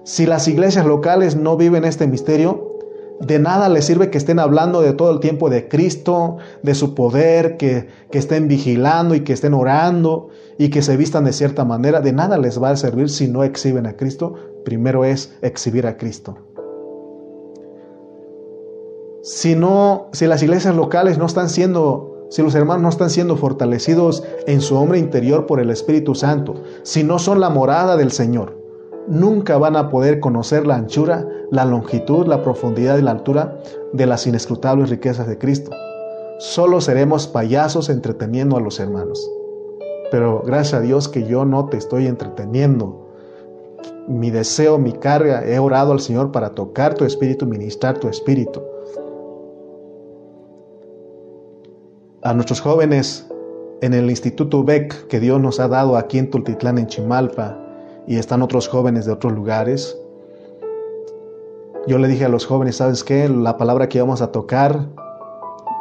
Si 0.04 0.26
las 0.26 0.48
iglesias 0.48 0.86
locales 0.86 1.36
no 1.36 1.58
viven 1.58 1.84
este 1.84 2.08
misterio, 2.08 2.73
de 3.26 3.40
nada 3.40 3.70
les 3.70 3.86
sirve 3.86 4.10
que 4.10 4.18
estén 4.18 4.40
hablando 4.40 4.82
de 4.82 4.94
todo 4.94 5.12
el 5.12 5.20
tiempo 5.20 5.50
de 5.50 5.68
Cristo, 5.68 6.38
de 6.62 6.76
su 6.76 6.94
poder, 6.94 7.58
que, 7.58 7.88
que, 8.12 8.18
estén 8.18 8.48
vigilando 8.48 9.16
y 9.16 9.22
que 9.22 9.34
estén 9.34 9.54
orando 9.54 10.30
y 10.58 10.70
que 10.70 10.82
se 10.82 10.98
vistan 10.98 11.26
de 11.26 11.34
cierta 11.34 11.64
manera. 11.66 12.02
De 12.02 12.14
nada 12.14 12.38
les 12.38 12.62
va 12.62 12.70
a 12.70 12.76
servir 12.76 13.10
si 13.10 13.28
no 13.28 13.44
exhiben 13.44 13.86
a 13.86 13.96
Cristo. 13.96 14.36
Primero 14.66 15.06
es 15.06 15.34
exhibir 15.42 15.88
a 15.88 15.98
Cristo. 15.98 16.38
Si 19.24 19.56
no, 19.56 20.10
si 20.12 20.28
las 20.28 20.44
iglesias 20.44 20.76
locales 20.76 21.18
no 21.18 21.26
están 21.26 21.50
siendo, 21.50 22.28
si 22.30 22.42
los 22.42 22.56
hermanos 22.56 22.84
no 22.84 22.90
están 22.90 23.10
siendo 23.10 23.38
fortalecidos 23.38 24.24
en 24.48 24.60
su 24.60 24.76
hombre 24.76 25.00
interior 25.00 25.46
por 25.46 25.62
el 25.62 25.70
Espíritu 25.70 26.14
Santo, 26.14 26.56
si 26.84 27.06
no 27.06 27.20
son 27.20 27.40
la 27.40 27.50
morada 27.50 27.96
del 27.96 28.12
Señor, 28.12 28.62
nunca 29.08 29.58
van 29.58 29.78
a 29.78 29.90
poder 29.90 30.20
conocer 30.20 30.68
la 30.68 30.76
anchura, 30.76 31.26
la 31.54 31.66
longitud, 31.66 32.26
la 32.26 32.42
profundidad 32.42 32.98
y 32.98 33.04
la 33.04 33.12
altura 33.12 33.60
de 33.94 34.08
las 34.08 34.26
inescrutables 34.26 34.90
riquezas 34.90 35.28
de 35.28 35.38
Cristo. 35.38 35.70
Solo 36.40 36.82
seremos 36.82 37.28
payasos 37.28 37.90
entreteniendo 37.90 38.58
a 38.58 38.60
los 38.60 38.80
hermanos. 38.80 39.30
Pero 40.10 40.42
gracias 40.44 40.74
a 40.74 40.82
Dios 40.82 41.08
que 41.08 41.26
yo 41.28 41.46
no 41.46 41.70
te 41.70 41.78
estoy 41.78 42.08
entreteniendo. 42.08 43.08
Mi 44.08 44.32
deseo, 44.32 44.80
mi 44.80 44.94
carga, 44.94 45.46
he 45.46 45.60
orado 45.60 45.92
al 45.92 46.00
Señor 46.00 46.32
para 46.32 46.50
tocar 46.50 46.96
tu 46.96 47.06
espíritu, 47.06 47.46
ministrar 47.46 48.00
tu 48.00 48.10
espíritu. 48.10 48.64
A 52.24 52.34
nuestros 52.34 52.62
jóvenes 52.62 53.28
en 53.82 53.94
el 53.94 54.10
Instituto 54.10 54.64
BEC 54.64 55.06
que 55.06 55.20
Dios 55.20 55.40
nos 55.40 55.60
ha 55.60 55.68
dado 55.68 55.98
aquí 55.98 56.18
en 56.18 56.32
Tultitlán, 56.32 56.80
en 56.80 56.88
Chimalpa, 56.88 57.60
y 58.08 58.18
están 58.18 58.42
otros 58.42 58.68
jóvenes 58.68 59.06
de 59.06 59.12
otros 59.12 59.34
lugares. 59.34 60.00
Yo 61.86 61.98
le 61.98 62.08
dije 62.08 62.26
a 62.26 62.30
los 62.30 62.46
jóvenes, 62.46 62.78
¿sabes 62.78 63.04
qué? 63.04 63.28
La 63.28 63.58
palabra 63.58 63.90
que 63.90 64.00
vamos 64.00 64.22
a 64.22 64.32
tocar 64.32 64.88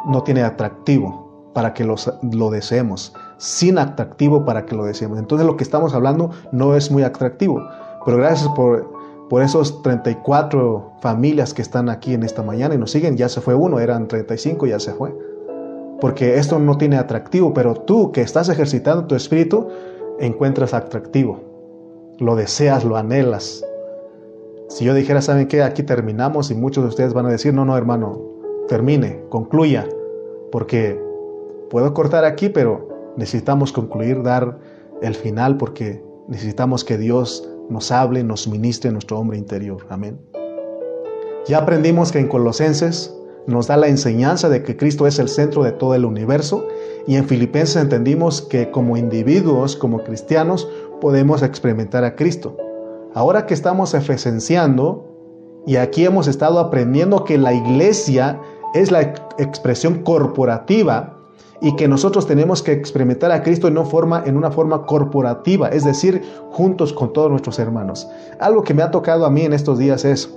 no 0.05 0.23
tiene 0.23 0.43
atractivo 0.43 1.51
para 1.53 1.73
que 1.73 1.85
lo 1.85 2.49
deseemos, 2.49 3.13
sin 3.37 3.77
atractivo 3.77 4.43
para 4.43 4.65
que 4.65 4.75
lo 4.75 4.85
deseemos. 4.85 5.19
Entonces 5.19 5.47
lo 5.47 5.55
que 5.55 5.63
estamos 5.63 5.93
hablando 5.93 6.31
no 6.51 6.75
es 6.75 6.91
muy 6.91 7.03
atractivo, 7.03 7.61
pero 8.05 8.17
gracias 8.17 8.49
por, 8.49 8.91
por 9.29 9.43
esos 9.43 9.81
34 9.81 10.93
familias 11.01 11.53
que 11.53 11.61
están 11.61 11.89
aquí 11.89 12.13
en 12.13 12.23
esta 12.23 12.43
mañana 12.43 12.75
y 12.75 12.77
nos 12.77 12.91
siguen, 12.91 13.15
ya 13.15 13.29
se 13.29 13.39
fue 13.39 13.55
uno, 13.55 13.79
eran 13.79 14.07
35, 14.07 14.65
ya 14.65 14.79
se 14.79 14.93
fue. 14.93 15.15
Porque 16.01 16.37
esto 16.37 16.59
no 16.59 16.77
tiene 16.77 16.97
atractivo, 16.97 17.53
pero 17.53 17.75
tú 17.75 18.11
que 18.11 18.21
estás 18.21 18.49
ejercitando 18.49 19.05
tu 19.05 19.15
espíritu, 19.15 19.69
encuentras 20.19 20.73
atractivo 20.73 21.53
lo 22.19 22.35
deseas, 22.35 22.83
lo 22.83 22.97
anhelas. 22.97 23.63
Si 24.73 24.85
yo 24.85 24.95
dijera, 24.95 25.21
¿saben 25.21 25.47
qué? 25.47 25.61
Aquí 25.61 25.83
terminamos 25.83 26.49
y 26.49 26.55
muchos 26.55 26.83
de 26.83 26.87
ustedes 26.87 27.13
van 27.13 27.27
a 27.27 27.29
decir, 27.29 27.53
no, 27.53 27.63
no, 27.63 27.77
hermano, 27.77 28.19
termine, 28.67 29.23
concluya, 29.29 29.87
porque 30.51 30.99
puedo 31.69 31.93
cortar 31.93 32.25
aquí, 32.25 32.49
pero 32.49 33.13
necesitamos 33.15 33.71
concluir, 33.71 34.23
dar 34.23 34.57
el 35.03 35.13
final, 35.13 35.57
porque 35.57 36.03
necesitamos 36.27 36.83
que 36.83 36.97
Dios 36.97 37.47
nos 37.69 37.91
hable, 37.91 38.23
nos 38.23 38.47
ministre 38.47 38.91
nuestro 38.91 39.19
hombre 39.19 39.37
interior. 39.37 39.85
Amén. 39.89 40.19
Ya 41.45 41.59
aprendimos 41.59 42.11
que 42.11 42.17
en 42.17 42.27
Colosenses 42.27 43.15
nos 43.45 43.67
da 43.67 43.77
la 43.77 43.89
enseñanza 43.89 44.49
de 44.49 44.63
que 44.63 44.75
Cristo 44.75 45.05
es 45.05 45.19
el 45.19 45.29
centro 45.29 45.63
de 45.63 45.73
todo 45.73 45.93
el 45.93 46.03
universo 46.03 46.67
y 47.05 47.15
en 47.17 47.27
Filipenses 47.27 47.75
entendimos 47.75 48.41
que 48.41 48.71
como 48.71 48.97
individuos, 48.97 49.75
como 49.75 50.03
cristianos, 50.03 50.67
podemos 50.99 51.43
experimentar 51.43 52.03
a 52.05 52.15
Cristo. 52.15 52.57
Ahora 53.13 53.45
que 53.45 53.53
estamos 53.53 53.93
efesenciando 53.93 55.05
y 55.65 55.77
aquí 55.77 56.05
hemos 56.05 56.27
estado 56.27 56.59
aprendiendo 56.59 57.23
que 57.23 57.37
la 57.37 57.53
iglesia 57.53 58.39
es 58.73 58.91
la 58.91 59.01
expresión 59.37 60.01
corporativa 60.03 61.17
y 61.61 61.75
que 61.75 61.87
nosotros 61.87 62.27
tenemos 62.27 62.61
que 62.61 62.73
experimentar 62.73 63.31
a 63.31 63.41
Cristo 63.41 63.67
en 63.67 63.77
una 63.77 64.51
forma, 64.51 64.85
corporativa, 64.85 65.69
es 65.69 65.85
decir, 65.85 66.21
juntos 66.51 66.91
con 66.91 67.13
todos 67.13 67.29
nuestros 67.29 67.57
hermanos. 67.59 68.09
Algo 68.39 68.63
que 68.63 68.73
me 68.73 68.81
ha 68.83 68.91
tocado 68.91 69.25
a 69.25 69.29
mí 69.29 69.43
en 69.43 69.53
estos 69.53 69.77
días 69.77 70.03
es 70.03 70.29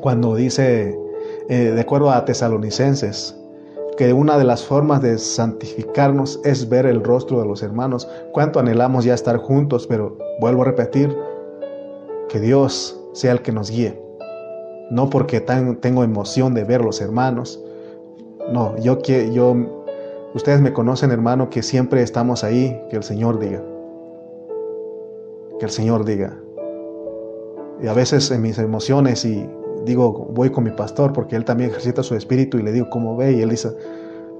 cuando 0.00 0.34
dice, 0.34 0.98
eh, 1.48 1.72
de 1.72 1.80
acuerdo 1.80 2.10
a 2.10 2.24
tesalonicenses, 2.24 3.36
que 3.98 4.14
una 4.14 4.38
de 4.38 4.44
las 4.44 4.64
formas 4.64 5.02
de 5.02 5.18
santificarnos 5.18 6.40
es 6.42 6.70
ver 6.70 6.86
el 6.86 7.04
rostro 7.04 7.40
de 7.40 7.46
los 7.46 7.62
hermanos. 7.62 8.08
Cuánto 8.32 8.58
anhelamos 8.58 9.04
ya 9.04 9.12
estar 9.12 9.36
juntos, 9.36 9.86
pero 9.86 10.16
vuelvo 10.40 10.62
a 10.62 10.66
repetir, 10.66 11.14
que 12.30 12.38
Dios 12.38 12.98
sea 13.12 13.32
el 13.32 13.42
que 13.42 13.52
nos 13.52 13.70
guíe. 13.70 14.00
No 14.90 15.10
porque 15.10 15.40
tengo 15.40 16.04
emoción 16.04 16.54
de 16.54 16.64
ver 16.64 16.80
los 16.80 17.00
hermanos. 17.00 17.62
No, 18.52 18.76
yo 18.78 19.00
que 19.00 19.32
yo 19.32 19.54
ustedes 20.34 20.60
me 20.60 20.72
conocen, 20.72 21.10
hermano, 21.10 21.50
que 21.50 21.62
siempre 21.62 22.02
estamos 22.02 22.44
ahí, 22.44 22.80
que 22.88 22.96
el 22.96 23.02
Señor 23.02 23.38
diga. 23.40 23.62
Que 25.58 25.64
el 25.66 25.70
Señor 25.70 26.04
diga. 26.04 26.36
Y 27.82 27.88
a 27.88 27.92
veces 27.94 28.30
en 28.30 28.42
mis 28.42 28.58
emociones 28.58 29.24
y 29.24 29.48
digo, 29.84 30.12
voy 30.32 30.50
con 30.50 30.64
mi 30.64 30.70
pastor 30.70 31.12
porque 31.12 31.34
él 31.34 31.44
también 31.44 31.70
ejercita 31.70 32.02
su 32.02 32.14
espíritu 32.14 32.58
y 32.58 32.62
le 32.62 32.72
digo, 32.72 32.88
¿cómo 32.90 33.16
ve? 33.16 33.32
Y 33.32 33.42
él 33.42 33.50
dice, 33.50 33.70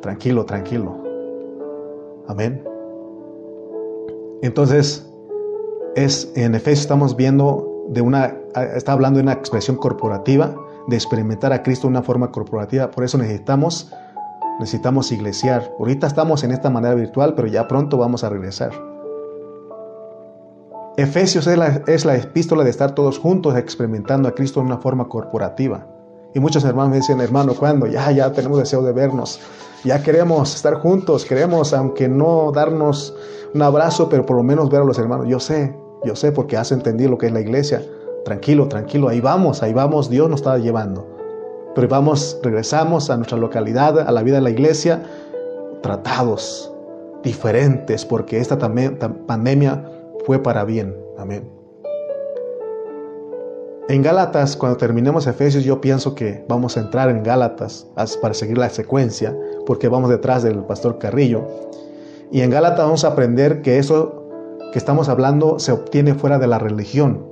tranquilo, 0.01 0.45
tranquilo. 0.45 0.97
Amén. 2.28 2.62
Entonces, 4.43 5.11
es, 5.97 6.30
en 6.36 6.55
Efesios 6.55 6.82
estamos 6.82 7.16
viendo 7.16 7.70
de 7.91 8.01
una, 8.01 8.36
está 8.74 8.93
hablando 8.93 9.18
de 9.18 9.24
una 9.24 9.32
expresión 9.32 9.76
corporativa, 9.76 10.55
de 10.86 10.97
experimentar 10.97 11.53
a 11.53 11.62
Cristo 11.62 11.88
de 11.88 11.91
una 11.91 12.03
forma 12.03 12.30
corporativa. 12.30 12.91
Por 12.91 13.03
eso 13.03 13.18
necesitamos, 13.18 13.93
necesitamos 14.61 15.11
iglesiar. 15.11 15.74
Ahorita 15.78 16.07
estamos 16.07 16.45
en 16.45 16.53
esta 16.53 16.70
manera 16.70 16.95
virtual, 16.95 17.34
pero 17.34 17.49
ya 17.49 17.66
pronto 17.66 17.99
vamos 17.99 18.22
a 18.22 18.28
regresar. 18.28 18.70
Efesios 20.97 21.47
es 21.49 22.05
la, 22.05 22.16
epístola 22.16 22.62
de 22.62 22.70
estar 22.70 22.95
todos 22.95 23.18
juntos 23.18 23.57
experimentando 23.57 24.28
a 24.28 24.34
Cristo 24.34 24.61
de 24.61 24.66
una 24.66 24.78
forma 24.78 25.09
corporativa. 25.09 25.86
Y 26.32 26.38
muchos 26.38 26.62
hermanos 26.64 26.91
me 26.91 26.97
dicen, 26.99 27.20
hermano, 27.20 27.55
¿cuándo? 27.55 27.86
Ya, 27.86 28.09
ya 28.12 28.32
tenemos 28.32 28.59
deseo 28.59 28.82
de 28.82 28.93
vernos. 28.93 29.41
Ya 29.82 30.03
queremos 30.03 30.55
estar 30.55 30.74
juntos, 30.74 31.24
queremos, 31.24 31.72
aunque 31.72 32.09
no 32.09 32.53
darnos 32.53 33.16
un 33.53 33.62
abrazo, 33.62 34.09
pero 34.09 34.24
por 34.24 34.36
lo 34.36 34.45
menos 34.45 34.70
ver 34.70 34.82
a 34.82 34.84
los 34.84 34.99
hermanos. 34.99 35.26
Yo 35.26 35.41
sé, 35.41 35.74
yo 36.05 36.16
sé 36.16 36.32
porque 36.32 36.57
has 36.57 36.72
entendido 36.72 37.11
lo 37.11 37.18
que 37.18 37.26
es 37.26 37.32
la 37.32 37.40
iglesia. 37.40 37.82
Tranquilo, 38.24 38.68
tranquilo, 38.68 39.09
ahí 39.09 39.20
vamos, 39.20 39.62
ahí 39.62 39.72
vamos, 39.72 40.11
Dios 40.11 40.28
nos 40.28 40.40
está 40.40 40.59
llevando. 40.59 41.07
Pero 41.74 41.88
vamos, 41.88 42.38
regresamos 42.42 43.11
a 43.11 43.16
nuestra 43.16 43.38
localidad, 43.38 43.98
a 43.98 44.11
la 44.11 44.22
vida 44.22 44.36
de 44.36 44.42
la 44.42 44.51
iglesia, 44.51 45.03
tratados, 45.82 46.72
diferentes, 47.22 48.05
porque 48.05 48.38
esta 48.38 48.59
pandemia 48.59 49.84
fue 50.24 50.42
para 50.42 50.64
bien. 50.64 50.96
Amén. 51.18 51.61
En 53.88 54.03
Gálatas, 54.03 54.57
cuando 54.57 54.78
terminemos 54.78 55.26
Efesios, 55.26 55.64
yo 55.64 55.80
pienso 55.80 56.14
que 56.14 56.44
vamos 56.48 56.76
a 56.76 56.80
entrar 56.80 57.11
en 57.11 57.24
Gálatas 57.24 57.88
para 58.22 58.34
seguir 58.34 58.57
la 58.57 58.70
secuencia, 58.70 59.36
porque 59.66 59.88
vamos 59.88 60.11
detrás 60.11 60.42
del 60.42 60.59
pastor 60.64 60.98
Carrillo. 60.98 61.46
Y 62.30 62.42
en 62.42 62.51
Gálatas 62.51 62.84
vamos 62.84 63.05
a 63.05 63.09
aprender 63.09 63.62
que 63.62 63.78
eso 63.78 64.20
que 64.73 64.79
estamos 64.79 65.09
hablando 65.09 65.59
se 65.59 65.73
obtiene 65.73 66.14
fuera 66.14 66.39
de 66.39 66.47
la 66.47 66.59
religión. 66.59 67.27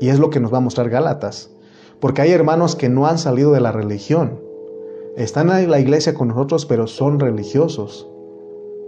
Y 0.00 0.08
es 0.08 0.18
lo 0.18 0.30
que 0.30 0.40
nos 0.40 0.52
va 0.52 0.58
a 0.58 0.62
mostrar 0.62 0.90
Gálatas. 0.90 1.50
Porque 2.00 2.22
hay 2.22 2.32
hermanos 2.32 2.76
que 2.76 2.88
no 2.88 3.06
han 3.06 3.18
salido 3.18 3.52
de 3.52 3.60
la 3.60 3.72
religión. 3.72 4.40
Están 5.16 5.50
en 5.50 5.70
la 5.70 5.78
iglesia 5.78 6.14
con 6.14 6.28
nosotros, 6.28 6.66
pero 6.66 6.86
son 6.86 7.20
religiosos 7.20 8.08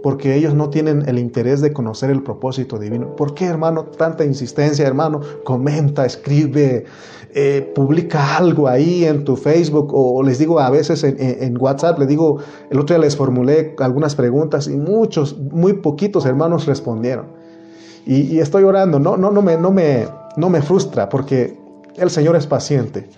porque 0.05 0.35
ellos 0.35 0.53
no 0.53 0.69
tienen 0.69 1.09
el 1.09 1.17
interés 1.17 1.61
de 1.61 1.73
conocer 1.73 2.11
el 2.11 2.21
propósito 2.21 2.77
divino. 2.77 3.15
¿Por 3.15 3.33
qué, 3.33 3.45
hermano, 3.45 3.85
tanta 3.85 4.23
insistencia, 4.23 4.85
hermano? 4.85 5.19
Comenta, 5.43 6.05
escribe, 6.05 6.85
eh, 7.33 7.71
publica 7.73 8.37
algo 8.37 8.67
ahí 8.67 9.03
en 9.03 9.23
tu 9.23 9.35
Facebook 9.35 9.89
o, 9.91 10.21
les 10.21 10.37
digo 10.37 10.59
a 10.59 10.69
veces 10.69 11.03
en, 11.03 11.57
WhatsApp, 11.59 11.97
les 11.97 12.07
digo, 12.07 12.37
el 12.69 12.79
otro 12.79 12.95
día 12.95 13.03
les 13.03 13.17
formulé 13.17 13.75
algunas 13.79 14.13
preguntas 14.13 14.67
y 14.67 14.77
muchos, 14.77 15.39
muy 15.39 15.73
poquitos 15.73 16.27
hermanos 16.27 16.67
respondieron. 16.67 17.25
Y, 18.05 18.39
estoy 18.39 18.63
orando, 18.63 18.99
no, 18.99 19.17
no, 19.17 19.31
no, 19.31 19.41
me, 19.41 19.57
no, 19.57 19.71
me, 19.71 20.07
no 20.37 20.49
me 20.49 20.61
frustra 20.61 21.09
porque 21.09 21.57
el 21.95 22.09
Señor 22.09 22.35
es 22.35 22.45
paciente. 22.45 23.09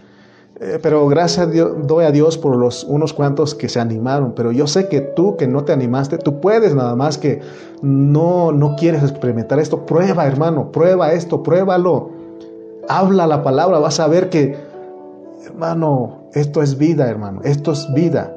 Eh, 0.60 0.80
pero 0.82 1.06
gracias 1.08 1.48
a 1.48 1.52
Dios, 1.52 1.72
doy 1.84 2.06
a 2.06 2.12
Dios 2.12 2.38
por 2.38 2.56
los 2.56 2.84
unos 2.84 3.14
cuantos 3.14 3.54
que 3.54 3.70
se 3.70 3.80
animaron. 3.80 4.34
Pero 4.34 4.52
yo 4.52 4.66
sé 4.66 4.88
que 4.88 5.02
tú 5.02 5.36
que 5.36 5.48
no 5.48 5.66
te 5.66 5.74
animaste, 5.74 6.18
tú 6.18 6.40
puedes 6.40 6.74
nada 6.74 6.96
más 6.96 7.18
que 7.18 7.42
no, 7.82 8.52
no 8.52 8.76
quieres 8.76 9.04
experimentar 9.04 9.60
esto. 9.60 9.86
Prueba, 9.86 10.26
hermano, 10.26 10.72
prueba 10.72 11.12
esto, 11.12 11.44
pruébalo. 11.44 12.12
Habla 12.88 13.28
la 13.28 13.44
palabra, 13.44 13.80
vas 13.80 14.00
a 14.00 14.08
ver 14.08 14.30
que 14.30 14.56
hermano, 15.46 16.30
esto 16.34 16.62
es 16.62 16.78
vida, 16.78 17.10
hermano, 17.10 17.42
esto 17.44 17.72
es 17.72 17.92
vida. 17.94 18.37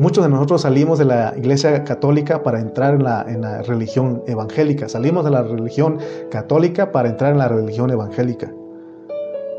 Muchos 0.00 0.24
de 0.24 0.30
nosotros 0.30 0.62
salimos 0.62 0.98
de 0.98 1.04
la 1.04 1.34
iglesia 1.36 1.84
católica 1.84 2.42
para 2.42 2.58
entrar 2.58 2.94
en 2.94 3.42
la, 3.42 3.60
religión 3.60 4.22
evangélica. 4.26 4.88
Salimos 4.88 5.26
de 5.26 5.30
la 5.30 5.42
religión 5.42 5.98
católica 6.30 6.90
para 6.90 7.10
entrar 7.10 7.32
en 7.32 7.38
la 7.38 7.48
religión 7.48 7.90
evangélica. 7.90 8.50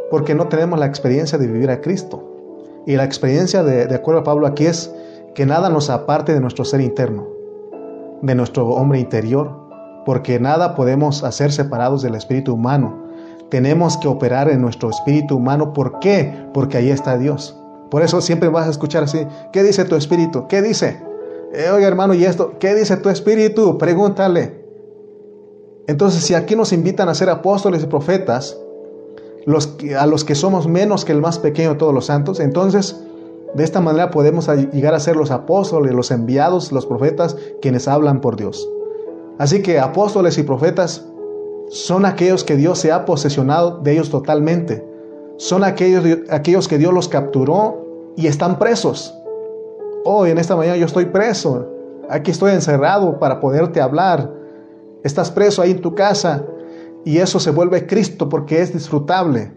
Porque 0.10 0.34
no 0.34 0.48
tenemos 0.48 0.80
la 0.80 0.88
experiencia 0.88 1.38
de 1.38 1.46
vivir 1.46 1.70
a 1.70 1.80
Cristo. 1.80 2.24
Y 2.88 2.96
la 2.96 3.04
experiencia, 3.04 3.62
de, 3.62 3.86
de 3.86 3.94
acuerdo 3.94 4.22
a 4.22 4.24
Pablo 4.24 4.48
aquí, 4.48 4.66
es 4.66 4.92
que 5.36 5.46
nada 5.46 5.70
nos 5.70 5.92
aparte 5.92 6.34
de 6.34 6.40
nuestro 6.40 6.66
ser 6.66 6.82
interno, 6.82 7.28
de 8.24 8.34
nuestro 8.34 8.68
hombre 8.70 9.00
interior, 9.00 9.52
porque 10.08 10.40
nada 10.40 10.74
podemos 10.74 11.24
hacer 11.24 11.52
separados 11.52 12.02
del 12.02 12.16
espíritu 12.16 12.56
humano. 12.56 13.06
Tenemos 13.50 13.96
que 13.96 14.08
operar 14.08 14.50
en 14.50 14.60
nuestro 14.60 14.90
espíritu 14.90 15.36
humano. 15.36 15.72
¿Por 15.72 16.00
qué? 16.00 16.48
Porque 16.52 16.78
ahí 16.78 16.90
está 16.90 17.20
Dios. 17.20 17.61
Por 17.92 18.02
eso 18.02 18.22
siempre 18.22 18.50
vas 18.50 18.68
a 18.68 18.72
escuchar 18.72 19.04
así, 19.04 19.28
¿qué 19.52 19.64
dice 19.64 19.84
tu 19.84 19.96
espíritu? 19.96 20.48
¿Qué 20.48 20.62
dice? 20.62 21.04
Eh, 21.54 21.70
oye 21.70 21.86
hermano, 21.86 22.14
¿y 22.14 22.24
esto? 22.24 22.54
¿Qué 22.58 22.74
dice 22.74 22.96
tu 22.98 23.10
espíritu? 23.10 23.78
Pregúntale. 23.78 24.66
Entonces, 25.88 26.24
si 26.24 26.34
aquí 26.34 26.56
nos 26.56 26.72
invitan 26.72 27.10
a 27.10 27.14
ser 27.14 27.30
apóstoles 27.30 27.84
y 27.84 27.88
profetas, 27.88 28.58
a 30.00 30.06
los 30.06 30.24
que 30.24 30.36
somos 30.36 30.68
menos 30.68 31.04
que 31.04 31.12
el 31.12 31.20
más 31.20 31.38
pequeño 31.38 31.72
de 31.72 31.76
todos 31.76 31.94
los 31.94 32.06
santos, 32.06 32.40
entonces 32.40 32.96
de 33.56 33.64
esta 33.66 33.82
manera 33.82 34.10
podemos 34.10 34.48
llegar 34.72 34.94
a 34.94 35.00
ser 35.00 35.18
los 35.18 35.30
apóstoles, 35.30 35.94
los 35.94 36.12
enviados, 36.12 36.72
los 36.72 36.86
profetas, 36.86 37.36
quienes 37.62 37.90
hablan 37.90 38.22
por 38.22 38.38
Dios. 38.38 38.70
Así 39.38 39.62
que 39.62 39.80
apóstoles 39.80 40.38
y 40.38 40.44
profetas 40.44 41.06
son 41.70 42.06
aquellos 42.06 42.46
que 42.46 42.56
Dios 42.56 42.80
se 42.80 42.94
ha 42.94 43.04
posesionado 43.04 43.80
de 43.80 43.94
ellos 43.94 44.10
totalmente. 44.10 44.91
Son 45.42 45.64
aquellos, 45.64 46.06
aquellos 46.30 46.68
que 46.68 46.78
Dios 46.78 46.94
los 46.94 47.08
capturó 47.08 48.14
y 48.16 48.28
están 48.28 48.60
presos. 48.60 49.12
Hoy 50.06 50.30
en 50.30 50.38
esta 50.38 50.56
mañana 50.56 50.78
yo 50.78 50.86
estoy 50.86 51.06
preso. 51.06 51.68
Aquí 52.12 52.30
estoy 52.30 52.52
encerrado 52.52 53.18
para 53.18 53.40
poderte 53.40 53.82
hablar. 53.82 54.32
Estás 55.04 55.32
preso 55.32 55.64
ahí 55.64 55.72
en 55.72 55.82
tu 55.82 55.96
casa 55.96 56.46
y 57.06 57.18
eso 57.18 57.40
se 57.40 57.50
vuelve 57.50 57.88
Cristo 57.88 58.30
porque 58.30 58.62
es 58.62 58.72
disfrutable. 58.72 59.52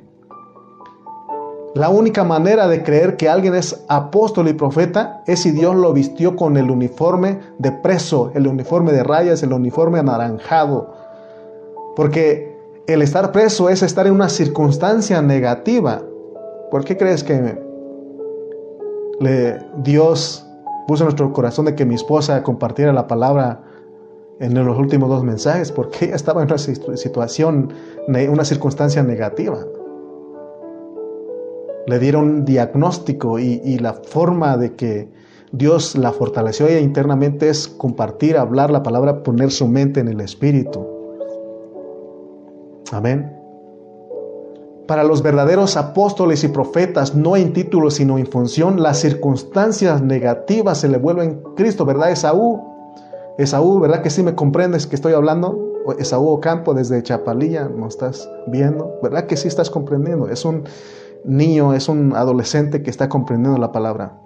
La 1.74 1.90
única 1.90 2.24
manera 2.24 2.66
de 2.66 2.82
creer 2.82 3.18
que 3.18 3.28
alguien 3.28 3.54
es 3.54 3.84
apóstol 3.86 4.48
y 4.48 4.54
profeta 4.54 5.22
es 5.26 5.40
si 5.40 5.50
Dios 5.50 5.76
lo 5.76 5.92
vistió 5.92 6.34
con 6.34 6.56
el 6.56 6.70
uniforme 6.70 7.40
de 7.58 7.72
preso, 7.72 8.32
el 8.34 8.46
uniforme 8.46 8.90
de 8.92 9.02
rayas, 9.02 9.42
el 9.42 9.52
uniforme 9.52 9.98
anaranjado. 9.98 10.94
Porque 11.94 12.53
el 12.86 13.02
estar 13.02 13.32
preso 13.32 13.68
es 13.68 13.82
estar 13.82 14.06
en 14.06 14.12
una 14.14 14.28
circunstancia 14.28 15.22
negativa. 15.22 16.02
¿Por 16.70 16.84
qué 16.84 16.96
crees 16.96 17.24
que 17.24 17.58
Dios 19.82 20.46
puso 20.86 21.04
en 21.04 21.06
nuestro 21.06 21.32
corazón 21.32 21.66
de 21.66 21.74
que 21.74 21.84
mi 21.84 21.94
esposa 21.94 22.42
compartiera 22.42 22.92
la 22.92 23.06
palabra 23.06 23.62
en 24.40 24.54
los 24.54 24.78
últimos 24.78 25.08
dos 25.08 25.24
mensajes? 25.24 25.72
Porque 25.72 26.06
ella 26.06 26.16
estaba 26.16 26.42
en 26.42 26.48
una 26.48 26.58
situación, 26.58 27.72
una 28.08 28.44
circunstancia 28.44 29.02
negativa 29.02 29.64
le 31.86 31.98
dieron 31.98 32.24
un 32.24 32.44
diagnóstico 32.44 33.38
y, 33.38 33.78
la 33.78 33.94
forma 33.94 34.56
de 34.56 34.74
que 34.74 35.08
Dios 35.52 35.96
la 35.96 36.12
fortaleció 36.12 36.66
ella 36.66 36.80
internamente 36.80 37.48
es 37.48 37.68
compartir, 37.68 38.36
hablar 38.36 38.70
la 38.70 38.82
palabra, 38.82 39.22
poner 39.22 39.50
su 39.50 39.68
mente 39.68 40.00
en 40.00 40.08
el 40.08 40.20
Espíritu. 40.20 40.93
Amén. 42.94 43.36
Para 44.86 45.02
los 45.02 45.22
verdaderos 45.22 45.76
apóstoles 45.76 46.44
y 46.44 46.48
profetas, 46.48 47.14
no 47.14 47.36
en 47.36 47.52
título, 47.52 47.90
sino 47.90 48.18
en 48.18 48.26
función, 48.26 48.82
las 48.82 48.98
circunstancias 48.98 50.02
negativas 50.02 50.78
se 50.78 50.88
le 50.88 50.98
vuelven 50.98 51.42
Cristo, 51.56 51.84
¿verdad? 51.84 52.10
Esaú, 52.10 52.62
Esaú, 53.38 53.80
¿verdad 53.80 54.02
que 54.02 54.10
sí 54.10 54.22
me 54.22 54.34
comprendes 54.34 54.86
que 54.86 54.94
estoy 54.94 55.14
hablando? 55.14 55.58
Esaú 55.98 56.28
Ocampo 56.28 56.74
desde 56.74 57.02
Chapalilla, 57.02 57.68
¿no 57.68 57.88
estás 57.88 58.30
viendo? 58.46 58.98
¿Verdad 59.02 59.26
que 59.26 59.36
sí 59.36 59.48
estás 59.48 59.70
comprendiendo? 59.70 60.28
Es 60.28 60.44
un, 60.44 60.64
niño, 61.24 61.74
es 61.74 61.88
un 61.88 62.14
adolescente 62.14 62.82
que 62.82 62.90
está 62.90 63.08
comprendiendo 63.08 63.58
la 63.58 63.72
palabra. 63.72 64.18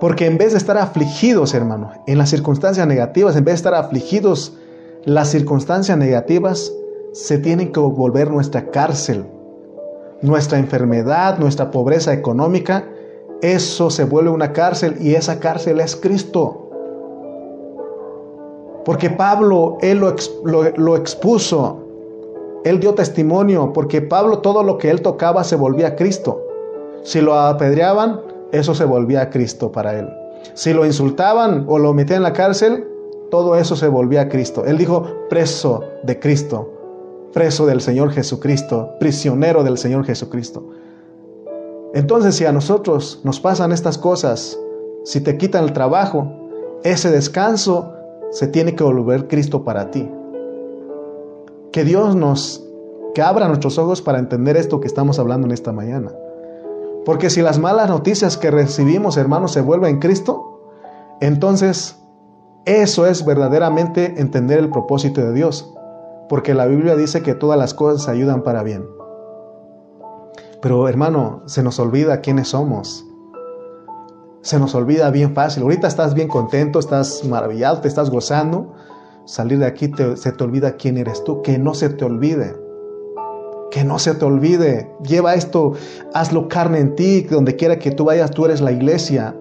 Porque 0.00 0.26
en 0.26 0.36
vez 0.36 0.52
de 0.52 0.58
estar 0.58 0.76
afligidos, 0.76 1.54
hermano, 1.54 1.92
en 2.06 2.18
las 2.18 2.30
circunstancias 2.30 2.86
negativas, 2.86 3.36
en 3.36 3.44
vez 3.44 3.52
de 3.52 3.56
estar 3.56 3.74
afligidos, 3.74 4.58
las 5.04 5.28
circunstancias 5.28 5.96
negativas 5.98 6.72
se 7.12 7.38
tienen 7.38 7.72
que 7.72 7.80
volver 7.80 8.30
nuestra 8.30 8.70
cárcel. 8.70 9.24
Nuestra 10.22 10.58
enfermedad, 10.58 11.38
nuestra 11.38 11.70
pobreza 11.70 12.12
económica, 12.12 12.88
eso 13.42 13.90
se 13.90 14.04
vuelve 14.04 14.30
una 14.30 14.52
cárcel 14.52 14.96
y 15.00 15.14
esa 15.14 15.38
cárcel 15.38 15.80
es 15.80 15.96
Cristo. 15.96 16.70
Porque 18.84 19.10
Pablo, 19.10 19.78
él 19.80 19.98
lo, 19.98 20.14
lo 20.76 20.96
expuso 20.96 21.84
él 22.64 22.80
dio 22.80 22.94
testimonio 22.94 23.72
porque 23.74 24.00
Pablo 24.00 24.38
todo 24.38 24.62
lo 24.62 24.78
que 24.78 24.90
él 24.90 25.02
tocaba 25.02 25.44
se 25.44 25.54
volvía 25.54 25.88
a 25.88 25.96
Cristo. 25.96 26.42
Si 27.02 27.20
lo 27.20 27.34
apedreaban, 27.34 28.22
eso 28.52 28.74
se 28.74 28.86
volvía 28.86 29.20
a 29.20 29.30
Cristo 29.30 29.70
para 29.70 29.98
él. 29.98 30.08
Si 30.54 30.72
lo 30.72 30.86
insultaban 30.86 31.66
o 31.68 31.78
lo 31.78 31.92
metían 31.92 32.18
en 32.18 32.22
la 32.22 32.32
cárcel, 32.32 32.88
todo 33.30 33.56
eso 33.56 33.76
se 33.76 33.88
volvía 33.88 34.22
a 34.22 34.28
Cristo. 34.28 34.64
Él 34.64 34.78
dijo, 34.78 35.04
preso 35.28 35.82
de 36.02 36.18
Cristo, 36.18 36.70
preso 37.32 37.66
del 37.66 37.80
Señor 37.80 38.10
Jesucristo, 38.10 38.90
prisionero 39.00 39.64
del 39.64 39.78
Señor 39.78 40.04
Jesucristo. 40.04 40.68
Entonces, 41.94 42.34
si 42.34 42.44
a 42.44 42.52
nosotros 42.52 43.20
nos 43.24 43.40
pasan 43.40 43.72
estas 43.72 43.98
cosas, 43.98 44.58
si 45.04 45.20
te 45.20 45.36
quitan 45.36 45.64
el 45.64 45.72
trabajo, 45.72 46.32
ese 46.82 47.10
descanso 47.10 47.92
se 48.30 48.48
tiene 48.48 48.74
que 48.74 48.84
volver 48.84 49.28
Cristo 49.28 49.64
para 49.64 49.90
ti 49.90 50.08
que 51.74 51.82
Dios 51.82 52.14
nos, 52.14 52.64
que 53.16 53.20
abra 53.20 53.48
nuestros 53.48 53.78
ojos 53.78 54.00
para 54.00 54.20
entender 54.20 54.56
esto 54.56 54.78
que 54.80 54.86
estamos 54.86 55.18
hablando 55.18 55.48
en 55.48 55.52
esta 55.52 55.72
mañana. 55.72 56.12
Porque 57.04 57.30
si 57.30 57.42
las 57.42 57.58
malas 57.58 57.90
noticias 57.90 58.36
que 58.36 58.52
recibimos, 58.52 59.16
hermanos, 59.16 59.50
se 59.50 59.60
vuelven 59.60 59.98
Cristo, 59.98 60.70
entonces 61.20 61.98
eso 62.66 63.06
es 63.06 63.24
verdaderamente 63.24 64.20
entender 64.20 64.58
el 64.58 64.70
propósito 64.70 65.20
de 65.20 65.32
Dios. 65.32 65.72
Porque 66.28 66.54
la 66.54 66.66
Biblia 66.66 66.96
dice 66.96 67.22
que 67.22 67.34
todas 67.34 67.58
las 67.58 67.74
cosas 67.74 68.08
ayudan 68.08 68.42
para 68.42 68.62
bien. 68.62 68.86
Pero 70.62 70.88
hermano, 70.88 71.42
se 71.46 71.62
nos 71.62 71.78
olvida 71.78 72.20
quiénes 72.20 72.48
somos. 72.48 73.04
Se 74.40 74.58
nos 74.58 74.74
olvida 74.74 75.10
bien 75.10 75.34
fácil. 75.34 75.62
Ahorita 75.62 75.86
estás 75.86 76.14
bien 76.14 76.28
contento, 76.28 76.78
estás 76.78 77.24
maravillado, 77.24 77.80
te 77.80 77.88
estás 77.88 78.10
gozando 78.10 78.74
salir 79.24 79.58
de 79.58 79.66
aquí 79.66 79.90
se 80.16 80.32
te 80.32 80.44
olvida 80.44 80.76
quién 80.76 80.98
eres 80.98 81.24
tú, 81.24 81.42
que 81.42 81.58
no 81.58 81.74
se 81.74 81.88
te 81.88 82.04
olvide. 82.04 82.54
Que 83.70 83.84
no 83.84 83.98
se 83.98 84.14
te 84.14 84.24
olvide. 84.24 84.90
Lleva 85.02 85.34
esto, 85.34 85.72
hazlo 86.12 86.48
carne 86.48 86.78
en 86.78 86.94
ti, 86.94 87.22
donde 87.22 87.56
quiera 87.56 87.78
que 87.78 87.90
tú 87.90 88.04
vayas, 88.04 88.30
tú 88.30 88.44
eres 88.44 88.60
la 88.60 88.72
iglesia. 88.72 89.34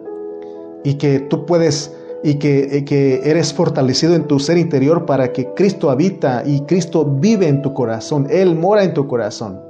Y 0.84 0.96
que 0.96 1.20
tú 1.20 1.46
puedes, 1.46 1.96
y 2.24 2.36
que, 2.36 2.86
que 2.86 3.30
eres 3.30 3.54
fortalecido 3.54 4.16
en 4.16 4.26
tu 4.26 4.40
ser 4.40 4.58
interior 4.58 5.06
para 5.06 5.34
que 5.34 5.54
Cristo 5.54 5.90
habita 5.90 6.44
y 6.46 6.62
Cristo 6.62 7.06
vive 7.06 7.48
en 7.48 7.62
tu 7.62 7.74
corazón. 7.74 8.28
Él 8.30 8.56
mora 8.56 8.84
en 8.84 8.94
tu 8.94 9.08
corazón. 9.08 9.62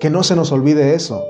Que 0.00 0.10
no 0.10 0.24
se 0.24 0.34
nos 0.34 0.50
olvide 0.50 0.94
eso. 0.94 1.24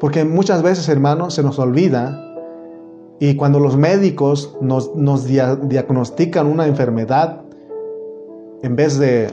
Porque 0.00 0.24
muchas 0.24 0.62
veces, 0.62 0.88
hermanos, 0.88 1.34
se 1.34 1.42
nos 1.42 1.58
olvida 1.58 2.24
y 3.20 3.34
cuando 3.34 3.58
los 3.58 3.76
médicos 3.76 4.56
nos, 4.60 5.26
diagnostican 5.26 6.46
una 6.46 6.66
enfermedad, 6.66 7.42
en 8.62 8.76
vez 8.76 8.98
de 8.98 9.28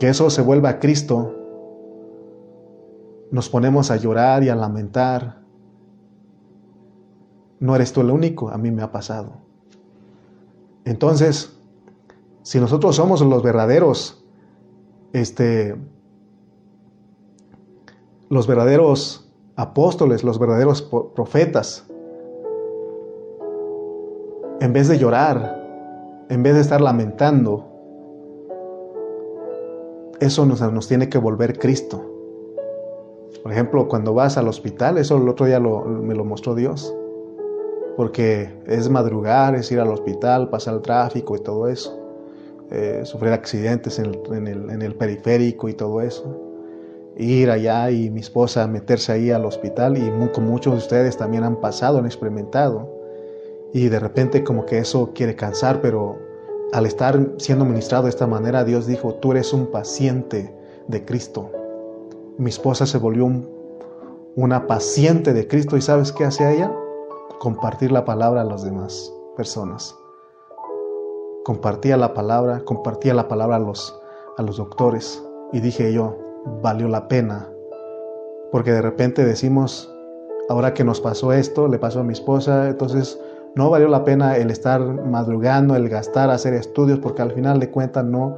que 0.00 0.08
eso 0.08 0.30
se 0.30 0.40
vuelva 0.40 0.70
a 0.70 0.78
Cristo, 0.78 1.34
nos 3.30 3.48
ponemos 3.50 3.90
a 3.90 3.96
llorar 3.96 4.42
y 4.42 4.48
a 4.48 4.54
lamentar. 4.54 5.45
No 7.60 7.74
eres 7.74 7.92
tú 7.92 8.00
el 8.02 8.10
único, 8.10 8.50
a 8.50 8.58
mí 8.58 8.70
me 8.70 8.82
ha 8.82 8.92
pasado. 8.92 9.32
Entonces, 10.84 11.56
si 12.42 12.60
nosotros 12.60 12.94
somos 12.96 13.20
los 13.22 13.42
verdaderos, 13.42 14.24
este, 15.12 15.74
los 18.28 18.46
verdaderos 18.46 19.28
apóstoles, 19.56 20.22
los 20.22 20.38
verdaderos 20.38 20.82
profetas, 20.82 21.86
en 24.60 24.72
vez 24.72 24.88
de 24.88 24.98
llorar, 24.98 25.64
en 26.28 26.42
vez 26.42 26.54
de 26.54 26.60
estar 26.60 26.80
lamentando, 26.80 27.64
eso 30.20 30.46
nos, 30.46 30.88
tiene 30.88 31.08
que 31.08 31.18
volver 31.18 31.58
Cristo. 31.58 32.04
Por 33.42 33.52
ejemplo, 33.52 33.88
cuando 33.88 34.14
vas 34.14 34.38
al 34.38 34.48
hospital, 34.48 34.98
eso 34.98 35.16
el 35.16 35.28
otro 35.28 35.46
día 35.46 35.60
me 35.60 36.14
lo 36.14 36.24
mostró 36.24 36.54
Dios. 36.54 36.94
Porque 37.96 38.48
es 38.66 38.88
madrugar, 38.88 39.54
es 39.54 39.72
ir 39.72 39.80
al 39.80 39.88
hospital, 39.88 40.50
pasar 40.50 40.74
el 40.74 40.82
tráfico 40.82 41.36
y 41.36 41.40
todo 41.40 41.68
eso. 41.68 42.02
eh, 42.70 43.02
sufrir 43.04 43.32
accidentes 43.32 44.00
en 44.00 44.82
el, 44.82 44.94
periférico 44.96 45.68
y 45.68 45.74
todo 45.74 46.00
eso 46.00 46.46
ir 47.16 47.50
allá 47.50 47.90
y 47.90 48.10
mi 48.10 48.20
esposa 48.20 48.66
meterse 48.66 49.12
ahí 49.12 49.30
al 49.30 49.46
hospital 49.46 49.96
y 49.96 50.10
con 50.32 50.44
muchos 50.44 50.74
de 50.74 50.78
ustedes 50.78 51.16
también 51.16 51.44
han 51.44 51.60
pasado, 51.60 51.98
han 51.98 52.06
experimentado. 52.06 52.94
Y 53.72 53.88
de 53.88 53.98
repente 53.98 54.44
como 54.44 54.66
que 54.66 54.78
eso 54.78 55.12
quiere 55.14 55.34
cansar, 55.34 55.80
pero 55.80 56.18
al 56.72 56.86
estar 56.86 57.18
siendo 57.38 57.64
ministrado 57.64 58.04
de 58.04 58.10
esta 58.10 58.26
manera, 58.26 58.64
Dios 58.64 58.86
dijo, 58.86 59.14
tú 59.14 59.32
eres 59.32 59.52
un 59.52 59.66
paciente 59.66 60.54
de 60.88 61.04
Cristo. 61.04 61.50
Mi 62.38 62.50
esposa 62.50 62.86
se 62.86 62.98
volvió 62.98 63.30
una 64.34 64.66
paciente 64.66 65.32
de 65.32 65.46
Cristo 65.48 65.76
y 65.76 65.80
¿sabes 65.82 66.12
qué 66.12 66.24
hacía 66.24 66.52
ella? 66.52 66.72
Compartir 67.38 67.92
la 67.92 68.04
palabra 68.04 68.40
a 68.40 68.44
las 68.44 68.64
demás 68.64 69.12
personas. 69.36 69.94
Compartía 71.44 71.96
la 71.96 72.14
palabra, 72.14 72.60
compartía 72.64 73.12
la 73.12 73.28
palabra 73.28 73.56
a 73.56 73.60
los, 73.60 74.00
a 74.38 74.42
los 74.42 74.56
doctores. 74.56 75.22
Y 75.52 75.60
dije 75.60 75.92
yo, 75.92 76.16
valió 76.62 76.88
la 76.88 77.08
pena. 77.08 77.48
Porque 78.50 78.72
de 78.72 78.80
repente 78.80 79.24
decimos, 79.24 79.92
ahora 80.48 80.72
que 80.72 80.82
nos 80.82 81.00
pasó 81.00 81.32
esto, 81.32 81.68
le 81.68 81.78
pasó 81.78 82.00
a 82.00 82.04
mi 82.04 82.14
esposa, 82.14 82.68
entonces 82.68 83.20
no 83.54 83.68
valió 83.68 83.88
la 83.88 84.04
pena 84.04 84.36
el 84.36 84.50
estar 84.50 84.80
madrugando, 84.80 85.76
el 85.76 85.88
gastar, 85.90 86.30
hacer 86.30 86.54
estudios, 86.54 87.00
porque 87.00 87.22
al 87.22 87.32
final 87.32 87.60
de 87.60 87.70
cuentas 87.70 88.04
no, 88.04 88.36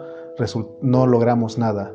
no 0.80 1.06
logramos 1.06 1.56
nada. 1.56 1.92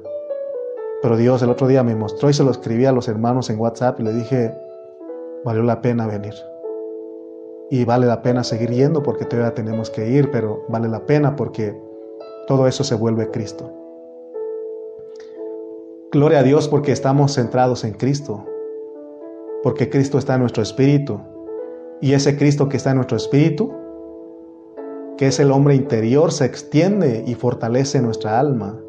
Pero 1.01 1.18
Dios 1.18 1.41
el 1.41 1.49
otro 1.49 1.68
día 1.68 1.84
me 1.84 1.95
mostró 1.95 2.30
y 2.30 2.34
se 2.34 2.45
lo 2.45 2.51
escribí 2.51 2.86
a 2.86 2.93
los 2.93 3.10
hermanos 3.10 3.49
en 3.49 3.60
WhatsApp 3.60 3.99
y 3.99 4.04
le 4.04 4.14
dije, 4.14 4.56
valió 5.43 5.64
la 5.64 5.82
pena 5.82 6.08
venir. 6.08 6.34
Y 7.70 7.86
vale 7.86 8.05
la 8.05 8.22
pena 8.22 8.43
seguir 8.43 8.70
yendo 8.70 9.01
porque 9.01 9.26
todavía 9.26 9.53
tenemos 9.53 9.89
que 9.89 10.09
ir, 10.09 10.32
pero 10.32 10.64
vale 10.70 10.88
la 10.88 11.05
pena 11.05 11.36
porque 11.36 11.76
todo 12.47 12.68
eso 12.68 12.84
se 12.84 12.95
vuelve 12.95 13.32
Cristo. 13.32 13.72
Gloria 16.11 16.39
a 16.39 16.43
Dios 16.43 16.68
porque 16.68 16.91
estamos 16.91 17.34
centrados 17.34 17.84
en 17.84 17.93
Cristo, 17.93 18.45
porque 19.64 19.89
Cristo 19.89 20.20
está 20.20 20.36
en 20.36 20.41
nuestro 20.41 20.61
espíritu. 20.61 21.20
Y 22.01 22.14
ese 22.14 22.38
Cristo 22.38 22.70
que 22.70 22.78
está 22.78 22.91
en 22.91 22.97
nuestro 22.97 23.18
espíritu, 23.18 23.74
que 25.18 25.28
es 25.28 25.39
el 25.39 25.51
hombre 25.51 25.74
interior, 25.74 26.32
se 26.32 26.45
extiende 26.45 27.24
y 27.26 27.34
fortalece 27.34 28.01
nuestra 28.01 28.39
alma. 28.39 28.80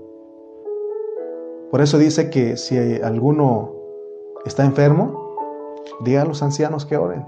Por 1.71 1.81
eso 1.81 1.97
dice 1.97 2.29
que 2.29 2.57
si 2.57 2.77
alguno 3.03 3.73
está 4.45 4.65
enfermo, 4.65 5.37
diga 6.05 6.23
a 6.23 6.25
los 6.27 6.43
ancianos 6.43 6.85
que 6.85 6.97
oren. 6.97 7.25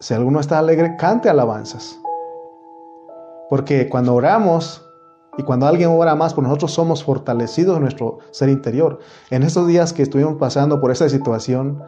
Si 0.00 0.14
alguno 0.14 0.40
está 0.40 0.58
alegre, 0.58 0.96
cante 0.96 1.28
alabanzas. 1.28 2.00
Porque 3.50 3.88
cuando 3.88 4.14
oramos, 4.14 4.82
y 5.36 5.42
cuando 5.42 5.66
alguien 5.66 5.90
ora 5.90 6.14
más 6.14 6.32
por 6.32 6.42
nosotros, 6.44 6.72
somos 6.72 7.04
fortalecidos 7.04 7.76
en 7.76 7.82
nuestro 7.82 8.18
ser 8.30 8.48
interior. 8.48 8.98
En 9.30 9.42
estos 9.42 9.66
días 9.66 9.92
que 9.92 10.02
estuvimos 10.02 10.36
pasando 10.36 10.80
por 10.80 10.90
esa 10.90 11.08
situación, 11.08 11.82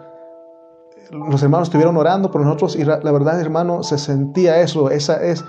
los 1.10 1.42
hermanos 1.42 1.68
estuvieron 1.68 1.96
orando 1.96 2.30
por 2.30 2.42
nosotros 2.42 2.76
y 2.76 2.84
la 2.84 2.98
verdad, 2.98 3.40
hermano, 3.40 3.82
se 3.82 3.96
sentía 3.98 4.60
eso, 4.60 4.90
esa 4.90 5.22
es, 5.22 5.44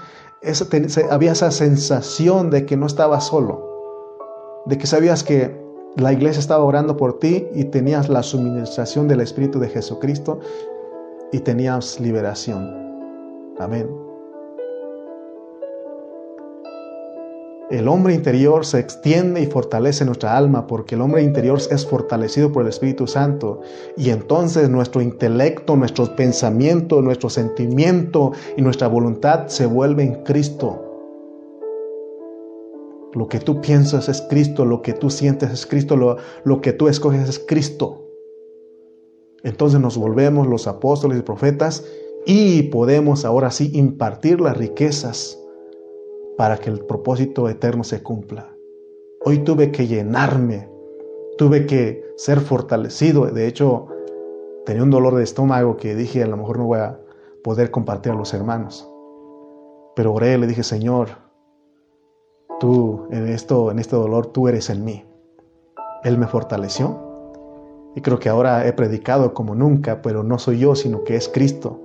había 1.12 1.34
esa 1.34 1.52
sensación 1.52 2.50
de 2.50 2.66
que 2.66 2.78
no 2.78 2.86
estaba 2.86 3.20
solo, 3.22 4.64
de 4.66 4.78
que 4.78 4.88
sabías 4.88 5.24
que 5.24 5.62
la 5.96 6.12
iglesia 6.12 6.40
estaba 6.40 6.64
orando 6.64 6.98
por 6.98 7.20
ti 7.20 7.48
y 7.54 7.66
tenías 7.66 8.10
la 8.10 8.24
suministración 8.24 9.08
del 9.08 9.22
Espíritu 9.22 9.60
de 9.60 9.70
Jesucristo 9.70 10.40
y 11.34 11.40
tenías 11.40 12.00
liberación. 12.00 12.72
Amén. 13.60 13.90
El 17.72 17.88
hombre 17.88 18.14
interior 18.14 18.68
se 18.68 18.78
extiende 18.80 19.42
y 19.42 19.48
fortalece 19.48 20.06
nuestra 20.06 20.38
alma 20.38 20.68
porque 20.68 20.94
el 20.94 21.02
hombre 21.02 21.24
interior 21.24 21.58
es 21.72 21.88
fortalecido 21.88 22.52
por 22.52 22.62
el 22.62 22.70
Espíritu 22.70 23.08
Santo 23.08 23.62
y 23.98 24.12
entonces 24.12 24.70
nuestro 24.70 25.02
intelecto, 25.02 25.76
nuestros 25.76 26.10
pensamientos, 26.12 27.04
nuestro 27.04 27.32
sentimiento 27.32 28.34
y 28.56 28.62
nuestra 28.62 28.88
voluntad 28.88 29.48
se 29.48 29.66
vuelven 29.66 30.24
Cristo. 30.24 30.82
Lo 33.14 33.28
que 33.28 33.40
tú 33.40 33.60
piensas 33.60 34.08
es 34.08 34.22
Cristo, 34.22 34.66
lo 34.66 34.84
que 34.84 34.94
tú 34.94 35.10
sientes 35.10 35.50
es 35.50 35.66
Cristo, 35.66 35.96
lo, 35.96 36.18
lo 36.44 36.62
que 36.62 36.74
tú 36.74 36.88
escoges 36.88 37.28
es 37.28 37.40
Cristo. 37.40 38.03
Entonces 39.44 39.80
nos 39.80 39.98
volvemos 39.98 40.48
los 40.48 40.68
apóstoles 40.68 41.20
y 41.20 41.22
profetas 41.22 41.86
y 42.26 42.64
podemos 42.64 43.26
ahora 43.26 43.52
sí 43.52 43.72
impartir 43.74 44.40
las 44.40 44.58
riquezas 44.58 45.40
para 46.38 46.58
que 46.58 46.70
el 46.70 46.86
propósito 46.86 47.50
eterno 47.50 47.84
se 47.84 48.02
cumpla. 48.02 48.56
Hoy 49.26 49.40
tuve 49.40 49.72
que 49.72 49.88
llenarme, 49.88 50.70
tuve 51.38 51.66
que 51.66 52.04
ser 52.16 52.40
fortalecido. 52.40 53.26
De 53.26 53.48
hecho, 53.48 53.88
tenía 54.66 54.84
un 54.84 54.90
dolor 54.90 55.16
de 55.16 55.24
estómago 55.24 55.78
que 55.78 55.96
dije, 55.96 56.24
a 56.24 56.28
lo 56.28 56.38
mejor 56.38 56.58
no 56.58 56.66
voy 56.66 56.80
a 56.80 57.00
poder 57.44 57.70
compartir 57.72 58.14
a 58.14 58.16
los 58.16 58.34
hermanos. 58.34 58.90
Pero 59.96 60.14
oré, 60.14 60.38
le 60.38 60.48
dije, 60.48 60.64
Señor, 60.64 61.10
tú 62.60 63.08
en 63.12 63.28
esto, 63.28 63.72
en 63.72 63.80
este 63.80 63.96
dolor, 63.96 64.28
tú 64.28 64.48
eres 64.48 64.70
en 64.70 64.84
mí. 64.84 65.06
Él 66.04 66.18
me 66.18 66.28
fortaleció. 66.28 67.13
Y 67.96 68.02
creo 68.02 68.20
que 68.20 68.30
ahora 68.30 68.68
he 68.68 68.74
predicado 68.74 69.34
como 69.34 69.56
nunca, 69.56 70.02
pero 70.02 70.24
no 70.24 70.40
soy 70.40 70.60
yo, 70.60 70.76
sino 70.76 71.04
que 71.04 71.16
es 71.16 71.30
Cristo 71.30 71.84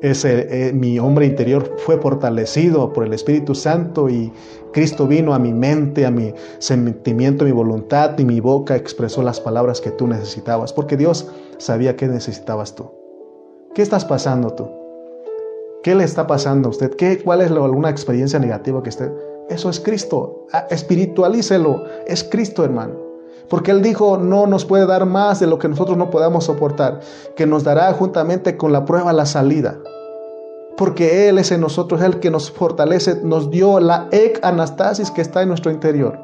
ese, 0.00 0.68
eh, 0.68 0.72
mi 0.72 0.98
hombre 0.98 1.26
interior 1.26 1.74
fue 1.78 1.98
fortalecido 1.98 2.92
por 2.92 3.04
el 3.04 3.12
Espíritu 3.12 3.54
Santo 3.54 4.08
y 4.08 4.32
Cristo 4.72 5.06
vino 5.06 5.34
a 5.34 5.38
mi 5.38 5.52
mente, 5.52 6.06
a 6.06 6.10
mi 6.10 6.32
sentimiento, 6.58 7.44
a 7.44 7.46
mi 7.46 7.52
voluntad 7.52 8.18
y 8.18 8.24
mi 8.24 8.40
boca 8.40 8.76
expresó 8.76 9.22
las 9.22 9.40
palabras 9.40 9.80
que 9.80 9.90
tú 9.90 10.06
necesitabas, 10.06 10.72
porque 10.72 10.96
Dios 10.96 11.30
sabía 11.58 11.96
que 11.96 12.08
necesitabas 12.08 12.74
tú. 12.74 12.90
¿Qué 13.74 13.82
estás 13.82 14.04
pasando 14.04 14.54
tú? 14.54 14.68
¿Qué 15.82 15.94
le 15.94 16.04
está 16.04 16.26
pasando 16.26 16.68
a 16.68 16.70
usted? 16.70 16.94
¿Qué, 16.94 17.22
¿Cuál 17.22 17.42
es 17.42 17.50
alguna 17.50 17.90
experiencia 17.90 18.38
negativa 18.38 18.82
que 18.82 18.90
esté? 18.90 19.10
Eso 19.48 19.68
es 19.68 19.80
Cristo. 19.80 20.46
Ah, 20.52 20.66
espiritualícelo. 20.70 21.84
Es 22.06 22.24
Cristo, 22.24 22.64
hermano. 22.64 23.09
Porque 23.50 23.72
Él 23.72 23.82
dijo, 23.82 24.16
no 24.16 24.46
nos 24.46 24.64
puede 24.64 24.86
dar 24.86 25.04
más 25.06 25.40
de 25.40 25.48
lo 25.48 25.58
que 25.58 25.68
nosotros 25.68 25.98
no 25.98 26.08
podamos 26.08 26.44
soportar, 26.44 27.00
que 27.34 27.46
nos 27.46 27.64
dará 27.64 27.92
juntamente 27.92 28.56
con 28.56 28.72
la 28.72 28.84
prueba 28.84 29.12
la 29.12 29.26
salida. 29.26 29.76
Porque 30.76 31.28
Él 31.28 31.36
es 31.36 31.50
en 31.50 31.60
nosotros 31.60 32.00
el 32.00 32.20
que 32.20 32.30
nos 32.30 32.52
fortalece, 32.52 33.20
nos 33.24 33.50
dio 33.50 33.80
la 33.80 34.06
ec 34.12 34.38
anastasis 34.44 35.10
que 35.10 35.20
está 35.20 35.42
en 35.42 35.48
nuestro 35.48 35.72
interior. 35.72 36.16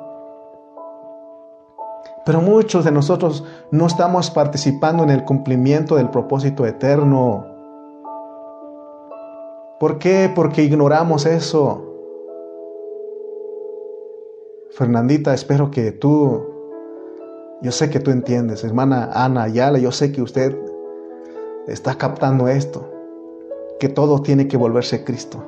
Pero 2.25 2.41
muchos 2.41 2.85
de 2.85 2.93
nosotros 2.93 3.43
no 3.73 3.87
estamos 3.87 4.31
participando 4.31 5.03
en 5.03 5.11
el 5.11 5.25
cumplimiento 5.25 5.97
del 5.97 6.11
propósito 6.11 6.65
eterno. 6.65 7.45
¿Por 9.81 9.99
qué? 9.99 10.31
Porque 10.33 10.63
ignoramos 10.63 11.27
eso. 11.27 11.83
Fernandita, 14.71 15.35
espero 15.35 15.71
que 15.71 15.91
tú 15.91 16.56
yo 17.63 17.73
sé 17.73 17.89
que 17.89 18.01
tú 18.01 18.11
entiendes, 18.11 18.65
hermana 18.65 19.11
Ana 19.13 19.45
Ayala, 19.45 19.79
yo 19.79 19.91
sé 19.91 20.13
que 20.13 20.21
usted 20.21 20.55
está 21.67 21.97
captando 21.97 22.49
esto, 22.49 22.87
que 23.81 23.89
todo 23.89 24.21
tiene 24.21 24.47
que 24.47 24.57
volverse 24.57 25.05
Cristo. 25.05 25.43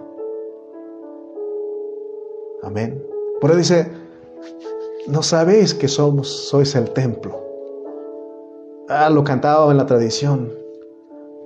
Amén. 2.63 3.03
Por 3.41 3.51
eso 3.51 3.59
dice, 3.59 3.91
no 5.07 5.23
sabéis 5.23 5.75
que 5.75 5.87
somos, 5.87 6.29
sois 6.29 6.75
el 6.75 6.91
templo. 6.91 7.39
Ah, 8.89 9.11
lo 9.11 9.23
cantaba 9.23 9.71
en 9.71 9.77
la 9.77 9.87
tradición. 9.87 10.51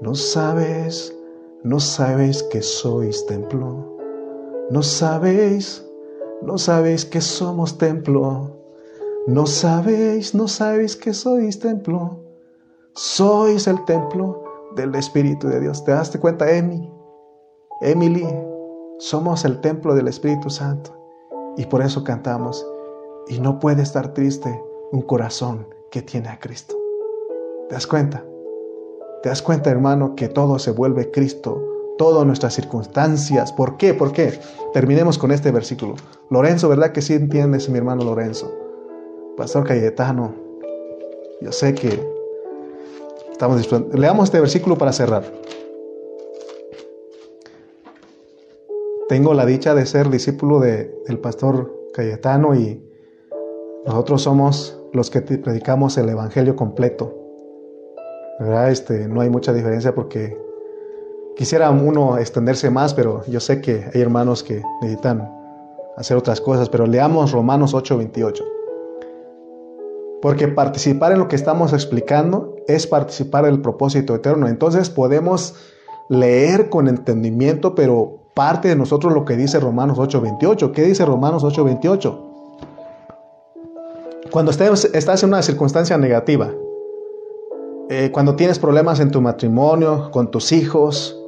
No 0.00 0.14
sabes, 0.14 1.16
no 1.64 1.80
sabéis 1.80 2.42
que 2.44 2.62
sois 2.62 3.26
templo. 3.26 3.98
No 4.70 4.82
sabéis, 4.82 5.84
no 6.40 6.56
sabéis 6.56 7.04
que 7.04 7.20
somos 7.20 7.76
templo 7.78 8.51
no 9.26 9.46
sabéis, 9.46 10.34
no 10.34 10.48
sabéis 10.48 10.96
que 10.96 11.12
sois 11.12 11.60
templo. 11.60 12.18
Sois 12.94 13.68
el 13.68 13.84
templo 13.84 14.42
del 14.74 14.94
Espíritu 14.96 15.46
de 15.46 15.60
Dios. 15.60 15.84
¿Te 15.84 15.92
das 15.92 16.10
cuenta, 16.18 16.50
Emi? 16.50 16.90
Emily, 17.82 18.26
somos 18.98 19.44
el 19.44 19.60
templo 19.60 19.94
del 19.94 20.08
Espíritu 20.08 20.50
Santo. 20.50 20.90
Y 21.56 21.66
por 21.66 21.82
eso 21.82 22.02
cantamos. 22.02 22.66
Y 23.28 23.38
no 23.38 23.60
puede 23.60 23.82
estar 23.82 24.12
triste 24.12 24.60
un 24.90 25.02
corazón 25.02 25.68
que 25.92 26.02
tiene 26.02 26.28
a 26.28 26.40
Cristo. 26.40 26.76
¿Te 27.68 27.76
das 27.76 27.86
cuenta? 27.86 28.24
¿Te 29.22 29.28
das 29.28 29.40
cuenta, 29.40 29.70
hermano, 29.70 30.16
que 30.16 30.28
todo 30.28 30.58
se 30.58 30.72
vuelve 30.72 31.12
Cristo? 31.12 31.62
Todas 31.96 32.26
nuestras 32.26 32.54
circunstancias. 32.54 33.52
¿Por 33.52 33.76
qué? 33.76 33.94
¿Por 33.94 34.10
qué? 34.10 34.40
Terminemos 34.72 35.16
con 35.16 35.30
este 35.30 35.52
versículo. 35.52 35.94
Lorenzo, 36.28 36.68
¿verdad 36.68 36.90
que 36.90 37.02
sí 37.02 37.14
entiendes, 37.14 37.68
mi 37.68 37.78
hermano 37.78 38.02
Lorenzo? 38.02 38.52
Pastor 39.36 39.66
Cayetano, 39.66 40.34
yo 41.40 41.52
sé 41.52 41.74
que 41.74 42.00
estamos 43.30 43.58
disfrutando. 43.58 43.96
Leamos 43.96 44.24
este 44.24 44.40
versículo 44.40 44.76
para 44.76 44.92
cerrar. 44.92 45.24
tengo 49.12 49.34
la 49.34 49.44
dicha 49.44 49.74
de 49.74 49.84
ser 49.84 50.08
discípulo 50.08 50.58
de, 50.58 50.90
del 51.06 51.18
pastor 51.18 51.70
Cayetano 51.92 52.54
y 52.54 52.82
nosotros 53.84 54.22
somos 54.22 54.80
los 54.94 55.10
que 55.10 55.20
predicamos 55.20 55.98
el 55.98 56.08
Evangelio 56.08 56.56
completo. 56.56 57.14
¿Verdad? 58.40 58.70
Este, 58.70 59.08
no 59.08 59.20
hay 59.20 59.28
mucha 59.28 59.52
diferencia 59.52 59.94
porque 59.94 60.40
quisiera 61.36 61.70
uno 61.70 62.16
extenderse 62.16 62.70
más, 62.70 62.94
pero 62.94 63.22
yo 63.26 63.38
sé 63.38 63.60
que 63.60 63.84
hay 63.92 64.00
hermanos 64.00 64.42
que 64.42 64.62
necesitan 64.80 65.30
hacer 65.98 66.16
otras 66.16 66.40
cosas, 66.40 66.70
pero 66.70 66.86
leamos 66.86 67.32
Romanos 67.32 67.74
8:28. 67.74 68.61
Porque 70.22 70.48
participar 70.48 71.12
en 71.12 71.18
lo 71.18 71.28
que 71.28 71.36
estamos 71.36 71.74
explicando 71.74 72.56
es 72.68 72.86
participar 72.86 73.44
en 73.44 73.54
el 73.54 73.60
propósito 73.60 74.14
eterno. 74.14 74.48
Entonces 74.48 74.88
podemos 74.88 75.54
leer 76.08 76.70
con 76.70 76.88
entendimiento, 76.88 77.74
pero 77.74 78.20
parte 78.34 78.68
de 78.68 78.76
nosotros 78.76 79.12
lo 79.12 79.24
que 79.24 79.36
dice 79.36 79.60
Romanos 79.60 79.98
8:28. 79.98 80.72
¿Qué 80.72 80.82
dice 80.82 81.04
Romanos 81.04 81.42
8:28? 81.44 82.30
Cuando 84.30 84.50
estás 84.50 85.22
en 85.22 85.28
una 85.28 85.42
circunstancia 85.42 85.98
negativa, 85.98 86.50
eh, 87.90 88.10
cuando 88.12 88.36
tienes 88.36 88.58
problemas 88.58 89.00
en 89.00 89.10
tu 89.10 89.20
matrimonio, 89.20 90.10
con 90.10 90.30
tus 90.30 90.52
hijos, 90.52 91.18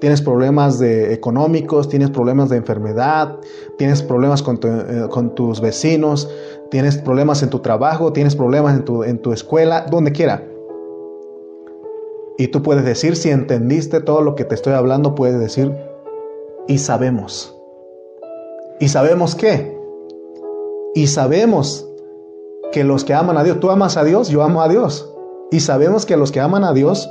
tienes 0.00 0.20
problemas 0.20 0.78
de 0.78 1.14
económicos, 1.14 1.88
tienes 1.88 2.10
problemas 2.10 2.48
de 2.48 2.56
enfermedad, 2.56 3.38
tienes 3.78 4.02
problemas 4.02 4.42
con, 4.42 4.58
eh, 4.62 5.08
tus 5.34 5.60
vecinos, 5.60 6.28
tienes 6.70 6.98
problemas 6.98 7.42
en 7.42 7.50
tu 7.50 7.58
trabajo, 7.58 8.12
tienes 8.12 8.36
problemas 8.36 8.76
en 8.76 8.84
tu, 8.84 9.04
en 9.04 9.18
tu 9.18 9.32
escuela, 9.32 9.86
donde 9.90 10.12
quiera. 10.12 10.44
Y 12.38 12.48
tú 12.48 12.62
puedes 12.62 12.84
decir, 12.84 13.16
si 13.16 13.30
entendiste 13.30 14.00
todo 14.00 14.22
lo 14.22 14.34
que 14.34 14.44
te 14.44 14.54
estoy 14.54 14.72
hablando, 14.72 15.14
puedes 15.14 15.38
decir, 15.38 15.74
y 16.66 16.78
sabemos. 16.78 17.54
¿Y 18.78 18.88
sabemos 18.88 19.34
qué? 19.34 19.78
Y 20.94 21.08
sabemos 21.08 21.86
que 22.72 22.84
los 22.84 23.04
que 23.04 23.14
aman 23.14 23.36
a 23.36 23.44
Dios, 23.44 23.60
tú 23.60 23.70
amas 23.70 23.96
a 23.96 24.04
Dios, 24.04 24.28
yo 24.28 24.42
amo 24.42 24.62
a 24.62 24.68
Dios. 24.68 25.12
Y 25.50 25.60
sabemos 25.60 26.06
que 26.06 26.16
los 26.16 26.32
que 26.32 26.40
aman 26.40 26.64
a 26.64 26.72
Dios, 26.72 27.10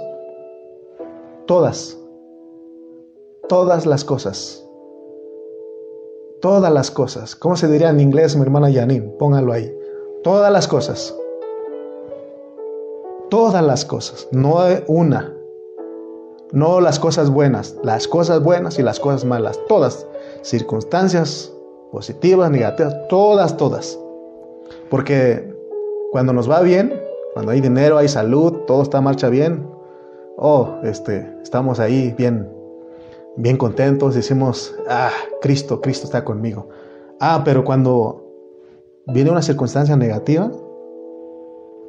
todas, 1.45 1.97
todas 3.47 3.85
las 3.85 4.03
cosas, 4.05 4.65
todas 6.41 6.71
las 6.71 6.91
cosas, 6.91 7.35
¿cómo 7.35 7.55
se 7.55 7.67
diría 7.67 7.89
en 7.89 7.99
inglés 7.99 8.35
mi 8.35 8.43
hermana 8.43 8.71
Janine? 8.71 9.13
Póngalo 9.19 9.53
ahí. 9.53 9.75
Todas 10.23 10.51
las 10.51 10.67
cosas, 10.67 11.15
todas 13.29 13.63
las 13.63 13.85
cosas, 13.85 14.27
no 14.31 14.57
una, 14.87 15.33
no 16.51 16.81
las 16.81 16.99
cosas 16.99 17.29
buenas, 17.29 17.77
las 17.83 18.07
cosas 18.07 18.41
buenas 18.43 18.79
y 18.79 18.83
las 18.83 18.99
cosas 18.99 19.23
malas, 19.25 19.59
todas, 19.67 20.07
circunstancias 20.41 21.53
positivas, 21.91 22.51
negativas, 22.51 22.95
todas, 23.07 23.55
todas. 23.55 23.99
Porque 24.89 25.55
cuando 26.11 26.33
nos 26.33 26.49
va 26.49 26.61
bien, 26.61 27.01
cuando 27.33 27.51
hay 27.51 27.61
dinero, 27.61 27.97
hay 27.97 28.07
salud, 28.07 28.53
todo 28.67 28.81
está 28.83 28.99
marcha 28.99 29.29
bien, 29.29 29.69
oh, 30.37 30.75
este, 30.83 31.33
estamos 31.41 31.79
ahí 31.79 32.13
bien, 32.17 32.49
bien 33.39 33.55
contentos, 33.55 34.15
decimos, 34.15 34.75
ah, 34.89 35.11
Cristo, 35.41 35.79
Cristo 35.79 36.05
está 36.05 36.25
conmigo. 36.25 36.67
Ah, 37.21 37.41
pero 37.45 37.63
cuando 37.63 38.23
viene 39.07 39.31
una 39.31 39.41
circunstancia 39.41 39.95
negativa, 39.95 40.51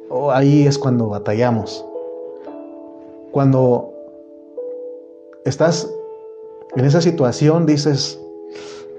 oh, 0.09 0.31
ahí 0.31 0.65
es 0.65 0.79
cuando 0.79 1.09
batallamos. 1.09 1.85
Cuando 3.31 3.93
estás 5.45 5.89
en 6.75 6.85
esa 6.85 7.01
situación, 7.01 7.65
dices, 7.65 8.17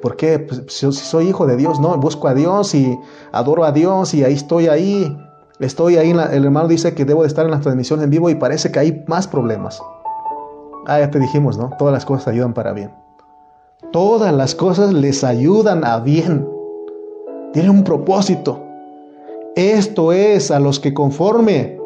¿Por 0.02 0.16
qué? 0.16 0.40
Pues, 0.40 0.64
si 0.66 0.90
soy 0.92 1.28
hijo 1.28 1.46
de 1.46 1.56
Dios, 1.56 1.78
no, 1.78 1.96
busco 1.96 2.26
a 2.26 2.34
Dios 2.34 2.74
y 2.74 2.98
adoro 3.30 3.64
a 3.64 3.70
Dios 3.70 4.12
y 4.14 4.24
ahí 4.24 4.34
estoy 4.34 4.66
ahí. 4.66 5.16
Estoy 5.60 5.96
ahí, 5.96 6.10
el 6.10 6.44
hermano 6.44 6.66
dice 6.66 6.92
que 6.92 7.04
debo 7.04 7.22
de 7.22 7.28
estar 7.28 7.44
en 7.44 7.52
las 7.52 7.60
transmisiones 7.60 8.02
en 8.02 8.10
vivo 8.10 8.28
y 8.28 8.34
parece 8.34 8.72
que 8.72 8.80
hay 8.80 9.04
más 9.06 9.28
problemas. 9.28 9.80
Ah, 10.86 10.98
ya 11.00 11.10
te 11.10 11.18
dijimos, 11.18 11.58
¿no? 11.58 11.70
Todas 11.78 11.92
las 11.92 12.04
cosas 12.04 12.28
ayudan 12.28 12.54
para 12.54 12.72
bien. 12.72 12.92
Todas 13.92 14.32
las 14.32 14.54
cosas 14.54 14.92
les 14.92 15.22
ayudan 15.22 15.84
a 15.84 16.00
bien. 16.00 16.48
Tienen 17.52 17.70
un 17.70 17.84
propósito. 17.84 18.60
Esto 19.54 20.12
es 20.12 20.50
a 20.50 20.58
los 20.58 20.80
que 20.80 20.94
conforme 20.94 21.78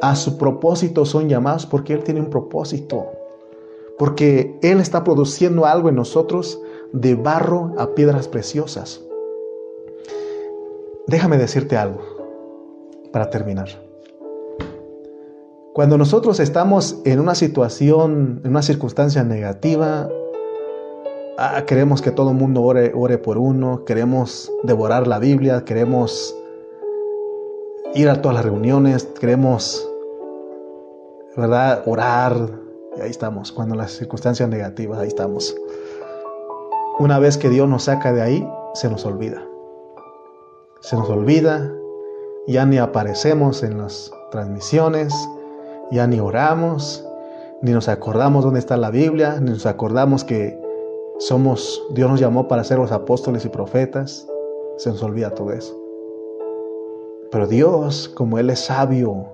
a 0.00 0.16
su 0.16 0.38
propósito 0.38 1.04
son 1.04 1.28
llamados 1.28 1.66
porque 1.66 1.92
Él 1.92 2.04
tiene 2.04 2.20
un 2.20 2.30
propósito. 2.30 3.06
Porque 3.98 4.58
Él 4.62 4.80
está 4.80 5.04
produciendo 5.04 5.66
algo 5.66 5.88
en 5.88 5.96
nosotros 5.96 6.60
de 6.92 7.14
barro 7.14 7.72
a 7.76 7.94
piedras 7.94 8.28
preciosas. 8.28 9.02
Déjame 11.06 11.36
decirte 11.36 11.76
algo 11.76 12.00
para 13.12 13.28
terminar. 13.30 13.81
Cuando 15.72 15.96
nosotros 15.96 16.38
estamos 16.38 17.00
en 17.06 17.18
una 17.18 17.34
situación, 17.34 18.42
en 18.44 18.50
una 18.50 18.60
circunstancia 18.60 19.24
negativa, 19.24 20.10
ah, 21.38 21.64
queremos 21.66 22.02
que 22.02 22.10
todo 22.10 22.32
el 22.32 22.36
mundo 22.36 22.62
ore, 22.62 22.92
ore 22.94 23.16
por 23.16 23.38
uno, 23.38 23.86
queremos 23.86 24.52
devorar 24.64 25.06
la 25.06 25.18
Biblia, 25.18 25.64
queremos 25.64 26.36
ir 27.94 28.10
a 28.10 28.20
todas 28.20 28.34
las 28.34 28.44
reuniones, 28.44 29.04
queremos, 29.18 29.88
¿verdad?, 31.38 31.84
orar. 31.86 32.50
Y 32.98 33.00
ahí 33.00 33.10
estamos, 33.10 33.50
cuando 33.50 33.74
las 33.74 33.92
circunstancias 33.92 34.50
negativas, 34.50 34.98
ahí 34.98 35.08
estamos. 35.08 35.56
Una 36.98 37.18
vez 37.18 37.38
que 37.38 37.48
Dios 37.48 37.66
nos 37.66 37.84
saca 37.84 38.12
de 38.12 38.20
ahí, 38.20 38.48
se 38.74 38.90
nos 38.90 39.06
olvida. 39.06 39.42
Se 40.80 40.96
nos 40.96 41.08
olvida, 41.08 41.72
ya 42.46 42.66
ni 42.66 42.76
aparecemos 42.76 43.62
en 43.62 43.78
las 43.78 44.12
transmisiones, 44.30 45.14
ya 45.90 46.06
ni 46.06 46.20
oramos, 46.20 47.06
ni 47.60 47.72
nos 47.72 47.88
acordamos 47.88 48.44
dónde 48.44 48.60
está 48.60 48.76
la 48.76 48.90
Biblia, 48.90 49.38
ni 49.40 49.50
nos 49.50 49.66
acordamos 49.66 50.24
que 50.24 50.58
somos, 51.18 51.82
Dios 51.90 52.10
nos 52.10 52.20
llamó 52.20 52.48
para 52.48 52.64
ser 52.64 52.78
los 52.78 52.92
apóstoles 52.92 53.44
y 53.44 53.48
profetas. 53.48 54.26
Se 54.76 54.90
nos 54.90 55.02
olvida 55.02 55.30
todo 55.30 55.52
eso. 55.52 55.78
Pero 57.30 57.46
Dios, 57.46 58.08
como 58.08 58.38
Él 58.38 58.50
es 58.50 58.60
sabio, 58.60 59.26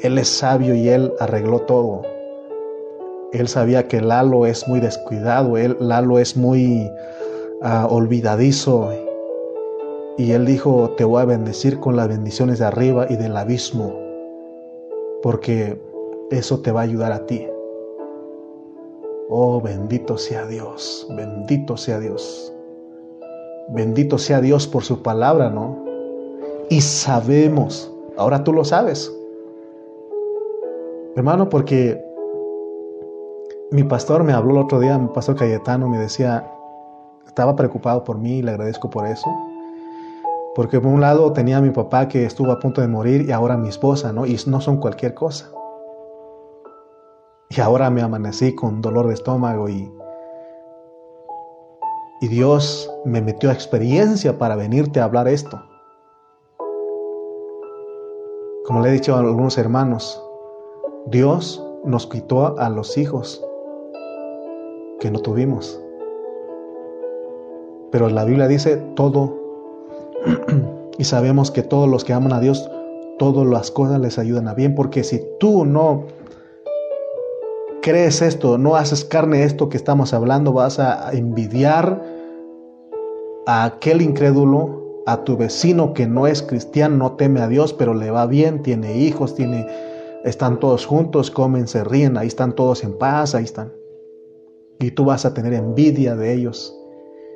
Él 0.00 0.18
es 0.18 0.28
sabio 0.28 0.74
y 0.74 0.88
Él 0.88 1.12
arregló 1.20 1.60
todo. 1.60 2.02
Él 3.32 3.48
sabía 3.48 3.88
que 3.88 4.00
Lalo 4.00 4.44
es 4.44 4.68
muy 4.68 4.78
descuidado, 4.78 5.56
él, 5.56 5.76
Lalo 5.80 6.18
es 6.18 6.36
muy 6.36 6.90
ah, 7.62 7.86
olvidadizo. 7.90 8.90
Y 10.18 10.32
él 10.32 10.44
dijo, 10.44 10.90
te 10.98 11.04
voy 11.04 11.22
a 11.22 11.24
bendecir 11.24 11.80
con 11.80 11.96
las 11.96 12.08
bendiciones 12.08 12.58
de 12.58 12.66
arriba 12.66 13.06
y 13.08 13.16
del 13.16 13.34
abismo, 13.34 13.94
porque 15.22 15.80
eso 16.30 16.60
te 16.60 16.72
va 16.72 16.80
a 16.80 16.84
ayudar 16.84 17.12
a 17.12 17.26
ti. 17.26 17.46
Oh, 19.28 19.60
bendito 19.60 20.18
sea 20.18 20.46
Dios, 20.46 21.06
bendito 21.16 21.76
sea 21.76 21.98
Dios. 22.00 22.52
Bendito 23.68 24.18
sea 24.18 24.40
Dios 24.40 24.66
por 24.66 24.82
su 24.82 25.02
palabra, 25.02 25.48
¿no? 25.48 25.82
Y 26.68 26.80
sabemos, 26.80 27.92
ahora 28.16 28.44
tú 28.44 28.52
lo 28.52 28.64
sabes, 28.64 29.12
hermano, 31.16 31.48
porque 31.48 32.02
mi 33.70 33.84
pastor 33.84 34.24
me 34.24 34.32
habló 34.32 34.52
el 34.52 34.64
otro 34.64 34.80
día, 34.80 34.98
mi 34.98 35.08
pastor 35.08 35.36
Cayetano, 35.36 35.88
me 35.88 35.98
decía, 35.98 36.50
estaba 37.26 37.56
preocupado 37.56 38.04
por 38.04 38.18
mí 38.18 38.38
y 38.38 38.42
le 38.42 38.50
agradezco 38.50 38.90
por 38.90 39.06
eso. 39.06 39.28
Porque 40.54 40.80
por 40.80 40.92
un 40.92 41.00
lado 41.00 41.32
tenía 41.32 41.58
a 41.58 41.60
mi 41.62 41.70
papá 41.70 42.08
que 42.08 42.26
estuvo 42.26 42.52
a 42.52 42.58
punto 42.58 42.82
de 42.82 42.88
morir 42.88 43.22
y 43.22 43.32
ahora 43.32 43.56
mi 43.56 43.68
esposa, 43.68 44.12
¿no? 44.12 44.26
Y 44.26 44.36
no 44.46 44.60
son 44.60 44.76
cualquier 44.76 45.14
cosa. 45.14 45.50
Y 47.48 47.60
ahora 47.60 47.88
me 47.90 48.02
amanecí 48.02 48.54
con 48.54 48.82
dolor 48.82 49.08
de 49.08 49.14
estómago 49.14 49.68
y, 49.68 49.90
y 52.20 52.28
Dios 52.28 52.90
me 53.04 53.22
metió 53.22 53.50
a 53.50 53.54
experiencia 53.54 54.38
para 54.38 54.56
venirte 54.56 55.00
a 55.00 55.04
hablar 55.04 55.26
esto. 55.26 55.62
Como 58.66 58.80
le 58.80 58.90
he 58.90 58.92
dicho 58.92 59.14
a 59.14 59.20
algunos 59.20 59.58
hermanos, 59.58 60.22
Dios 61.06 61.66
nos 61.84 62.06
quitó 62.06 62.58
a 62.58 62.68
los 62.68 62.96
hijos 62.96 63.44
que 65.00 65.10
no 65.10 65.18
tuvimos. 65.18 65.80
Pero 67.90 68.08
la 68.08 68.24
Biblia 68.24 68.48
dice 68.48 68.76
todo 68.94 69.41
y 70.98 71.04
sabemos 71.04 71.50
que 71.50 71.62
todos 71.62 71.88
los 71.88 72.04
que 72.04 72.12
aman 72.12 72.32
a 72.32 72.40
Dios, 72.40 72.70
todas 73.18 73.46
las 73.46 73.70
cosas 73.70 74.00
les 74.00 74.18
ayudan 74.18 74.48
a 74.48 74.54
bien, 74.54 74.74
porque 74.74 75.04
si 75.04 75.20
tú 75.38 75.64
no 75.64 76.06
crees 77.82 78.22
esto, 78.22 78.58
no 78.58 78.76
haces 78.76 79.04
carne 79.04 79.44
esto 79.44 79.68
que 79.68 79.76
estamos 79.76 80.14
hablando, 80.14 80.52
vas 80.52 80.78
a 80.78 81.12
envidiar 81.12 82.02
a 83.46 83.64
aquel 83.64 84.02
incrédulo, 84.02 85.02
a 85.06 85.24
tu 85.24 85.36
vecino 85.36 85.94
que 85.94 86.06
no 86.06 86.28
es 86.28 86.42
cristiano, 86.42 86.96
no 86.96 87.12
teme 87.12 87.40
a 87.40 87.48
Dios, 87.48 87.72
pero 87.72 87.92
le 87.92 88.10
va 88.10 88.26
bien, 88.26 88.62
tiene 88.62 88.98
hijos, 88.98 89.34
tiene 89.34 89.66
están 90.24 90.60
todos 90.60 90.86
juntos, 90.86 91.30
comen, 91.32 91.66
se 91.66 91.82
ríen, 91.82 92.16
ahí 92.16 92.28
están 92.28 92.54
todos 92.54 92.84
en 92.84 92.96
paz, 92.96 93.34
ahí 93.34 93.44
están. 93.44 93.72
Y 94.78 94.92
tú 94.92 95.04
vas 95.04 95.24
a 95.24 95.34
tener 95.34 95.52
envidia 95.52 96.14
de 96.14 96.32
ellos. 96.32 96.76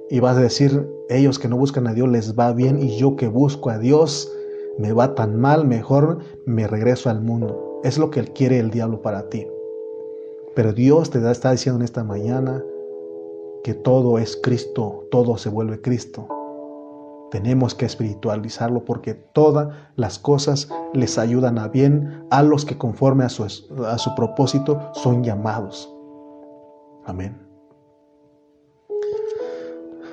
Y 0.09 0.21
vas 0.21 0.37
a 0.37 0.41
decir, 0.41 0.89
ellos 1.09 1.39
que 1.39 1.49
no 1.49 1.57
buscan 1.57 1.87
a 1.87 1.95
Dios 1.95 2.09
les 2.09 2.39
va 2.39 2.53
bien 2.53 2.81
y 2.81 2.97
yo 2.97 3.17
que 3.17 3.29
busco 3.29 3.71
a 3.71 3.79
Dios 3.79 4.33
me 4.79 4.93
va 4.93 5.15
tan 5.15 5.41
mal, 5.41 5.67
mejor 5.67 6.19
me 6.45 6.67
regreso 6.67 7.11
al 7.11 7.21
mundo. 7.21 7.81
Es 7.83 7.99
lo 7.99 8.11
que 8.11 8.23
quiere 8.25 8.59
el 8.59 8.71
diablo 8.71 9.03
para 9.03 9.29
ti. 9.29 9.47
Pero 10.55 10.73
Dios 10.73 11.11
te 11.11 11.31
está 11.31 11.51
diciendo 11.51 11.81
en 11.81 11.85
esta 11.85 12.05
mañana 12.05 12.65
que 13.65 13.75
todo 13.75 14.19
es 14.19 14.39
Cristo, 14.43 15.07
todo 15.11 15.37
se 15.39 15.49
vuelve 15.49 15.81
Cristo. 15.81 16.29
Tenemos 17.31 17.75
que 17.75 17.85
espiritualizarlo 17.85 18.85
porque 18.85 19.15
todas 19.15 19.77
las 19.97 20.19
cosas 20.19 20.69
les 20.95 21.19
ayudan 21.19 21.59
a 21.59 21.69
bien 21.69 22.27
a 22.31 22.43
los 22.43 22.65
que 22.65 22.79
conforme 22.79 23.25
a 23.25 23.29
su, 23.29 23.45
a 23.45 23.99
su 23.99 24.15
propósito 24.15 24.79
son 24.95 25.25
llamados. 25.25 25.93
Amén. 27.05 27.46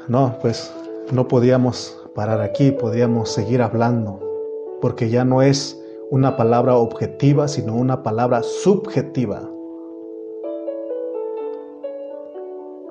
No, 0.07 0.37
pues 0.41 0.73
no 1.11 1.27
podíamos 1.29 1.97
parar 2.13 2.41
aquí, 2.41 2.71
podíamos 2.71 3.29
seguir 3.29 3.61
hablando, 3.61 4.19
porque 4.81 5.09
ya 5.09 5.23
no 5.23 5.41
es 5.41 5.81
una 6.09 6.35
palabra 6.35 6.75
objetiva, 6.75 7.47
sino 7.47 7.73
una 7.75 8.03
palabra 8.03 8.43
subjetiva. 8.43 9.49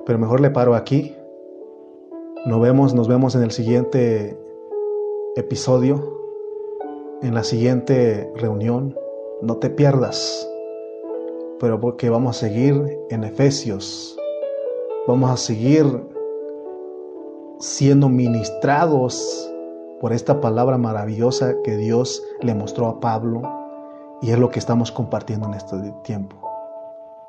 Pero 0.05 0.19
mejor 0.19 0.41
le 0.41 0.49
paro 0.49 0.75
aquí. 0.75 1.15
Nos 2.45 2.59
vemos, 2.59 2.93
nos 2.93 3.07
vemos 3.07 3.35
en 3.35 3.43
el 3.43 3.51
siguiente 3.51 4.37
episodio, 5.35 6.19
en 7.21 7.35
la 7.35 7.43
siguiente 7.43 8.29
reunión. 8.35 8.97
No 9.41 9.57
te 9.57 9.69
pierdas. 9.69 10.49
Pero 11.59 11.79
porque 11.79 12.09
vamos 12.09 12.37
a 12.37 12.39
seguir 12.47 12.99
en 13.09 13.23
Efesios. 13.23 14.17
Vamos 15.07 15.29
a 15.29 15.37
seguir 15.37 16.12
siendo 17.59 18.09
ministrados 18.09 19.49
por 19.99 20.13
esta 20.13 20.41
palabra 20.41 20.77
maravillosa 20.77 21.55
que 21.63 21.77
Dios 21.77 22.21
le 22.41 22.53
mostró 22.53 22.87
a 22.87 22.99
Pablo 22.99 23.41
y 24.21 24.31
es 24.31 24.39
lo 24.39 24.49
que 24.49 24.59
estamos 24.59 24.91
compartiendo 24.91 25.47
en 25.47 25.53
este 25.55 25.77
tiempo. 26.03 26.37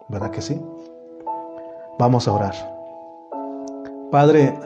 ¿Verdad 0.08 0.30
que 0.30 0.42
sí? 0.42 0.60
Vamos 1.98 2.28
a 2.28 2.32
orar. 2.32 2.54
Padre, 4.10 4.56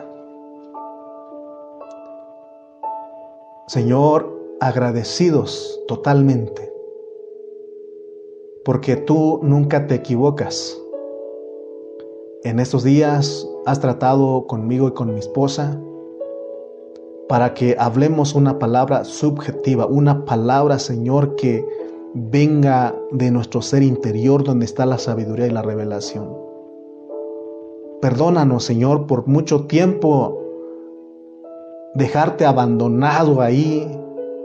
Señor, 3.67 4.39
agradecidos 4.61 5.81
totalmente, 5.89 6.71
porque 8.63 8.97
tú 8.97 9.41
nunca 9.43 9.87
te 9.87 9.95
equivocas. 9.95 10.79
En 12.45 12.61
estos 12.61 12.85
días 12.85 13.48
has 13.69 13.81
tratado 13.81 14.47
conmigo 14.47 14.89
y 14.89 14.93
con 14.93 15.13
mi 15.13 15.19
esposa 15.19 15.79
para 17.29 17.53
que 17.53 17.77
hablemos 17.79 18.35
una 18.35 18.59
palabra 18.59 19.05
subjetiva, 19.05 19.85
una 19.85 20.25
palabra, 20.25 20.79
Señor, 20.79 21.37
que 21.37 21.67
venga 22.15 22.95
de 23.13 23.31
nuestro 23.31 23.61
ser 23.61 23.83
interior 23.83 24.43
donde 24.43 24.65
está 24.65 24.87
la 24.87 24.97
sabiduría 24.97 25.47
y 25.47 25.51
la 25.51 25.61
revelación. 25.61 26.35
Perdónanos, 28.01 28.65
Señor, 28.65 29.07
por 29.07 29.27
mucho 29.27 29.67
tiempo 29.67 30.43
dejarte 31.95 32.47
abandonado 32.47 33.43
ahí, 33.43 33.87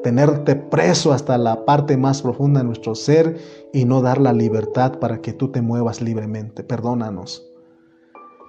tenerte 0.04 0.58
preso 0.58 1.14
hasta 1.14 1.38
la 1.38 1.64
parte 1.64 1.96
más 1.96 2.22
profunda 2.22 2.60
de 2.60 2.66
nuestro 2.66 2.96
ser 2.96 3.38
y 3.72 3.86
no 3.86 4.02
dar 4.02 4.20
la 4.20 4.34
libertad 4.34 5.00
para 5.00 5.22
que 5.22 5.32
tú 5.32 5.50
te 5.50 5.62
muevas 5.62 6.02
libremente. 6.02 6.66
Perdónanos. 6.66 7.53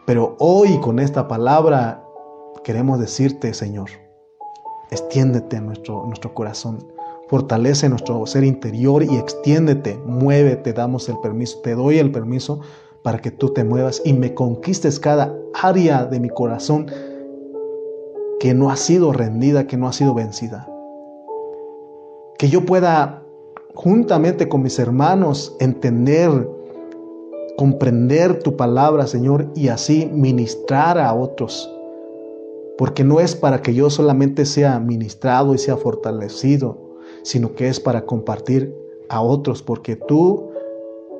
Pero 0.06 0.36
hoy 0.38 0.78
con 0.80 0.98
esta 0.98 1.28
palabra 1.28 2.04
queremos 2.62 3.00
decirte, 3.00 3.54
Señor, 3.54 3.88
extiéndete 4.90 5.60
nuestro, 5.60 6.04
nuestro 6.06 6.34
corazón, 6.34 6.86
fortalece 7.28 7.88
nuestro 7.88 8.26
ser 8.26 8.44
interior 8.44 9.02
y 9.02 9.16
extiéndete, 9.16 9.96
muévete, 10.04 10.74
damos 10.74 11.08
el 11.08 11.18
permiso, 11.20 11.60
te 11.62 11.74
doy 11.74 11.98
el 11.98 12.12
permiso 12.12 12.60
para 13.02 13.18
que 13.18 13.30
tú 13.30 13.50
te 13.50 13.64
muevas 13.64 14.02
y 14.04 14.12
me 14.12 14.34
conquistes 14.34 15.00
cada 15.00 15.34
área 15.54 16.04
de 16.04 16.20
mi 16.20 16.28
corazón 16.28 16.86
que 18.40 18.52
no 18.52 18.70
ha 18.70 18.76
sido 18.76 19.12
rendida, 19.12 19.66
que 19.66 19.78
no 19.78 19.88
ha 19.88 19.92
sido 19.92 20.12
vencida. 20.12 20.68
Que 22.38 22.48
yo 22.48 22.66
pueda, 22.66 23.22
juntamente 23.74 24.50
con 24.50 24.62
mis 24.62 24.78
hermanos, 24.78 25.56
entender 25.60 26.46
comprender 27.56 28.42
tu 28.42 28.56
palabra, 28.56 29.06
Señor, 29.06 29.46
y 29.54 29.68
así 29.68 30.10
ministrar 30.12 30.98
a 30.98 31.14
otros. 31.14 31.70
Porque 32.76 33.04
no 33.04 33.20
es 33.20 33.36
para 33.36 33.62
que 33.62 33.74
yo 33.74 33.90
solamente 33.90 34.44
sea 34.44 34.80
ministrado 34.80 35.54
y 35.54 35.58
sea 35.58 35.76
fortalecido, 35.76 36.78
sino 37.22 37.54
que 37.54 37.68
es 37.68 37.78
para 37.78 38.04
compartir 38.04 38.74
a 39.08 39.22
otros, 39.22 39.62
porque 39.62 39.96
tú 39.96 40.50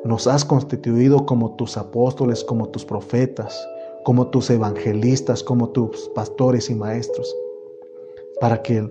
nos 0.05 0.27
has 0.27 0.45
constituido 0.45 1.25
como 1.25 1.55
tus 1.57 1.77
apóstoles, 1.77 2.45
como 2.45 2.69
tus 2.69 2.85
profetas, 2.85 3.67
como 4.05 4.29
tus 4.29 4.51
evangelistas, 4.51 5.43
como 5.43 5.71
tus 5.71 6.11
pastores 6.15 6.69
y 6.69 6.75
maestros, 6.75 7.35
para 8.41 8.61
que 8.63 8.87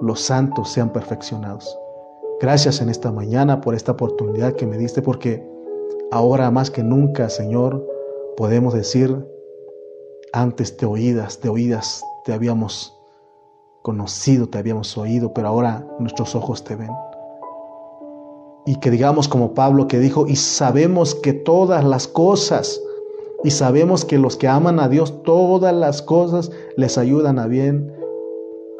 los 0.00 0.20
santos 0.20 0.70
sean 0.70 0.92
perfeccionados. 0.92 1.78
Gracias 2.40 2.80
en 2.80 2.88
esta 2.88 3.12
mañana 3.12 3.60
por 3.60 3.74
esta 3.74 3.92
oportunidad 3.92 4.54
que 4.54 4.66
me 4.66 4.78
diste, 4.78 5.00
porque 5.00 5.51
Ahora 6.12 6.50
más 6.50 6.70
que 6.70 6.82
nunca, 6.82 7.30
Señor, 7.30 7.82
podemos 8.36 8.74
decir, 8.74 9.26
antes 10.34 10.76
te 10.76 10.84
oídas, 10.84 11.38
te 11.38 11.48
oídas, 11.48 12.04
te 12.26 12.34
habíamos 12.34 12.94
conocido, 13.80 14.46
te 14.46 14.58
habíamos 14.58 14.98
oído, 14.98 15.32
pero 15.32 15.48
ahora 15.48 15.88
nuestros 15.98 16.34
ojos 16.34 16.64
te 16.64 16.76
ven. 16.76 16.90
Y 18.66 18.78
que 18.80 18.90
digamos 18.90 19.26
como 19.26 19.54
Pablo 19.54 19.88
que 19.88 20.00
dijo, 20.00 20.26
y 20.26 20.36
sabemos 20.36 21.14
que 21.14 21.32
todas 21.32 21.82
las 21.82 22.06
cosas, 22.08 22.78
y 23.42 23.50
sabemos 23.50 24.04
que 24.04 24.18
los 24.18 24.36
que 24.36 24.48
aman 24.48 24.80
a 24.80 24.90
Dios, 24.90 25.22
todas 25.22 25.74
las 25.74 26.02
cosas 26.02 26.50
les 26.76 26.98
ayudan 26.98 27.38
a 27.38 27.46
bien 27.46 27.90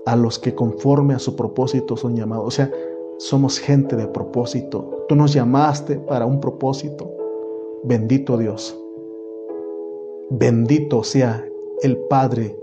a 0.05 0.17
los 0.17 0.39
que 0.39 0.55
conforme 0.55 1.15
a 1.15 1.19
su 1.19 1.35
propósito 1.35 1.97
son 1.97 2.15
llamados. 2.15 2.45
O 2.47 2.51
sea, 2.51 2.71
somos 3.17 3.59
gente 3.59 3.97
de 3.97 4.07
propósito. 4.07 5.07
Tú 5.09 5.17
nos 5.17 5.33
llamaste 5.33 5.97
para 5.97 6.27
un 6.27 6.39
propósito. 6.39 7.12
Bendito 7.85 8.39
Dios. 8.39 8.79
Bendito 10.31 11.03
sea 11.03 11.45
el 11.83 11.97
Padre 12.09 12.57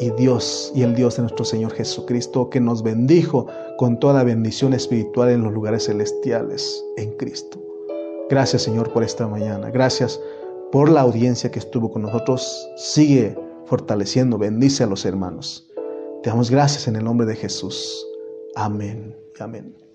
y 0.00 0.10
Dios 0.10 0.70
y 0.74 0.82
el 0.82 0.94
Dios 0.94 1.16
de 1.16 1.22
nuestro 1.22 1.44
Señor 1.44 1.72
Jesucristo 1.72 2.50
que 2.50 2.60
nos 2.60 2.82
bendijo 2.82 3.46
con 3.78 3.98
toda 3.98 4.22
bendición 4.24 4.74
espiritual 4.74 5.30
en 5.30 5.42
los 5.42 5.52
lugares 5.52 5.86
celestiales 5.86 6.84
en 6.96 7.16
Cristo. 7.16 7.58
Gracias 8.28 8.62
Señor 8.62 8.92
por 8.92 9.02
esta 9.02 9.26
mañana. 9.26 9.70
Gracias 9.70 10.20
por 10.70 10.90
la 10.90 11.00
audiencia 11.00 11.50
que 11.50 11.58
estuvo 11.58 11.90
con 11.90 12.02
nosotros. 12.02 12.68
Sigue 12.76 13.34
fortaleciendo, 13.64 14.36
bendice 14.36 14.84
a 14.84 14.88
los 14.88 15.06
hermanos. 15.06 15.70
Te 16.22 16.30
damos 16.30 16.50
gracias 16.50 16.86
en 16.86 16.96
el 16.96 17.04
nombre 17.04 17.26
de 17.26 17.34
Jesús. 17.34 18.06
Amén. 18.54 19.16
Amén. 19.40 19.87